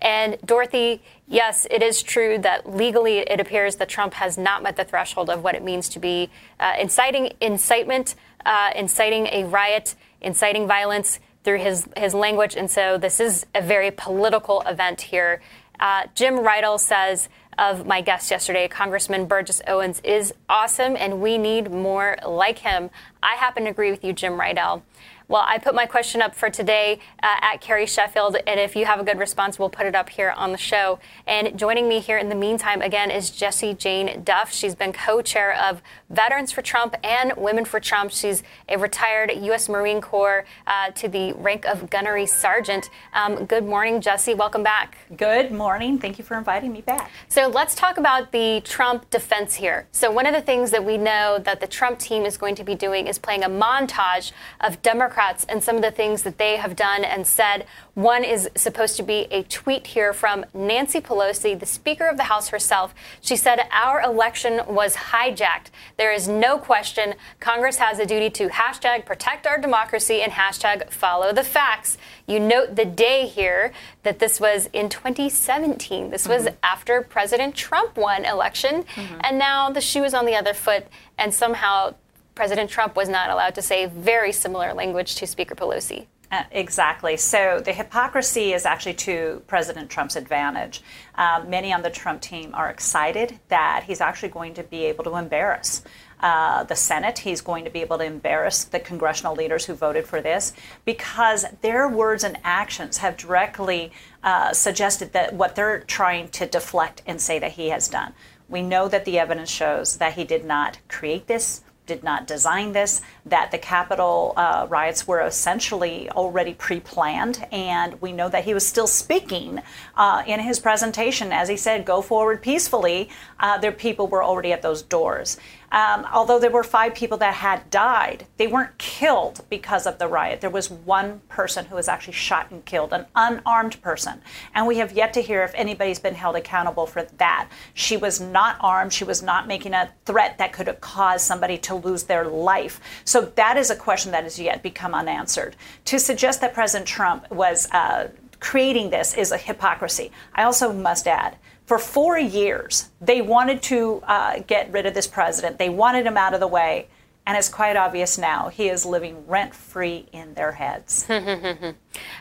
And 0.00 0.38
Dorothy, 0.44 1.02
yes, 1.26 1.66
it 1.72 1.82
is 1.82 2.04
true 2.04 2.38
that 2.38 2.72
legally 2.72 3.18
it 3.18 3.40
appears 3.40 3.74
that 3.76 3.88
Trump 3.88 4.14
has 4.14 4.38
not 4.38 4.62
met 4.62 4.76
the 4.76 4.84
threshold 4.84 5.28
of 5.28 5.42
what 5.42 5.56
it 5.56 5.64
means 5.64 5.88
to 5.88 5.98
be 5.98 6.30
uh, 6.60 6.74
inciting 6.78 7.32
incitement, 7.40 8.14
uh, 8.46 8.70
inciting 8.76 9.26
a 9.32 9.42
riot, 9.42 9.96
inciting 10.20 10.68
violence 10.68 11.18
through 11.44 11.58
his, 11.58 11.88
his 11.96 12.14
language. 12.14 12.56
And 12.56 12.70
so 12.70 12.98
this 12.98 13.20
is 13.20 13.46
a 13.54 13.62
very 13.62 13.90
political 13.90 14.62
event 14.62 15.00
here. 15.02 15.40
Uh, 15.80 16.04
Jim 16.14 16.40
Riedel 16.40 16.78
says, 16.78 17.28
of 17.58 17.86
my 17.86 18.00
guest 18.00 18.30
yesterday. 18.30 18.68
Congressman 18.68 19.26
Burgess 19.26 19.60
Owens 19.66 20.00
is 20.04 20.32
awesome, 20.48 20.96
and 20.96 21.20
we 21.20 21.36
need 21.36 21.70
more 21.70 22.16
like 22.26 22.58
him. 22.58 22.88
I 23.22 23.34
happen 23.34 23.64
to 23.64 23.70
agree 23.70 23.90
with 23.90 24.04
you, 24.04 24.12
Jim 24.12 24.38
Reidel. 24.38 24.84
Well, 25.26 25.44
I 25.46 25.58
put 25.58 25.74
my 25.74 25.84
question 25.84 26.22
up 26.22 26.34
for 26.34 26.48
today 26.48 27.00
uh, 27.22 27.36
at 27.42 27.60
Carrie 27.60 27.84
Sheffield, 27.84 28.36
and 28.46 28.58
if 28.58 28.74
you 28.74 28.86
have 28.86 28.98
a 28.98 29.04
good 29.04 29.18
response, 29.18 29.58
we'll 29.58 29.68
put 29.68 29.84
it 29.84 29.94
up 29.94 30.08
here 30.08 30.30
on 30.30 30.52
the 30.52 30.58
show. 30.58 31.00
And 31.26 31.58
joining 31.58 31.86
me 31.86 32.00
here 32.00 32.16
in 32.16 32.30
the 32.30 32.34
meantime, 32.34 32.80
again, 32.80 33.10
is 33.10 33.28
Jesse 33.28 33.74
Jane 33.74 34.22
Duff. 34.22 34.54
She's 34.54 34.74
been 34.74 34.92
co 34.92 35.20
chair 35.20 35.52
of 35.52 35.82
Veterans 36.10 36.52
for 36.52 36.62
Trump 36.62 36.94
and 37.02 37.32
Women 37.36 37.64
for 37.64 37.80
Trump. 37.80 38.10
She's 38.10 38.42
a 38.68 38.78
retired 38.78 39.32
U.S. 39.34 39.68
Marine 39.68 40.00
Corps 40.00 40.44
uh, 40.66 40.90
to 40.92 41.08
the 41.08 41.32
rank 41.34 41.64
of 41.66 41.90
gunnery 41.90 42.26
sergeant. 42.26 42.90
Um, 43.12 43.46
good 43.46 43.64
morning, 43.64 44.00
Jesse. 44.00 44.34
Welcome 44.34 44.62
back. 44.62 44.98
Good 45.16 45.52
morning. 45.52 45.98
Thank 45.98 46.18
you 46.18 46.24
for 46.24 46.36
inviting 46.36 46.72
me 46.72 46.80
back. 46.80 47.10
So 47.28 47.48
let's 47.48 47.74
talk 47.74 47.98
about 47.98 48.32
the 48.32 48.60
Trump 48.64 49.08
defense 49.10 49.54
here. 49.54 49.86
So, 49.92 50.10
one 50.10 50.26
of 50.26 50.34
the 50.34 50.42
things 50.42 50.70
that 50.70 50.84
we 50.84 50.96
know 50.96 51.38
that 51.44 51.60
the 51.60 51.66
Trump 51.66 51.98
team 51.98 52.24
is 52.24 52.36
going 52.36 52.54
to 52.56 52.64
be 52.64 52.74
doing 52.74 53.06
is 53.06 53.18
playing 53.18 53.44
a 53.44 53.48
montage 53.48 54.32
of 54.60 54.80
Democrats 54.82 54.98
Democrats 54.98 55.46
and 55.48 55.62
some 55.62 55.76
of 55.76 55.82
the 55.82 55.90
things 55.90 56.22
that 56.22 56.38
they 56.38 56.56
have 56.56 56.76
done 56.76 57.04
and 57.04 57.26
said. 57.26 57.66
One 57.98 58.22
is 58.22 58.48
supposed 58.54 58.96
to 58.98 59.02
be 59.02 59.26
a 59.32 59.42
tweet 59.42 59.88
here 59.88 60.12
from 60.12 60.46
Nancy 60.54 61.00
Pelosi, 61.00 61.58
the 61.58 61.66
Speaker 61.66 62.06
of 62.06 62.16
the 62.16 62.22
House 62.22 62.50
herself. 62.50 62.94
She 63.20 63.34
said, 63.34 63.58
Our 63.72 64.00
election 64.02 64.60
was 64.68 64.94
hijacked. 64.94 65.72
There 65.96 66.12
is 66.12 66.28
no 66.28 66.58
question 66.58 67.16
Congress 67.40 67.78
has 67.78 67.98
a 67.98 68.06
duty 68.06 68.30
to 68.30 68.50
hashtag 68.50 69.04
protect 69.04 69.48
our 69.48 69.58
democracy 69.58 70.22
and 70.22 70.30
hashtag 70.30 70.90
follow 70.90 71.32
the 71.32 71.42
facts. 71.42 71.98
You 72.28 72.38
note 72.38 72.76
the 72.76 72.84
day 72.84 73.26
here 73.26 73.72
that 74.04 74.20
this 74.20 74.38
was 74.38 74.68
in 74.72 74.88
2017. 74.90 76.10
This 76.10 76.28
was 76.28 76.44
mm-hmm. 76.44 76.54
after 76.62 77.02
President 77.02 77.56
Trump 77.56 77.96
won 77.96 78.24
election. 78.24 78.84
Mm-hmm. 78.84 79.20
And 79.24 79.40
now 79.40 79.70
the 79.70 79.80
shoe 79.80 80.04
is 80.04 80.14
on 80.14 80.24
the 80.24 80.36
other 80.36 80.54
foot. 80.54 80.86
And 81.18 81.34
somehow 81.34 81.96
President 82.36 82.70
Trump 82.70 82.94
was 82.94 83.08
not 83.08 83.28
allowed 83.28 83.56
to 83.56 83.62
say 83.62 83.86
very 83.86 84.30
similar 84.30 84.72
language 84.72 85.16
to 85.16 85.26
Speaker 85.26 85.56
Pelosi. 85.56 86.06
Uh, 86.30 86.42
exactly. 86.50 87.16
So 87.16 87.60
the 87.64 87.72
hypocrisy 87.72 88.52
is 88.52 88.66
actually 88.66 88.94
to 88.94 89.42
President 89.46 89.88
Trump's 89.88 90.14
advantage. 90.14 90.82
Uh, 91.14 91.42
many 91.46 91.72
on 91.72 91.80
the 91.82 91.90
Trump 91.90 92.20
team 92.20 92.50
are 92.54 92.68
excited 92.68 93.40
that 93.48 93.84
he's 93.86 94.02
actually 94.02 94.28
going 94.28 94.52
to 94.54 94.62
be 94.62 94.84
able 94.84 95.04
to 95.04 95.16
embarrass 95.16 95.82
uh, 96.20 96.64
the 96.64 96.74
Senate. 96.74 97.20
He's 97.20 97.40
going 97.40 97.64
to 97.64 97.70
be 97.70 97.80
able 97.80 97.96
to 97.98 98.04
embarrass 98.04 98.64
the 98.64 98.78
congressional 98.78 99.34
leaders 99.34 99.64
who 99.64 99.74
voted 99.74 100.06
for 100.06 100.20
this 100.20 100.52
because 100.84 101.46
their 101.62 101.88
words 101.88 102.24
and 102.24 102.36
actions 102.44 102.98
have 102.98 103.16
directly 103.16 103.90
uh, 104.22 104.52
suggested 104.52 105.14
that 105.14 105.32
what 105.32 105.54
they're 105.54 105.80
trying 105.80 106.28
to 106.30 106.46
deflect 106.46 107.02
and 107.06 107.20
say 107.20 107.38
that 107.38 107.52
he 107.52 107.68
has 107.70 107.88
done. 107.88 108.12
We 108.50 108.62
know 108.62 108.88
that 108.88 109.04
the 109.06 109.18
evidence 109.18 109.50
shows 109.50 109.96
that 109.98 110.14
he 110.14 110.24
did 110.24 110.44
not 110.44 110.78
create 110.88 111.26
this 111.26 111.62
did 111.88 112.04
not 112.04 112.26
design 112.26 112.72
this, 112.72 113.00
that 113.26 113.50
the 113.50 113.58
Capitol 113.58 114.34
uh, 114.36 114.66
riots 114.68 115.08
were 115.08 115.22
essentially 115.22 116.08
already 116.10 116.54
pre 116.54 116.78
planned. 116.78 117.44
And 117.50 118.00
we 118.00 118.12
know 118.12 118.28
that 118.28 118.44
he 118.44 118.54
was 118.54 118.64
still 118.64 118.86
speaking 118.86 119.60
uh, 119.96 120.22
in 120.26 120.38
his 120.38 120.60
presentation 120.60 121.32
as 121.32 121.48
he 121.48 121.56
said, 121.56 121.84
go 121.84 122.02
forward 122.02 122.42
peacefully. 122.42 123.08
Uh, 123.40 123.58
their 123.58 123.72
people 123.72 124.06
were 124.06 124.22
already 124.22 124.52
at 124.52 124.62
those 124.62 124.82
doors. 124.82 125.38
Um, 125.70 126.06
although 126.12 126.38
there 126.38 126.50
were 126.50 126.64
five 126.64 126.94
people 126.94 127.18
that 127.18 127.34
had 127.34 127.68
died, 127.70 128.26
they 128.36 128.46
weren't 128.46 128.76
killed 128.78 129.44
because 129.50 129.86
of 129.86 129.98
the 129.98 130.08
riot. 130.08 130.40
There 130.40 130.50
was 130.50 130.70
one 130.70 131.20
person 131.28 131.66
who 131.66 131.74
was 131.74 131.88
actually 131.88 132.14
shot 132.14 132.50
and 132.50 132.64
killed, 132.64 132.92
an 132.92 133.06
unarmed 133.14 133.80
person. 133.82 134.22
And 134.54 134.66
we 134.66 134.78
have 134.78 134.92
yet 134.92 135.12
to 135.14 135.22
hear 135.22 135.42
if 135.42 135.52
anybody's 135.54 135.98
been 135.98 136.14
held 136.14 136.36
accountable 136.36 136.86
for 136.86 137.02
that. 137.02 137.48
She 137.74 137.96
was 137.96 138.20
not 138.20 138.56
armed. 138.60 138.92
She 138.92 139.04
was 139.04 139.22
not 139.22 139.46
making 139.46 139.74
a 139.74 139.90
threat 140.04 140.38
that 140.38 140.52
could 140.52 140.66
have 140.66 140.80
caused 140.80 141.26
somebody 141.26 141.58
to 141.58 141.74
lose 141.74 142.04
their 142.04 142.24
life. 142.24 142.80
So 143.04 143.20
that 143.36 143.56
is 143.56 143.70
a 143.70 143.76
question 143.76 144.12
that 144.12 144.24
has 144.24 144.38
yet 144.38 144.62
become 144.62 144.94
unanswered. 144.94 145.56
To 145.86 145.98
suggest 145.98 146.40
that 146.40 146.54
President 146.54 146.88
Trump 146.88 147.30
was 147.30 147.70
uh, 147.72 148.08
creating 148.40 148.90
this 148.90 149.14
is 149.14 149.32
a 149.32 149.36
hypocrisy. 149.36 150.10
I 150.34 150.44
also 150.44 150.72
must 150.72 151.06
add 151.06 151.36
for 151.68 151.78
four 151.78 152.18
years, 152.18 152.88
they 152.98 153.20
wanted 153.20 153.60
to 153.64 154.02
uh, 154.06 154.38
get 154.46 154.72
rid 154.72 154.86
of 154.86 154.94
this 154.94 155.06
president. 155.06 155.58
They 155.58 155.68
wanted 155.68 156.06
him 156.06 156.16
out 156.16 156.32
of 156.32 156.40
the 156.40 156.46
way. 156.46 156.88
And 157.26 157.36
it's 157.36 157.50
quite 157.50 157.76
obvious 157.76 158.16
now 158.16 158.48
he 158.48 158.70
is 158.70 158.86
living 158.86 159.26
rent 159.26 159.54
free 159.54 160.06
in 160.12 160.32
their 160.32 160.52
heads. 160.52 161.04
uh, 161.10 161.74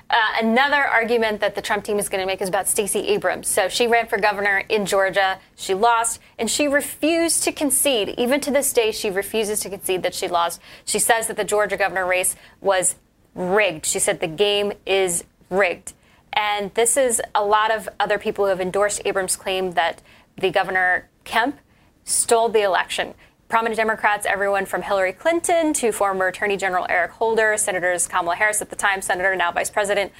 another 0.10 0.84
argument 0.84 1.40
that 1.40 1.56
the 1.56 1.62
Trump 1.62 1.86
team 1.86 1.98
is 1.98 2.10
going 2.10 2.20
to 2.20 2.28
make 2.28 2.42
is 2.42 2.50
about 2.50 2.68
Stacey 2.68 3.00
Abrams. 3.08 3.48
So 3.48 3.70
she 3.70 3.88
ran 3.88 4.08
for 4.08 4.18
governor 4.18 4.66
in 4.68 4.86
Georgia. 4.86 5.40
She 5.56 5.74
lost, 5.74 6.20
and 6.38 6.52
she 6.52 6.68
refused 6.68 7.44
to 7.44 7.54
concede. 7.54 8.16
Even 8.18 8.42
to 8.42 8.52
this 8.52 8.74
day, 8.74 8.92
she 8.92 9.10
refuses 9.10 9.62
to 9.62 9.70
concede 9.70 10.04
that 10.04 10.14
she 10.14 10.28
lost. 10.28 10.60
She 10.84 11.00
says 11.00 11.28
that 11.28 11.38
the 11.38 11.46
Georgia 11.46 11.78
governor 11.78 12.06
race 12.06 12.36
was 12.60 12.96
rigged. 13.34 13.86
She 13.86 14.00
said 14.00 14.20
the 14.20 14.28
game 14.28 14.74
is 14.86 15.24
rigged. 15.50 15.94
And 16.34 16.74
this 16.74 16.98
is 16.98 17.22
a 17.34 17.44
lot 17.44 17.72
of 17.72 17.90
other 18.00 18.20
people 18.20 18.46
who 18.46 18.50
have 18.50 18.62
endorsed 18.62 19.02
Abrams' 19.06 19.36
claim 19.36 19.72
that 19.72 20.02
the 20.38 20.52
governor 20.52 21.10
Kemp 21.24 21.60
stole 22.04 22.50
the 22.50 22.62
election. 22.62 23.14
Prominent 23.50 23.78
Democrats, 23.78 24.26
everyone 24.26 24.66
from 24.66 24.82
Hillary 24.82 25.14
Clinton 25.14 25.72
to 25.76 25.94
former 25.94 26.28
Attorney 26.28 26.58
General 26.58 26.86
Eric 26.90 27.12
Holder, 27.12 27.56
Senators 27.56 28.06
Kamala 28.06 28.36
Harris 28.36 28.62
at 28.62 28.70
the 28.70 28.76
time, 28.76 29.02
Senator, 29.02 29.34
now 29.38 29.54
Vice 29.54 29.70
President, 29.70 30.12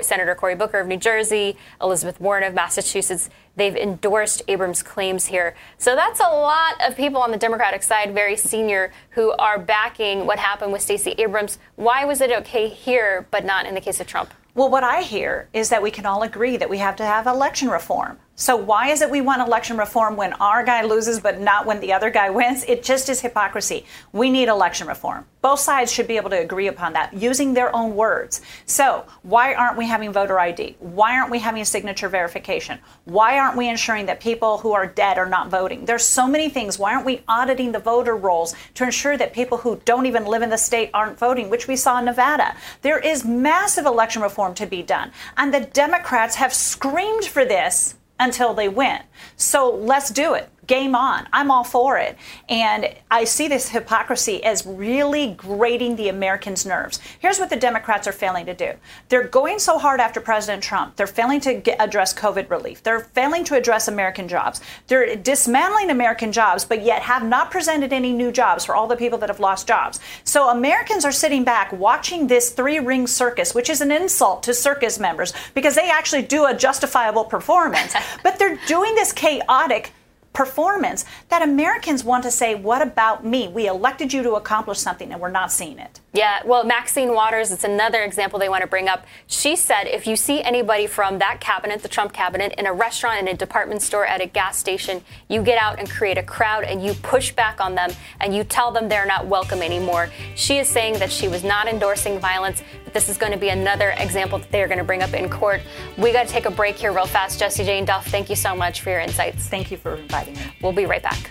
Senator 0.00 0.34
Cory 0.34 0.54
Booker 0.54 0.80
of 0.80 0.86
New 0.86 0.96
Jersey, 0.96 1.58
Elizabeth 1.82 2.18
Warren 2.22 2.42
of 2.42 2.54
Massachusetts. 2.54 3.28
They've 3.54 3.76
endorsed 3.76 4.40
Abrams' 4.48 4.82
claims 4.82 5.26
here. 5.26 5.54
So 5.76 5.94
that's 5.94 6.20
a 6.20 6.30
lot 6.30 6.80
of 6.80 6.96
people 6.96 7.20
on 7.20 7.32
the 7.32 7.36
Democratic 7.36 7.82
side, 7.82 8.14
very 8.14 8.36
senior, 8.38 8.92
who 9.10 9.32
are 9.32 9.58
backing 9.58 10.24
what 10.24 10.38
happened 10.38 10.72
with 10.72 10.80
Stacey 10.80 11.10
Abrams. 11.18 11.58
Why 11.76 12.06
was 12.06 12.22
it 12.22 12.30
okay 12.32 12.66
here, 12.66 13.26
but 13.30 13.44
not 13.44 13.66
in 13.66 13.74
the 13.74 13.82
case 13.82 14.00
of 14.00 14.06
Trump? 14.06 14.32
Well, 14.54 14.68
what 14.68 14.82
I 14.82 15.02
hear 15.02 15.48
is 15.52 15.68
that 15.68 15.82
we 15.82 15.92
can 15.92 16.06
all 16.06 16.22
agree 16.22 16.56
that 16.56 16.68
we 16.68 16.78
have 16.78 16.96
to 16.96 17.04
have 17.04 17.26
election 17.26 17.68
reform. 17.68 18.18
So 18.40 18.56
why 18.56 18.88
is 18.88 19.02
it 19.02 19.10
we 19.10 19.20
want 19.20 19.42
election 19.42 19.76
reform 19.76 20.16
when 20.16 20.32
our 20.32 20.64
guy 20.64 20.82
loses 20.82 21.20
but 21.20 21.42
not 21.42 21.66
when 21.66 21.78
the 21.80 21.92
other 21.92 22.08
guy 22.08 22.30
wins? 22.30 22.64
It 22.64 22.82
just 22.82 23.10
is 23.10 23.20
hypocrisy. 23.20 23.84
We 24.14 24.30
need 24.30 24.48
election 24.48 24.88
reform. 24.88 25.26
Both 25.42 25.60
sides 25.60 25.92
should 25.92 26.08
be 26.08 26.16
able 26.16 26.30
to 26.30 26.40
agree 26.40 26.66
upon 26.66 26.94
that 26.94 27.12
using 27.12 27.52
their 27.52 27.74
own 27.76 27.94
words. 27.94 28.40
So, 28.64 29.04
why 29.24 29.52
aren't 29.52 29.76
we 29.76 29.86
having 29.86 30.10
voter 30.10 30.40
ID? 30.40 30.76
Why 30.80 31.18
aren't 31.18 31.30
we 31.30 31.38
having 31.38 31.66
signature 31.66 32.08
verification? 32.08 32.78
Why 33.04 33.38
aren't 33.38 33.58
we 33.58 33.68
ensuring 33.68 34.06
that 34.06 34.20
people 34.20 34.56
who 34.56 34.72
are 34.72 34.86
dead 34.86 35.18
are 35.18 35.28
not 35.28 35.50
voting? 35.50 35.84
There's 35.84 36.06
so 36.06 36.26
many 36.26 36.48
things. 36.48 36.78
Why 36.78 36.94
aren't 36.94 37.04
we 37.04 37.20
auditing 37.28 37.72
the 37.72 37.78
voter 37.78 38.16
rolls 38.16 38.54
to 38.72 38.84
ensure 38.84 39.18
that 39.18 39.34
people 39.34 39.58
who 39.58 39.82
don't 39.84 40.06
even 40.06 40.24
live 40.24 40.40
in 40.40 40.48
the 40.48 40.56
state 40.56 40.88
aren't 40.94 41.18
voting, 41.18 41.50
which 41.50 41.68
we 41.68 41.76
saw 41.76 41.98
in 41.98 42.06
Nevada? 42.06 42.56
There 42.80 42.98
is 42.98 43.22
massive 43.22 43.84
election 43.84 44.22
reform 44.22 44.54
to 44.54 44.64
be 44.64 44.82
done. 44.82 45.12
And 45.36 45.52
the 45.52 45.60
Democrats 45.60 46.36
have 46.36 46.54
screamed 46.54 47.26
for 47.26 47.44
this 47.44 47.96
until 48.20 48.54
they 48.54 48.68
win. 48.68 49.00
So 49.36 49.68
let's 49.74 50.10
do 50.10 50.34
it 50.34 50.48
game 50.70 50.94
on. 50.94 51.26
I'm 51.32 51.50
all 51.50 51.64
for 51.64 51.98
it. 51.98 52.16
And 52.48 52.94
I 53.10 53.24
see 53.24 53.48
this 53.48 53.68
hypocrisy 53.68 54.42
as 54.44 54.64
really 54.64 55.32
grating 55.32 55.96
the 55.96 56.08
Americans' 56.08 56.64
nerves. 56.64 57.00
Here's 57.18 57.40
what 57.40 57.50
the 57.50 57.56
Democrats 57.56 58.06
are 58.06 58.12
failing 58.12 58.46
to 58.46 58.54
do 58.54 58.72
they're 59.08 59.26
going 59.26 59.58
so 59.58 59.78
hard 59.78 60.00
after 60.00 60.20
President 60.20 60.62
Trump, 60.62 60.94
they're 60.94 61.08
failing 61.08 61.40
to 61.40 61.54
get, 61.54 61.76
address 61.80 62.14
COVID 62.14 62.48
relief, 62.48 62.84
they're 62.84 63.00
failing 63.00 63.42
to 63.44 63.56
address 63.56 63.88
American 63.88 64.28
jobs, 64.28 64.60
they're 64.86 65.16
dismantling 65.16 65.90
American 65.90 66.30
jobs, 66.30 66.64
but 66.64 66.84
yet 66.84 67.02
have 67.02 67.24
not 67.24 67.50
presented 67.50 67.92
any 67.92 68.12
new 68.12 68.30
jobs 68.30 68.64
for 68.64 68.76
all 68.76 68.86
the 68.86 68.96
people 68.96 69.18
that 69.18 69.28
have 69.28 69.40
lost 69.40 69.66
jobs. 69.66 69.98
So 70.22 70.50
Americans 70.50 71.04
are 71.04 71.10
sitting 71.10 71.42
back 71.42 71.72
watching 71.72 72.28
this 72.28 72.50
three 72.50 72.78
ring 72.78 73.08
circus, 73.08 73.56
which 73.56 73.68
is 73.68 73.80
an 73.80 73.90
insult 73.90 74.44
to 74.44 74.54
circus 74.54 75.00
members 75.00 75.32
because 75.52 75.74
they 75.74 75.90
actually 75.90 76.22
do 76.22 76.46
a 76.46 76.54
justifiable 76.54 77.24
performance. 77.24 77.92
but 78.22 78.38
they're 78.38 78.58
doing 78.68 78.94
this 78.94 79.10
chaotic 79.10 79.92
performance 80.32 81.04
that 81.28 81.42
Americans 81.42 82.04
want 82.04 82.22
to 82.24 82.30
say, 82.30 82.54
What 82.54 82.82
about 82.82 83.24
me? 83.24 83.48
We 83.48 83.66
elected 83.66 84.12
you 84.12 84.22
to 84.22 84.32
accomplish 84.32 84.78
something 84.78 85.12
and 85.12 85.20
we're 85.20 85.30
not 85.30 85.52
seeing 85.52 85.78
it. 85.78 86.00
Yeah, 86.12 86.40
well, 86.44 86.64
Maxine 86.64 87.14
Waters, 87.14 87.52
it's 87.52 87.62
another 87.62 88.02
example 88.02 88.40
they 88.40 88.48
want 88.48 88.62
to 88.62 88.66
bring 88.66 88.88
up. 88.88 89.06
She 89.28 89.54
said 89.54 89.84
if 89.84 90.08
you 90.08 90.16
see 90.16 90.42
anybody 90.42 90.88
from 90.88 91.20
that 91.20 91.40
cabinet, 91.40 91.82
the 91.82 91.88
Trump 91.88 92.12
cabinet, 92.12 92.52
in 92.58 92.66
a 92.66 92.72
restaurant, 92.72 93.20
in 93.20 93.28
a 93.28 93.34
department 93.34 93.80
store, 93.80 94.04
at 94.04 94.20
a 94.20 94.26
gas 94.26 94.58
station, 94.58 95.04
you 95.28 95.40
get 95.40 95.56
out 95.56 95.78
and 95.78 95.88
create 95.88 96.18
a 96.18 96.22
crowd 96.22 96.64
and 96.64 96.84
you 96.84 96.94
push 96.94 97.30
back 97.30 97.60
on 97.60 97.76
them 97.76 97.92
and 98.20 98.34
you 98.34 98.42
tell 98.42 98.72
them 98.72 98.88
they're 98.88 99.06
not 99.06 99.26
welcome 99.26 99.62
anymore. 99.62 100.10
She 100.34 100.58
is 100.58 100.68
saying 100.68 100.98
that 100.98 101.12
she 101.12 101.28
was 101.28 101.44
not 101.44 101.68
endorsing 101.68 102.18
violence, 102.18 102.64
but 102.82 102.92
this 102.92 103.08
is 103.08 103.16
going 103.16 103.32
to 103.32 103.38
be 103.38 103.50
another 103.50 103.90
example 103.90 104.40
that 104.40 104.50
they're 104.50 104.66
going 104.66 104.78
to 104.78 104.84
bring 104.84 105.02
up 105.02 105.14
in 105.14 105.30
court. 105.30 105.60
We 105.96 106.12
got 106.12 106.26
to 106.26 106.32
take 106.32 106.46
a 106.46 106.50
break 106.50 106.74
here 106.74 106.92
real 106.92 107.06
fast. 107.06 107.38
Jesse 107.38 107.62
Jane 107.62 107.84
Duff, 107.84 108.08
thank 108.08 108.28
you 108.28 108.36
so 108.36 108.56
much 108.56 108.80
for 108.80 108.90
your 108.90 109.00
insights. 109.00 109.46
Thank 109.46 109.70
you 109.70 109.76
for 109.76 109.94
inviting 109.94 110.34
me. 110.34 110.40
We'll 110.60 110.72
be 110.72 110.86
right 110.86 111.02
back. 111.02 111.30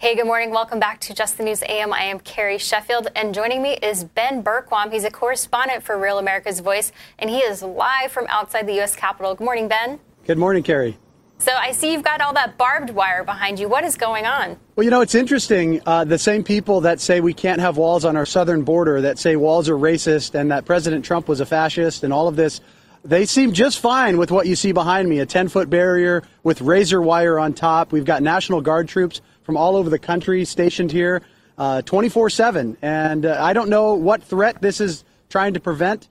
Hey, 0.00 0.14
good 0.14 0.26
morning. 0.26 0.52
Welcome 0.52 0.78
back 0.78 1.00
to 1.00 1.12
Just 1.12 1.38
the 1.38 1.42
News 1.42 1.60
AM. 1.68 1.92
I 1.92 2.02
am 2.02 2.20
Carrie 2.20 2.58
Sheffield, 2.58 3.08
and 3.16 3.34
joining 3.34 3.60
me 3.60 3.72
is 3.82 4.04
Ben 4.04 4.44
Bergquam. 4.44 4.92
He's 4.92 5.02
a 5.02 5.10
correspondent 5.10 5.82
for 5.82 5.98
Real 5.98 6.20
America's 6.20 6.60
Voice, 6.60 6.92
and 7.18 7.28
he 7.28 7.38
is 7.38 7.64
live 7.64 8.12
from 8.12 8.28
outside 8.28 8.68
the 8.68 8.74
U.S. 8.74 8.94
Capitol. 8.94 9.34
Good 9.34 9.44
morning, 9.44 9.66
Ben. 9.66 9.98
Good 10.24 10.38
morning, 10.38 10.62
Carrie. 10.62 10.96
So 11.38 11.50
I 11.50 11.72
see 11.72 11.92
you've 11.92 12.04
got 12.04 12.20
all 12.20 12.32
that 12.34 12.56
barbed 12.56 12.90
wire 12.90 13.24
behind 13.24 13.58
you. 13.58 13.68
What 13.68 13.82
is 13.82 13.96
going 13.96 14.24
on? 14.24 14.56
Well, 14.76 14.84
you 14.84 14.90
know, 14.92 15.00
it's 15.00 15.16
interesting. 15.16 15.80
Uh, 15.84 16.04
the 16.04 16.16
same 16.16 16.44
people 16.44 16.82
that 16.82 17.00
say 17.00 17.20
we 17.20 17.34
can't 17.34 17.60
have 17.60 17.76
walls 17.76 18.04
on 18.04 18.16
our 18.16 18.24
southern 18.24 18.62
border, 18.62 19.00
that 19.00 19.18
say 19.18 19.34
walls 19.34 19.68
are 19.68 19.76
racist 19.76 20.36
and 20.38 20.52
that 20.52 20.64
President 20.64 21.04
Trump 21.04 21.26
was 21.26 21.40
a 21.40 21.46
fascist 21.46 22.04
and 22.04 22.12
all 22.12 22.28
of 22.28 22.36
this, 22.36 22.60
they 23.04 23.26
seem 23.26 23.52
just 23.52 23.80
fine 23.80 24.16
with 24.16 24.30
what 24.30 24.46
you 24.46 24.54
see 24.54 24.70
behind 24.70 25.08
me 25.08 25.18
a 25.18 25.26
10 25.26 25.48
foot 25.48 25.68
barrier 25.68 26.22
with 26.44 26.60
razor 26.60 27.02
wire 27.02 27.36
on 27.36 27.52
top. 27.52 27.90
We've 27.90 28.04
got 28.04 28.22
National 28.22 28.60
Guard 28.60 28.86
troops 28.86 29.22
from 29.48 29.56
all 29.56 29.76
over 29.76 29.88
the 29.88 29.98
country 29.98 30.44
stationed 30.44 30.92
here 30.92 31.22
uh, 31.56 31.80
24 31.80 32.26
uh, 32.26 32.28
7. 32.28 32.76
And 32.82 33.24
uh, 33.24 33.38
I 33.40 33.54
don't 33.54 33.70
know 33.70 33.94
what 33.94 34.22
threat 34.22 34.60
this 34.60 34.78
is 34.78 35.04
trying 35.30 35.54
to 35.54 35.60
prevent 35.60 36.06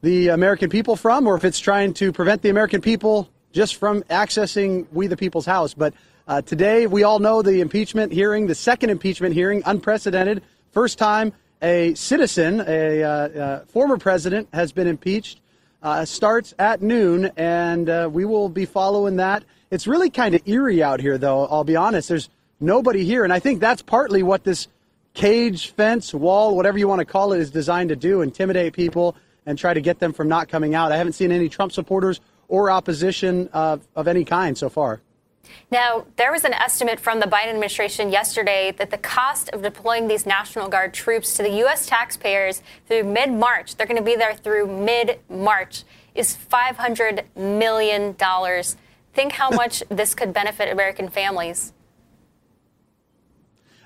the 0.00 0.30
American 0.30 0.68
people 0.68 0.96
from, 0.96 1.28
or 1.28 1.36
if 1.36 1.44
it's 1.44 1.60
trying 1.60 1.94
to 1.94 2.10
prevent 2.10 2.42
the 2.42 2.48
American 2.48 2.80
people 2.80 3.30
just 3.52 3.76
from 3.76 4.02
accessing 4.10 4.88
We 4.90 5.06
the 5.06 5.16
People's 5.16 5.46
House. 5.46 5.74
But 5.74 5.94
uh, 6.26 6.42
today, 6.42 6.88
we 6.88 7.04
all 7.04 7.20
know 7.20 7.40
the 7.40 7.60
impeachment 7.60 8.10
hearing, 8.10 8.48
the 8.48 8.54
second 8.56 8.90
impeachment 8.90 9.32
hearing, 9.32 9.62
unprecedented. 9.64 10.42
First 10.72 10.98
time 10.98 11.32
a 11.62 11.94
citizen, 11.94 12.64
a 12.66 13.04
uh, 13.04 13.08
uh, 13.08 13.64
former 13.66 13.96
president, 13.96 14.48
has 14.52 14.72
been 14.72 14.88
impeached. 14.88 15.40
starts 16.02 16.52
at 16.58 16.82
noon, 16.82 17.26
and 17.36 18.12
we 18.12 18.24
will 18.24 18.48
be 18.48 18.64
following 18.64 19.18
that. 19.18 19.44
It's 19.70 19.86
really 19.86 20.10
kind 20.10 20.34
of 20.34 20.42
eerie 20.48 20.82
out 20.82 20.98
here, 20.98 21.16
though, 21.16 21.46
I'll 21.46 21.62
be 21.62 21.76
honest. 21.76 22.08
There's 22.08 22.28
nobody 22.62 23.04
here. 23.04 23.24
And 23.24 23.32
I 23.32 23.38
think 23.38 23.60
that's 23.60 23.82
partly 23.82 24.22
what 24.22 24.44
this 24.44 24.68
cage, 25.14 25.70
fence, 25.70 26.14
wall, 26.14 26.56
whatever 26.56 26.78
you 26.78 26.88
want 26.88 27.00
to 27.00 27.04
call 27.04 27.32
it, 27.32 27.40
is 27.40 27.50
designed 27.50 27.90
to 27.90 27.96
do 27.96 28.22
intimidate 28.22 28.72
people 28.72 29.16
and 29.44 29.58
try 29.58 29.74
to 29.74 29.80
get 29.80 29.98
them 29.98 30.12
from 30.12 30.28
not 30.28 30.48
coming 30.48 30.74
out. 30.74 30.92
I 30.92 30.96
haven't 30.96 31.14
seen 31.14 31.32
any 31.32 31.48
Trump 31.48 31.72
supporters 31.72 32.20
or 32.48 32.70
opposition 32.70 33.48
of, 33.52 33.86
of 33.96 34.08
any 34.08 34.24
kind 34.24 34.56
so 34.56 34.68
far. 34.68 35.00
Now, 35.70 36.06
there 36.16 36.30
was 36.30 36.44
an 36.44 36.54
estimate 36.54 37.00
from 37.00 37.20
the 37.20 37.26
Biden 37.26 37.48
administration 37.48 38.10
yesterday 38.10 38.72
that 38.78 38.90
the 38.90 38.98
cost 38.98 39.48
of 39.50 39.62
deploying 39.62 40.06
these 40.06 40.24
National 40.24 40.68
Guard 40.68 40.94
troops 40.94 41.34
to 41.34 41.42
the 41.42 41.50
U.S. 41.58 41.86
taxpayers 41.86 42.62
through 42.86 43.04
mid 43.04 43.32
March, 43.32 43.76
they're 43.76 43.86
going 43.86 43.98
to 43.98 44.04
be 44.04 44.16
there 44.16 44.34
through 44.34 44.66
mid 44.66 45.18
March, 45.28 45.84
is 46.14 46.36
$500 46.50 47.24
million. 47.36 48.14
Think 49.14 49.32
how 49.32 49.50
much 49.62 49.82
this 49.88 50.14
could 50.14 50.32
benefit 50.32 50.70
American 50.70 51.08
families. 51.08 51.72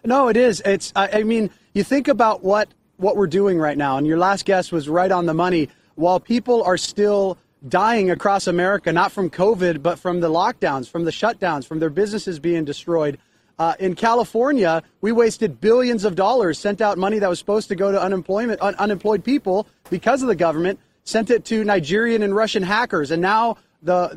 No, 0.07 0.28
it 0.28 0.36
is. 0.36 0.62
It's. 0.64 0.92
I, 0.94 1.20
I 1.20 1.22
mean, 1.24 1.50
you 1.74 1.82
think 1.82 2.07
about 2.07 2.44
what 2.44 2.68
what 2.96 3.16
we're 3.16 3.26
doing 3.26 3.59
right 3.59 3.76
now, 3.76 3.98
and 3.98 4.07
your 4.07 4.18
last 4.18 4.44
guest 4.44 4.70
was 4.72 4.88
right 4.88 5.11
on 5.11 5.26
the 5.26 5.34
money. 5.34 5.68
While 5.96 6.20
people 6.20 6.62
are 6.62 6.76
still 6.78 7.38
dying 7.68 8.11
across 8.11 8.46
America, 8.46 8.92
not 8.92 9.11
from 9.11 9.28
COVID, 9.30 9.82
but 9.82 9.98
from 9.98 10.20
the 10.20 10.30
lockdowns, 10.30 10.88
from 10.88 11.04
the 11.04 11.11
shutdowns, 11.11 11.66
from 11.66 11.80
their 11.80 11.90
businesses 11.90 12.38
being 12.38 12.64
destroyed. 12.64 13.18
Uh, 13.59 13.74
in 13.80 13.94
California, 13.94 14.82
we 15.00 15.11
wasted 15.11 15.61
billions 15.61 16.04
of 16.04 16.14
dollars, 16.14 16.59
sent 16.59 16.80
out 16.82 16.98
money 16.98 17.18
that 17.18 17.28
was 17.28 17.38
supposed 17.38 17.68
to 17.68 17.74
go 17.74 17.90
to 17.90 18.00
unemployment, 18.00 18.61
un- 18.61 18.74
unemployed 18.76 19.24
people 19.24 19.66
because 19.90 20.22
of 20.22 20.28
the 20.28 20.36
government, 20.36 20.78
sent 21.04 21.30
it 21.30 21.44
to 21.46 21.64
Nigerian 21.64 22.22
and 22.22 22.36
Russian 22.36 22.62
hackers, 22.62 23.11
and 23.11 23.20
now 23.20 23.57
the 23.82 24.09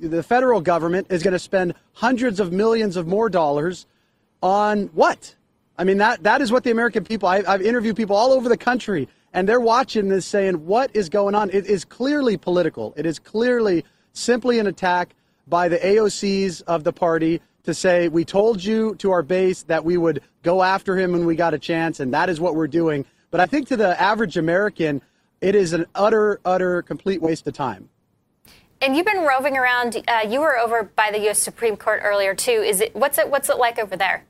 the, 0.00 0.08
the 0.08 0.22
federal 0.22 0.60
government 0.60 1.06
is 1.08 1.22
going 1.22 1.32
to 1.32 1.38
spend 1.38 1.74
hundreds 1.94 2.38
of 2.38 2.52
millions 2.52 2.96
of 2.96 3.06
more 3.06 3.30
dollars 3.30 3.86
on 4.42 4.88
what? 4.88 5.34
I 5.78 5.84
mean, 5.84 5.98
that, 5.98 6.24
that 6.24 6.42
is 6.42 6.50
what 6.50 6.64
the 6.64 6.72
American 6.72 7.04
people, 7.04 7.28
I, 7.28 7.44
I've 7.46 7.62
interviewed 7.62 7.96
people 7.96 8.16
all 8.16 8.32
over 8.32 8.48
the 8.48 8.56
country, 8.56 9.08
and 9.32 9.48
they're 9.48 9.60
watching 9.60 10.08
this 10.08 10.26
saying, 10.26 10.66
what 10.66 10.90
is 10.92 11.08
going 11.08 11.36
on? 11.36 11.50
It 11.50 11.66
is 11.66 11.84
clearly 11.84 12.36
political. 12.36 12.92
It 12.96 13.06
is 13.06 13.20
clearly 13.20 13.84
simply 14.12 14.58
an 14.58 14.66
attack 14.66 15.14
by 15.46 15.68
the 15.68 15.78
AOCs 15.78 16.62
of 16.62 16.82
the 16.82 16.92
party 16.92 17.40
to 17.62 17.72
say, 17.74 18.08
we 18.08 18.24
told 18.24 18.62
you 18.62 18.96
to 18.96 19.12
our 19.12 19.22
base 19.22 19.62
that 19.64 19.84
we 19.84 19.96
would 19.96 20.20
go 20.42 20.62
after 20.62 20.98
him 20.98 21.12
when 21.12 21.24
we 21.24 21.36
got 21.36 21.54
a 21.54 21.58
chance, 21.58 22.00
and 22.00 22.12
that 22.12 22.28
is 22.28 22.40
what 22.40 22.56
we're 22.56 22.66
doing. 22.66 23.04
But 23.30 23.40
I 23.40 23.46
think 23.46 23.68
to 23.68 23.76
the 23.76 24.00
average 24.00 24.36
American, 24.36 25.00
it 25.40 25.54
is 25.54 25.72
an 25.74 25.86
utter, 25.94 26.40
utter, 26.44 26.82
complete 26.82 27.22
waste 27.22 27.46
of 27.46 27.54
time. 27.54 27.88
And 28.80 28.96
you've 28.96 29.06
been 29.06 29.24
roving 29.24 29.56
around. 29.56 29.96
Uh, 30.08 30.26
you 30.28 30.40
were 30.40 30.58
over 30.58 30.84
by 30.84 31.10
the 31.12 31.18
U.S. 31.24 31.38
Supreme 31.38 31.76
Court 31.76 32.00
earlier 32.02 32.34
too. 32.34 32.50
Is 32.50 32.80
it 32.80 32.94
what's 32.94 33.18
it 33.18 33.28
what's 33.28 33.48
it 33.48 33.58
like 33.58 33.78
over 33.78 33.96
there? 33.96 34.24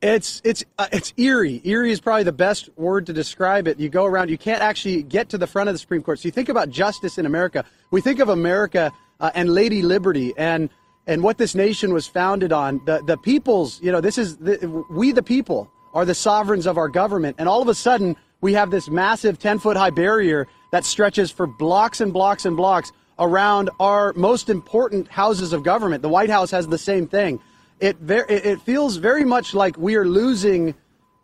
It's 0.00 0.40
it's 0.44 0.64
uh, 0.78 0.86
it's 0.92 1.12
eerie. 1.16 1.60
Eerie 1.64 1.90
is 1.90 2.00
probably 2.00 2.22
the 2.22 2.32
best 2.32 2.68
word 2.76 3.06
to 3.06 3.12
describe 3.12 3.66
it. 3.66 3.80
You 3.80 3.88
go 3.88 4.04
around, 4.04 4.30
you 4.30 4.38
can't 4.38 4.62
actually 4.62 5.02
get 5.02 5.28
to 5.30 5.38
the 5.38 5.46
front 5.46 5.68
of 5.68 5.74
the 5.74 5.78
Supreme 5.78 6.02
Court. 6.02 6.20
So 6.20 6.28
you 6.28 6.32
think 6.32 6.48
about 6.48 6.70
justice 6.70 7.18
in 7.18 7.26
America. 7.26 7.64
We 7.90 8.00
think 8.00 8.20
of 8.20 8.28
America 8.28 8.92
uh, 9.18 9.32
and 9.34 9.50
Lady 9.50 9.82
Liberty 9.82 10.34
and 10.36 10.70
and 11.08 11.22
what 11.22 11.38
this 11.38 11.56
nation 11.56 11.92
was 11.92 12.06
founded 12.06 12.52
on. 12.52 12.80
The 12.84 13.02
the 13.04 13.16
people's, 13.16 13.82
you 13.82 13.90
know, 13.90 14.00
this 14.00 14.18
is 14.18 14.36
the, 14.36 14.84
we 14.88 15.10
the 15.10 15.22
people 15.22 15.68
are 15.94 16.04
the 16.04 16.14
sovereigns 16.14 16.66
of 16.66 16.78
our 16.78 16.88
government. 16.88 17.34
And 17.40 17.48
all 17.48 17.60
of 17.60 17.66
a 17.66 17.74
sudden, 17.74 18.14
we 18.40 18.52
have 18.52 18.70
this 18.70 18.88
massive 18.88 19.38
10 19.40 19.58
foot 19.58 19.76
high 19.76 19.90
barrier 19.90 20.46
that 20.70 20.84
stretches 20.84 21.32
for 21.32 21.46
blocks 21.46 22.00
and 22.00 22.12
blocks 22.12 22.44
and 22.44 22.56
blocks 22.56 22.92
around 23.18 23.68
our 23.80 24.12
most 24.12 24.48
important 24.48 25.08
houses 25.08 25.52
of 25.52 25.64
government. 25.64 26.02
The 26.02 26.08
White 26.08 26.30
House 26.30 26.52
has 26.52 26.68
the 26.68 26.78
same 26.78 27.08
thing 27.08 27.40
it 27.80 27.96
it 28.08 28.60
feels 28.62 28.96
very 28.96 29.24
much 29.24 29.54
like 29.54 29.76
we 29.76 29.96
are 29.96 30.06
losing 30.06 30.74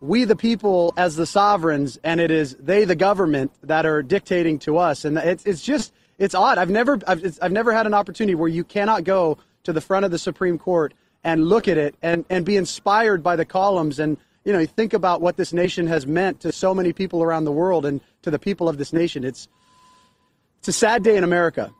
we 0.01 0.23
the 0.23 0.35
people 0.35 0.93
as 0.97 1.15
the 1.15 1.25
sovereigns 1.25 1.97
and 2.03 2.19
it 2.19 2.31
is 2.31 2.55
they 2.59 2.85
the 2.85 2.95
government 2.95 3.51
that 3.63 3.85
are 3.85 4.01
dictating 4.01 4.59
to 4.59 4.77
us. 4.77 5.05
And 5.05 5.17
it's 5.17 5.45
it's 5.45 5.61
just 5.61 5.93
it's 6.17 6.35
odd. 6.35 6.57
I've 6.57 6.69
never 6.69 6.99
I've, 7.07 7.37
I've 7.41 7.51
never 7.51 7.73
had 7.73 7.85
an 7.85 7.93
opportunity 7.93 8.35
where 8.35 8.49
you 8.49 8.63
cannot 8.63 9.03
go 9.03 9.37
to 9.63 9.73
the 9.73 9.81
front 9.81 10.05
of 10.05 10.11
the 10.11 10.19
supreme 10.19 10.57
court 10.57 10.93
and 11.23 11.45
look 11.45 11.67
at 11.67 11.77
it 11.77 11.95
and 12.01 12.25
and 12.29 12.45
be 12.45 12.57
inspired 12.57 13.23
by 13.23 13.35
the 13.35 13.45
columns 13.45 13.99
and 13.99 14.17
you 14.43 14.53
know 14.53 14.59
you 14.59 14.67
think 14.67 14.93
about 14.93 15.21
what 15.21 15.37
this 15.37 15.53
nation 15.53 15.87
has 15.87 16.05
meant 16.05 16.39
to 16.41 16.51
so 16.51 16.73
many 16.73 16.93
people 16.93 17.23
around 17.23 17.45
the 17.45 17.51
world 17.51 17.85
and 17.85 18.01
to 18.21 18.31
the 18.31 18.39
people 18.39 18.69
of 18.69 18.77
this 18.77 18.93
nation. 18.93 19.23
It's 19.23 19.47
it's 20.59 20.67
a 20.67 20.73
sad 20.73 21.03
day 21.03 21.15
in 21.15 21.23
america 21.23 21.71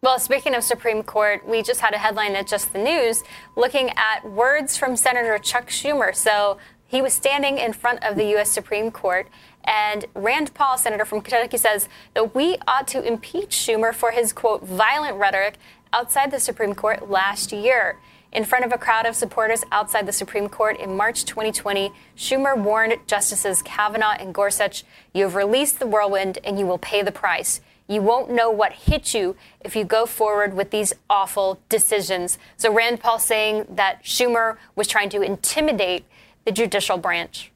well, 0.00 0.20
speaking 0.20 0.54
of 0.54 0.62
Supreme 0.62 1.02
Court, 1.02 1.46
we 1.46 1.60
just 1.60 1.80
had 1.80 1.92
a 1.92 1.98
headline 1.98 2.36
at 2.36 2.46
Just 2.46 2.72
the 2.72 2.78
News 2.78 3.24
looking 3.56 3.90
at 3.96 4.24
words 4.24 4.76
from 4.76 4.96
Senator 4.96 5.36
Chuck 5.38 5.68
Schumer. 5.68 6.14
So 6.14 6.58
he 6.86 7.02
was 7.02 7.12
standing 7.12 7.58
in 7.58 7.72
front 7.72 8.04
of 8.04 8.14
the 8.14 8.24
U.S. 8.30 8.48
Supreme 8.50 8.92
Court, 8.92 9.28
and 9.64 10.06
Rand 10.14 10.54
Paul, 10.54 10.78
senator 10.78 11.04
from 11.04 11.20
Kentucky, 11.20 11.56
says 11.56 11.88
that 12.14 12.34
we 12.34 12.56
ought 12.66 12.86
to 12.88 13.02
impeach 13.02 13.50
Schumer 13.50 13.92
for 13.92 14.12
his, 14.12 14.32
quote, 14.32 14.62
violent 14.64 15.16
rhetoric 15.16 15.56
outside 15.92 16.30
the 16.30 16.40
Supreme 16.40 16.74
Court 16.74 17.10
last 17.10 17.52
year. 17.52 17.98
In 18.30 18.44
front 18.44 18.64
of 18.64 18.72
a 18.72 18.78
crowd 18.78 19.04
of 19.04 19.16
supporters 19.16 19.64
outside 19.72 20.06
the 20.06 20.12
Supreme 20.12 20.48
Court 20.48 20.78
in 20.78 20.96
March 20.96 21.24
2020, 21.24 21.92
Schumer 22.16 22.56
warned 22.56 22.94
Justices 23.06 23.62
Kavanaugh 23.62 24.16
and 24.20 24.32
Gorsuch, 24.32 24.84
You 25.12 25.24
have 25.24 25.34
released 25.34 25.78
the 25.78 25.86
whirlwind 25.86 26.38
and 26.44 26.58
you 26.58 26.66
will 26.66 26.78
pay 26.78 27.02
the 27.02 27.12
price. 27.12 27.60
You 27.88 28.02
won't 28.02 28.30
know 28.30 28.50
what 28.50 28.72
hit 28.72 29.14
you 29.14 29.34
if 29.60 29.74
you 29.74 29.84
go 29.84 30.04
forward 30.04 30.54
with 30.54 30.70
these 30.70 30.92
awful 31.08 31.58
decisions. 31.70 32.38
So 32.58 32.72
Rand 32.72 33.00
Paul 33.00 33.18
saying 33.18 33.66
that 33.70 34.04
Schumer 34.04 34.58
was 34.76 34.86
trying 34.86 35.08
to 35.10 35.22
intimidate 35.22 36.04
the 36.44 36.52
judicial 36.52 36.98
branch. 36.98 37.50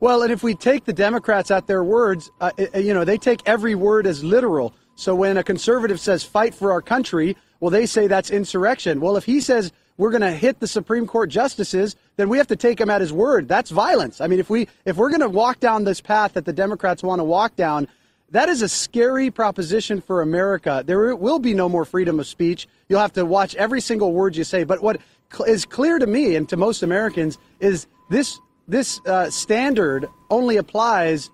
Well, 0.00 0.22
and 0.22 0.32
if 0.32 0.42
we 0.42 0.54
take 0.54 0.84
the 0.84 0.92
Democrats 0.92 1.50
at 1.50 1.66
their 1.66 1.84
words, 1.84 2.30
uh, 2.40 2.50
uh, 2.74 2.78
you 2.78 2.94
know, 2.94 3.04
they 3.04 3.18
take 3.18 3.40
every 3.46 3.74
word 3.74 4.06
as 4.06 4.24
literal. 4.24 4.74
So 4.94 5.14
when 5.14 5.36
a 5.36 5.42
conservative 5.42 6.00
says 6.00 6.24
fight 6.24 6.54
for 6.54 6.72
our 6.72 6.82
country, 6.82 7.36
well, 7.60 7.70
they 7.70 7.86
say 7.86 8.06
that's 8.06 8.30
insurrection. 8.30 9.00
Well, 9.00 9.16
if 9.16 9.24
he 9.24 9.40
says 9.40 9.72
we're 9.96 10.10
going 10.10 10.22
to 10.22 10.32
hit 10.32 10.60
the 10.60 10.66
Supreme 10.66 11.06
Court 11.06 11.30
justices, 11.30 11.96
then 12.16 12.28
we 12.28 12.36
have 12.38 12.46
to 12.48 12.56
take 12.56 12.78
him 12.80 12.90
at 12.90 13.00
his 13.00 13.12
word. 13.12 13.48
That's 13.48 13.70
violence. 13.70 14.20
I 14.20 14.26
mean, 14.26 14.38
if 14.38 14.50
we 14.50 14.68
if 14.84 14.96
we're 14.96 15.08
going 15.08 15.20
to 15.20 15.28
walk 15.28 15.60
down 15.60 15.84
this 15.84 16.00
path 16.00 16.34
that 16.34 16.44
the 16.44 16.52
Democrats 16.52 17.02
want 17.02 17.20
to 17.20 17.24
walk 17.24 17.56
down, 17.56 17.88
that 18.30 18.48
is 18.48 18.62
a 18.62 18.68
scary 18.68 19.30
proposition 19.30 20.00
for 20.00 20.22
America. 20.22 20.82
There 20.84 21.14
will 21.14 21.38
be 21.38 21.54
no 21.54 21.68
more 21.68 21.84
freedom 21.84 22.18
of 22.18 22.26
speech. 22.26 22.66
You'll 22.88 23.00
have 23.00 23.12
to 23.12 23.24
watch 23.24 23.54
every 23.54 23.80
single 23.80 24.12
word 24.12 24.36
you 24.36 24.44
say. 24.44 24.64
But 24.64 24.82
what 24.82 25.00
is 25.46 25.64
clear 25.64 25.98
to 25.98 26.06
me 26.06 26.34
and 26.34 26.48
to 26.48 26.56
most 26.56 26.82
Americans 26.82 27.38
is 27.60 27.86
this 28.10 28.38
this 28.68 29.00
uh, 29.06 29.30
standard 29.30 30.08
only 30.28 30.56
applies 30.56 31.30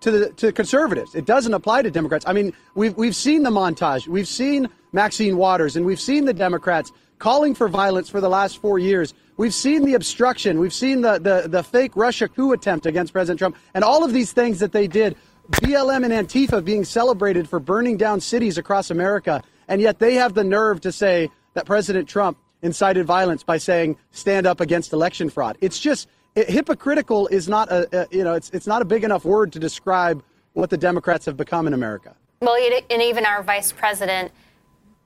to 0.00 0.10
the 0.10 0.30
to 0.34 0.52
conservatives. 0.52 1.14
It 1.14 1.26
doesn't 1.26 1.52
apply 1.52 1.82
to 1.82 1.90
Democrats. 1.90 2.24
I 2.26 2.32
mean, 2.32 2.52
we've 2.74 2.96
we've 2.96 3.16
seen 3.16 3.42
the 3.42 3.50
montage. 3.50 4.08
We've 4.08 4.28
seen 4.28 4.68
Maxine 4.92 5.36
Waters, 5.36 5.76
and 5.76 5.84
we've 5.84 6.00
seen 6.00 6.24
the 6.24 6.34
Democrats 6.34 6.92
calling 7.18 7.54
for 7.54 7.68
violence 7.68 8.08
for 8.08 8.20
the 8.20 8.28
last 8.28 8.58
four 8.58 8.78
years. 8.78 9.14
We've 9.36 9.54
seen 9.54 9.84
the 9.84 9.94
obstruction. 9.94 10.58
We've 10.58 10.72
seen 10.72 11.02
the 11.02 11.18
the, 11.18 11.48
the 11.48 11.62
fake 11.62 11.94
Russia 11.94 12.28
coup 12.28 12.52
attempt 12.52 12.86
against 12.86 13.12
President 13.12 13.38
Trump, 13.38 13.56
and 13.74 13.84
all 13.84 14.02
of 14.02 14.12
these 14.12 14.32
things 14.32 14.60
that 14.60 14.72
they 14.72 14.86
did. 14.86 15.16
BLM 15.50 16.04
and 16.04 16.28
Antifa 16.28 16.64
being 16.64 16.84
celebrated 16.84 17.48
for 17.48 17.60
burning 17.60 17.96
down 17.96 18.20
cities 18.20 18.58
across 18.58 18.90
America, 18.90 19.42
and 19.68 19.80
yet 19.80 19.98
they 19.98 20.14
have 20.14 20.34
the 20.34 20.44
nerve 20.44 20.80
to 20.82 20.92
say 20.92 21.30
that 21.54 21.66
President 21.66 22.08
Trump 22.08 22.38
incited 22.62 23.06
violence 23.06 23.42
by 23.42 23.58
saying 23.58 23.96
stand 24.10 24.46
up 24.46 24.60
against 24.60 24.92
election 24.92 25.30
fraud. 25.30 25.56
It's 25.60 25.78
just 25.78 26.08
it, 26.34 26.50
hypocritical 26.50 27.28
is 27.28 27.48
not 27.48 27.70
a, 27.70 28.02
a, 28.02 28.06
you 28.10 28.24
know 28.24 28.34
it's 28.34 28.50
it's 28.50 28.66
not 28.66 28.82
a 28.82 28.84
big 28.84 29.04
enough 29.04 29.24
word 29.24 29.52
to 29.52 29.58
describe 29.58 30.22
what 30.54 30.70
the 30.70 30.76
Democrats 30.76 31.26
have 31.26 31.36
become 31.36 31.66
in 31.66 31.74
America. 31.74 32.14
Well, 32.40 32.56
and 32.90 33.02
even 33.02 33.24
our 33.24 33.42
vice 33.42 33.72
president, 33.72 34.32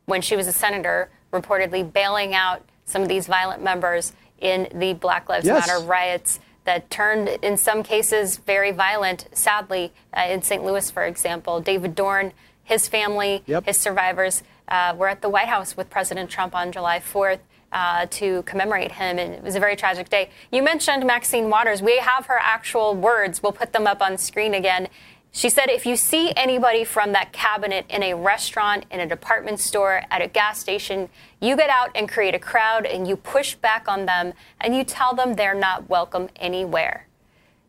when 0.06 0.22
she 0.22 0.36
was 0.36 0.46
a 0.46 0.52
senator, 0.52 1.10
reportedly 1.32 1.90
bailing 1.90 2.34
out 2.34 2.62
some 2.86 3.02
of 3.02 3.08
these 3.08 3.26
violent 3.26 3.62
members 3.62 4.12
in 4.40 4.68
the 4.74 4.94
Black 4.94 5.28
Lives 5.28 5.46
yes. 5.46 5.66
Matter 5.66 5.84
riots 5.84 6.40
that 6.70 6.88
turned, 6.88 7.28
in 7.42 7.56
some 7.56 7.82
cases, 7.82 8.36
very 8.36 8.70
violent, 8.70 9.26
sadly, 9.32 9.92
uh, 10.16 10.26
in 10.28 10.40
St. 10.40 10.64
Louis, 10.64 10.88
for 10.88 11.02
example. 11.02 11.60
David 11.60 11.96
Dorn, 11.96 12.32
his 12.62 12.86
family, 12.86 13.42
yep. 13.46 13.66
his 13.66 13.76
survivors 13.76 14.44
uh, 14.68 14.94
were 14.96 15.08
at 15.08 15.20
the 15.20 15.28
White 15.28 15.48
House 15.48 15.76
with 15.76 15.90
President 15.90 16.30
Trump 16.30 16.54
on 16.54 16.70
July 16.70 17.00
4th. 17.00 17.40
Uh, 17.72 18.04
to 18.10 18.42
commemorate 18.42 18.90
him, 18.90 19.16
and 19.16 19.32
it 19.32 19.44
was 19.44 19.54
a 19.54 19.60
very 19.60 19.76
tragic 19.76 20.08
day. 20.08 20.28
You 20.50 20.60
mentioned 20.60 21.06
Maxine 21.06 21.48
Waters. 21.48 21.80
We 21.80 21.98
have 21.98 22.26
her 22.26 22.38
actual 22.40 22.96
words. 22.96 23.44
We'll 23.44 23.52
put 23.52 23.72
them 23.72 23.86
up 23.86 24.02
on 24.02 24.18
screen 24.18 24.54
again. 24.54 24.88
She 25.32 25.48
said 25.48 25.70
if 25.70 25.86
you 25.86 25.94
see 25.96 26.32
anybody 26.34 26.82
from 26.84 27.12
that 27.12 27.32
cabinet 27.32 27.86
in 27.88 28.02
a 28.02 28.14
restaurant, 28.14 28.84
in 28.90 28.98
a 29.00 29.06
department 29.06 29.60
store, 29.60 30.02
at 30.10 30.20
a 30.20 30.26
gas 30.26 30.58
station, 30.58 31.08
you 31.40 31.56
get 31.56 31.70
out 31.70 31.90
and 31.94 32.08
create 32.08 32.34
a 32.34 32.38
crowd 32.38 32.84
and 32.84 33.06
you 33.06 33.16
push 33.16 33.54
back 33.54 33.86
on 33.86 34.06
them 34.06 34.32
and 34.60 34.74
you 34.74 34.82
tell 34.82 35.14
them 35.14 35.34
they're 35.34 35.54
not 35.54 35.88
welcome 35.88 36.28
anywhere. 36.36 37.06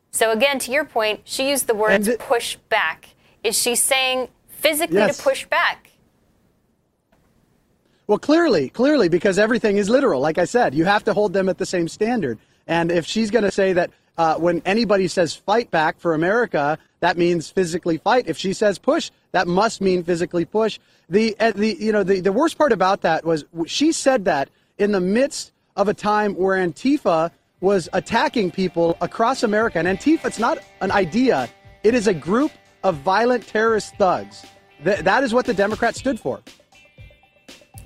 So, 0.10 0.32
again, 0.32 0.60
to 0.60 0.72
your 0.72 0.86
point, 0.86 1.22
she 1.24 1.50
used 1.50 1.68
the 1.68 1.76
words 1.76 2.08
th- 2.08 2.20
push 2.20 2.56
back. 2.70 3.10
Is 3.44 3.58
she 3.58 3.76
saying 3.76 4.28
physically 4.48 4.98
yes. 4.98 5.18
to 5.18 5.24
push 5.24 5.46
back? 5.46 5.92
Well, 8.08 8.20
clearly, 8.20 8.70
clearly, 8.70 9.08
because 9.08 9.40
everything 9.40 9.78
is 9.78 9.90
literal. 9.90 10.20
Like 10.20 10.38
I 10.38 10.46
said, 10.46 10.74
you 10.74 10.84
have 10.84 11.04
to 11.06 11.14
hold 11.14 11.32
them 11.32 11.48
at 11.48 11.58
the 11.58 11.66
same 11.66 11.88
standard. 11.88 12.40
And 12.68 12.92
if 12.92 13.06
she's 13.06 13.32
going 13.32 13.46
to 13.46 13.52
say 13.52 13.72
that 13.74 13.92
uh, 14.18 14.36
when 14.36 14.62
anybody 14.66 15.08
says 15.08 15.34
fight 15.34 15.72
back 15.72 15.98
for 16.00 16.14
America, 16.14 16.78
that 17.02 17.18
means 17.18 17.50
physically 17.50 17.98
fight. 17.98 18.28
If 18.28 18.38
she 18.38 18.54
says 18.54 18.80
push, 18.80 19.12
that 19.32 19.48
must 19.48 19.82
mean 19.82 20.04
physically 20.04 20.46
push. 20.46 20.80
The, 21.10 21.36
uh, 21.40 21.52
the, 21.52 21.76
you 21.80 21.92
know, 21.92 22.04
the, 22.04 22.22
the 22.22 22.32
worst 22.32 22.58
part 22.58 22.72
about 22.72 23.02
that 23.02 23.26
was 23.26 23.44
she 23.66 23.92
said 23.92 24.26
that 24.26 24.50
in 24.78 24.92
the 24.92 25.02
midst 25.02 25.52
of 25.76 25.88
a 25.88 25.94
time 25.94 26.34
where 26.36 26.58
Antifa 26.66 27.32
was 27.60 27.90
attacking 27.94 28.52
people 28.52 28.98
across 29.02 29.44
America. 29.44 29.80
And 29.80 29.88
Antifa, 29.88 30.26
it's 30.26 30.40
not 30.40 30.60
an 30.82 30.92
idea, 30.92 31.50
it 31.84 31.94
is 31.94 32.08
a 32.08 32.14
group 32.14 32.52
of 32.84 32.96
violent 32.98 33.48
terrorist 33.48 33.96
thugs. 33.98 34.46
Th- 34.84 35.00
that 35.00 35.24
is 35.24 35.34
what 35.34 35.46
the 35.46 35.54
Democrats 35.54 36.00
stood 36.00 36.20
for. 36.20 36.42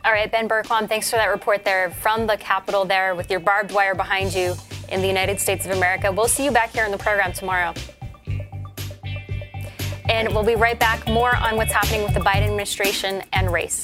All 0.05 0.11
right, 0.11 0.31
Ben 0.31 0.47
Bergquam, 0.47 0.87
thanks 0.87 1.09
for 1.09 1.15
that 1.15 1.27
report 1.27 1.65
there 1.65 1.89
from 1.89 2.27
the 2.27 2.37
Capitol 2.37 2.85
there 2.85 3.15
with 3.15 3.29
your 3.31 3.39
barbed 3.39 3.71
wire 3.71 3.95
behind 3.95 4.33
you 4.33 4.55
in 4.89 5.01
the 5.01 5.07
United 5.07 5.39
States 5.39 5.65
of 5.65 5.71
America. 5.71 6.11
We'll 6.11 6.27
see 6.27 6.45
you 6.45 6.51
back 6.51 6.71
here 6.71 6.85
in 6.85 6.91
the 6.91 6.97
program 6.97 7.33
tomorrow. 7.33 7.73
And 10.09 10.29
we'll 10.29 10.43
be 10.43 10.55
right 10.55 10.79
back. 10.79 11.07
More 11.07 11.35
on 11.35 11.55
what's 11.55 11.73
happening 11.73 12.03
with 12.03 12.13
the 12.13 12.19
Biden 12.19 12.43
administration 12.43 13.23
and 13.33 13.51
race. 13.51 13.83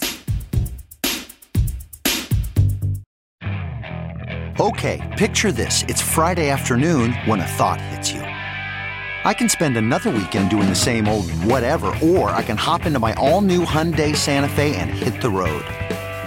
Okay, 4.59 5.01
picture 5.17 5.51
this. 5.51 5.84
It's 5.88 6.01
Friday 6.01 6.49
afternoon 6.49 7.13
when 7.26 7.39
a 7.39 7.47
thought 7.47 7.82
hits 7.82 8.11
you. 8.11 8.22
I 8.22 9.34
can 9.34 9.49
spend 9.49 9.78
another 9.78 10.09
weekend 10.09 10.49
doing 10.49 10.67
the 10.67 10.76
same 10.76 11.07
old 11.07 11.30
whatever, 11.45 11.88
or 12.03 12.30
I 12.32 12.43
can 12.43 12.57
hop 12.57 12.86
into 12.86 12.99
my 12.99 13.13
all 13.13 13.41
new 13.41 13.65
Hyundai 13.65 14.15
Santa 14.15 14.49
Fe 14.49 14.76
and 14.76 14.89
hit 14.89 15.22
the 15.22 15.30
road. 15.30 15.63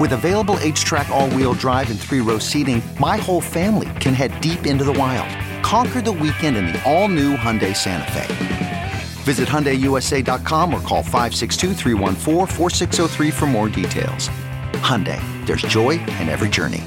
With 0.01 0.13
available 0.13 0.57
HTRAC, 0.57 1.09
all-wheel 1.11 1.55
drive 1.55 1.89
and 1.91 2.01
three-row 2.01 2.39
seating, 2.39 2.83
my 2.99 3.17
whole 3.17 3.41
family 3.41 3.89
can 4.01 4.15
head 4.15 4.41
deep 4.41 4.67
into 4.67 4.83
the 4.83 4.93
wild. 4.93 5.29
Conquer 5.63 6.01
the 6.01 6.11
weekend 6.11 6.57
in 6.57 6.67
the 6.67 6.83
all-new 6.85 7.37
Hyundai 7.37 7.77
Santa 7.77 8.11
Fe. 8.11 8.74
Visit 9.25 9.49
HyundaiUSA.com 9.49 10.75
or 10.75 10.81
call 10.81 11.03
562 11.03 11.75
for 13.33 13.47
more 13.47 13.71
details. 13.71 14.29
Hyundai, 14.85 15.19
there's 15.47 15.63
joy 15.63 15.93
in 15.93 16.29
every 16.29 16.51
journey. 16.51 16.83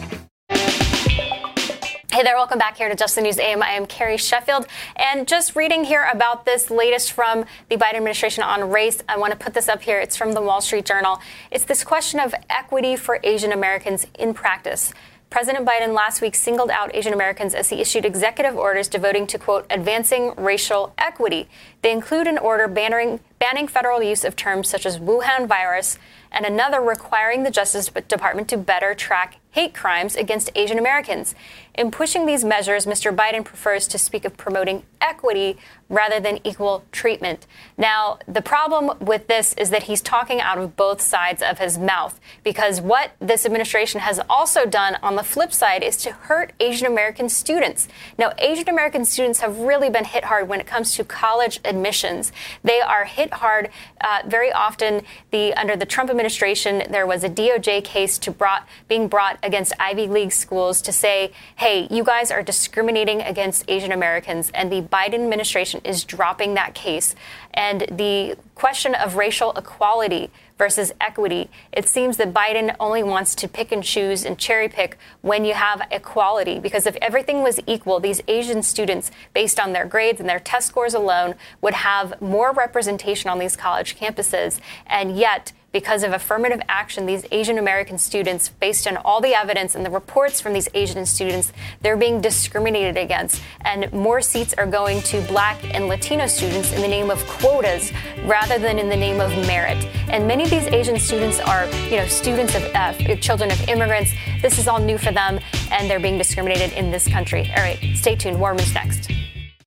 Hey 2.12 2.24
there, 2.24 2.36
welcome 2.36 2.60
back 2.60 2.78
here 2.78 2.90
to 2.90 2.96
Just 2.96 3.16
the 3.16 3.22
News 3.22 3.40
AM. 3.40 3.62
I 3.62 3.70
am 3.70 3.86
Carrie 3.86 4.18
Sheffield. 4.18 4.68
And 4.96 5.28
just 5.28 5.56
reading 5.56 5.84
here 5.84 6.08
about 6.12 6.46
this 6.46 6.70
latest 6.72 7.12
from 7.12 7.46
the 7.70 7.76
Biden 7.76 7.96
administration 7.96 8.44
on 8.44 8.70
race, 8.72 9.04
I 9.10 9.18
want 9.18 9.34
to 9.34 9.38
put 9.38 9.54
this 9.54 9.68
up 9.68 9.82
here. 9.82 10.00
It's 10.00 10.16
from 10.16 10.34
the 10.34 10.42
Wall 10.42 10.62
Street 10.62 10.86
Journal. 10.86 11.20
It's 11.52 11.66
this 11.66 11.84
question 11.84 12.20
of 12.20 12.36
equity 12.50 12.96
for 12.96 13.20
Asian 13.24 13.52
Americans 13.52 14.06
in 14.18 14.34
practice. 14.34 14.94
President 15.30 15.68
Biden 15.68 15.94
last 15.94 16.22
week 16.22 16.36
singled 16.36 16.72
out 16.72 16.96
Asian 16.96 17.12
Americans 17.12 17.54
as 17.54 17.70
he 17.70 17.82
issued 17.82 18.06
executive 18.06 18.56
orders 18.56 18.88
devoting 18.88 19.28
to, 19.28 19.38
quote, 19.38 19.66
advancing 19.70 20.34
racial 20.38 20.94
equity. 20.98 21.50
They 21.82 21.92
include 21.92 22.28
an 22.28 22.38
order 22.38 22.68
banning, 22.68 23.20
banning 23.38 23.68
federal 23.68 24.02
use 24.02 24.24
of 24.24 24.38
terms 24.38 24.70
such 24.70 24.86
as 24.86 25.00
Wuhan 25.00 25.46
virus 25.46 26.00
and 26.32 26.46
another 26.46 26.80
requiring 26.80 27.44
the 27.44 27.52
Justice 27.52 27.90
Department 28.08 28.48
to 28.50 28.58
better 28.58 28.96
track 28.96 29.38
hate 29.58 29.74
crimes 29.74 30.16
against 30.16 30.52
Asian 30.54 30.78
Americans. 30.78 31.34
In 31.74 31.90
pushing 31.90 32.28
these 32.28 32.44
measures, 32.44 32.86
Mr. 32.86 33.16
Biden 33.16 33.44
prefers 33.44 33.88
to 33.88 33.98
speak 33.98 34.24
of 34.24 34.38
promoting 34.38 34.84
equity 35.02 35.58
rather 35.90 36.20
than 36.20 36.40
equal 36.44 36.84
treatment. 36.92 37.46
Now, 37.78 38.20
the 38.28 38.42
problem 38.42 38.98
with 39.00 39.28
this 39.28 39.54
is 39.54 39.70
that 39.70 39.84
he's 39.84 40.02
talking 40.02 40.42
out 40.42 40.58
of 40.58 40.76
both 40.76 41.02
sides 41.02 41.42
of 41.42 41.60
his 41.60 41.78
mouth 41.78 42.20
because 42.44 42.82
what 42.82 43.12
this 43.20 43.46
administration 43.46 44.02
has 44.02 44.20
also 44.30 44.66
done 44.66 44.98
on 45.02 45.16
the 45.16 45.24
flip 45.24 45.54
side 45.54 45.84
is 45.84 45.98
to 45.98 46.12
hurt 46.12 46.52
Asian 46.60 46.88
American 46.88 47.30
students. 47.30 47.88
Now, 48.18 48.34
Asian 48.40 48.68
American 48.68 49.06
students 49.06 49.40
have 49.40 49.60
really 49.60 49.90
been 49.90 50.06
hit 50.06 50.26
hard 50.26 50.50
when 50.50 50.60
it 50.60 50.68
comes 50.68 50.96
to 50.96 51.04
college 51.04 51.60
admissions. 51.64 52.32
They 52.64 52.82
are 52.82 53.06
hit 53.06 53.34
hard 53.34 53.70
uh, 54.02 54.24
very 54.26 54.52
often. 54.52 55.04
The 55.32 55.54
under 55.54 55.76
the 55.76 55.86
Trump 55.86 56.10
administration, 56.10 56.84
there 56.90 57.08
was 57.08 57.24
a 57.24 57.30
DOJ 57.30 57.84
case 57.84 58.18
to 58.20 58.32
brought 58.32 58.68
being 58.88 59.08
brought 59.08 59.38
against 59.48 59.74
Ivy 59.80 60.08
League 60.08 60.32
schools 60.32 60.82
to 60.84 60.92
say, 60.92 61.32
"Hey, 61.56 61.88
you 61.90 62.04
guys 62.04 62.30
are 62.30 62.44
discriminating 62.44 63.22
against 63.22 63.66
Asian 63.68 63.92
Americans," 63.92 64.52
and 64.54 64.72
the 64.72 64.82
Biden 64.82 65.24
administration 65.26 65.82
is 65.84 66.04
dropping 66.04 66.54
that 66.54 66.76
case. 66.76 67.16
And 67.54 67.88
the 67.90 68.38
question 68.54 68.94
of 68.94 69.16
racial 69.16 69.52
equality 69.54 70.30
versus 70.58 70.92
equity, 71.00 71.50
it 71.72 71.88
seems 71.88 72.18
that 72.18 72.34
Biden 72.34 72.76
only 72.80 73.04
wants 73.04 73.36
to 73.36 73.48
pick 73.48 73.72
and 73.72 73.84
choose 73.84 74.26
and 74.26 74.38
cherry 74.38 74.68
pick 74.68 74.98
when 75.22 75.46
you 75.46 75.54
have 75.54 75.82
equality. 75.92 76.60
Because 76.60 76.86
if 76.86 76.96
everything 77.02 77.42
was 77.42 77.60
equal, 77.68 78.00
these 78.00 78.22
Asian 78.28 78.62
students, 78.64 79.12
based 79.34 79.60
on 79.60 79.74
their 79.74 79.86
grades 79.86 80.20
and 80.20 80.30
their 80.30 80.40
test 80.40 80.68
scores 80.68 80.94
alone, 80.94 81.36
would 81.62 81.76
have 81.76 82.20
more 82.22 82.52
representation 82.52 83.30
on 83.30 83.40
these 83.40 83.56
college 83.56 83.98
campuses. 83.98 84.60
And 84.88 85.16
yet, 85.18 85.52
because 85.78 86.02
of 86.02 86.12
affirmative 86.12 86.60
action, 86.70 87.06
these 87.06 87.24
Asian 87.32 87.60
American 87.60 88.00
students, 88.00 88.50
based 88.50 88.88
on 88.88 88.98
all 88.98 89.22
the 89.22 89.36
evidence 89.36 89.76
and 89.76 89.86
the 89.86 89.92
reports 89.92 90.42
from 90.42 90.52
these 90.52 90.68
Asian 90.74 91.06
students, 91.06 91.54
they're 91.82 91.96
being 91.96 92.20
discriminated 92.20 92.98
against. 92.98 93.44
And 93.62 93.94
more 93.94 94.20
seats 94.20 94.56
are 94.56 94.66
going 94.66 95.04
to 95.04 95.22
black 95.28 95.64
and 95.76 95.88
Latino 95.88 96.26
students 96.26 96.74
in 96.74 96.82
the 96.82 96.88
name 96.88 97.12
of 97.12 97.24
quotas 97.28 97.92
rather 98.26 98.58
than 98.58 98.80
in 98.80 98.90
the 98.90 98.96
name 98.96 99.22
of 99.22 99.30
merit. 99.46 99.78
And 100.10 100.28
many 100.28 100.46
of 100.46 100.50
these 100.50 100.66
Asian 100.66 100.98
students 100.98 101.40
are, 101.40 101.68
you 101.92 101.98
know, 101.98 102.08
students 102.08 102.56
of 102.56 102.64
uh, 102.74 102.94
children 103.18 103.52
of 103.52 103.70
immigrants. 103.70 104.14
This 104.42 104.58
is 104.58 104.68
all 104.68 104.80
new 104.80 104.98
for 104.98 105.12
them, 105.12 105.40
and 105.70 105.88
they're 105.88 106.00
being 106.00 106.18
discriminated 106.18 106.74
in 106.74 106.90
this 106.90 107.08
country. 107.08 107.52
All 107.56 107.62
right, 107.62 107.78
stay 107.96 108.16
tuned. 108.16 108.40
Warman's 108.40 108.74
next. 108.74 109.12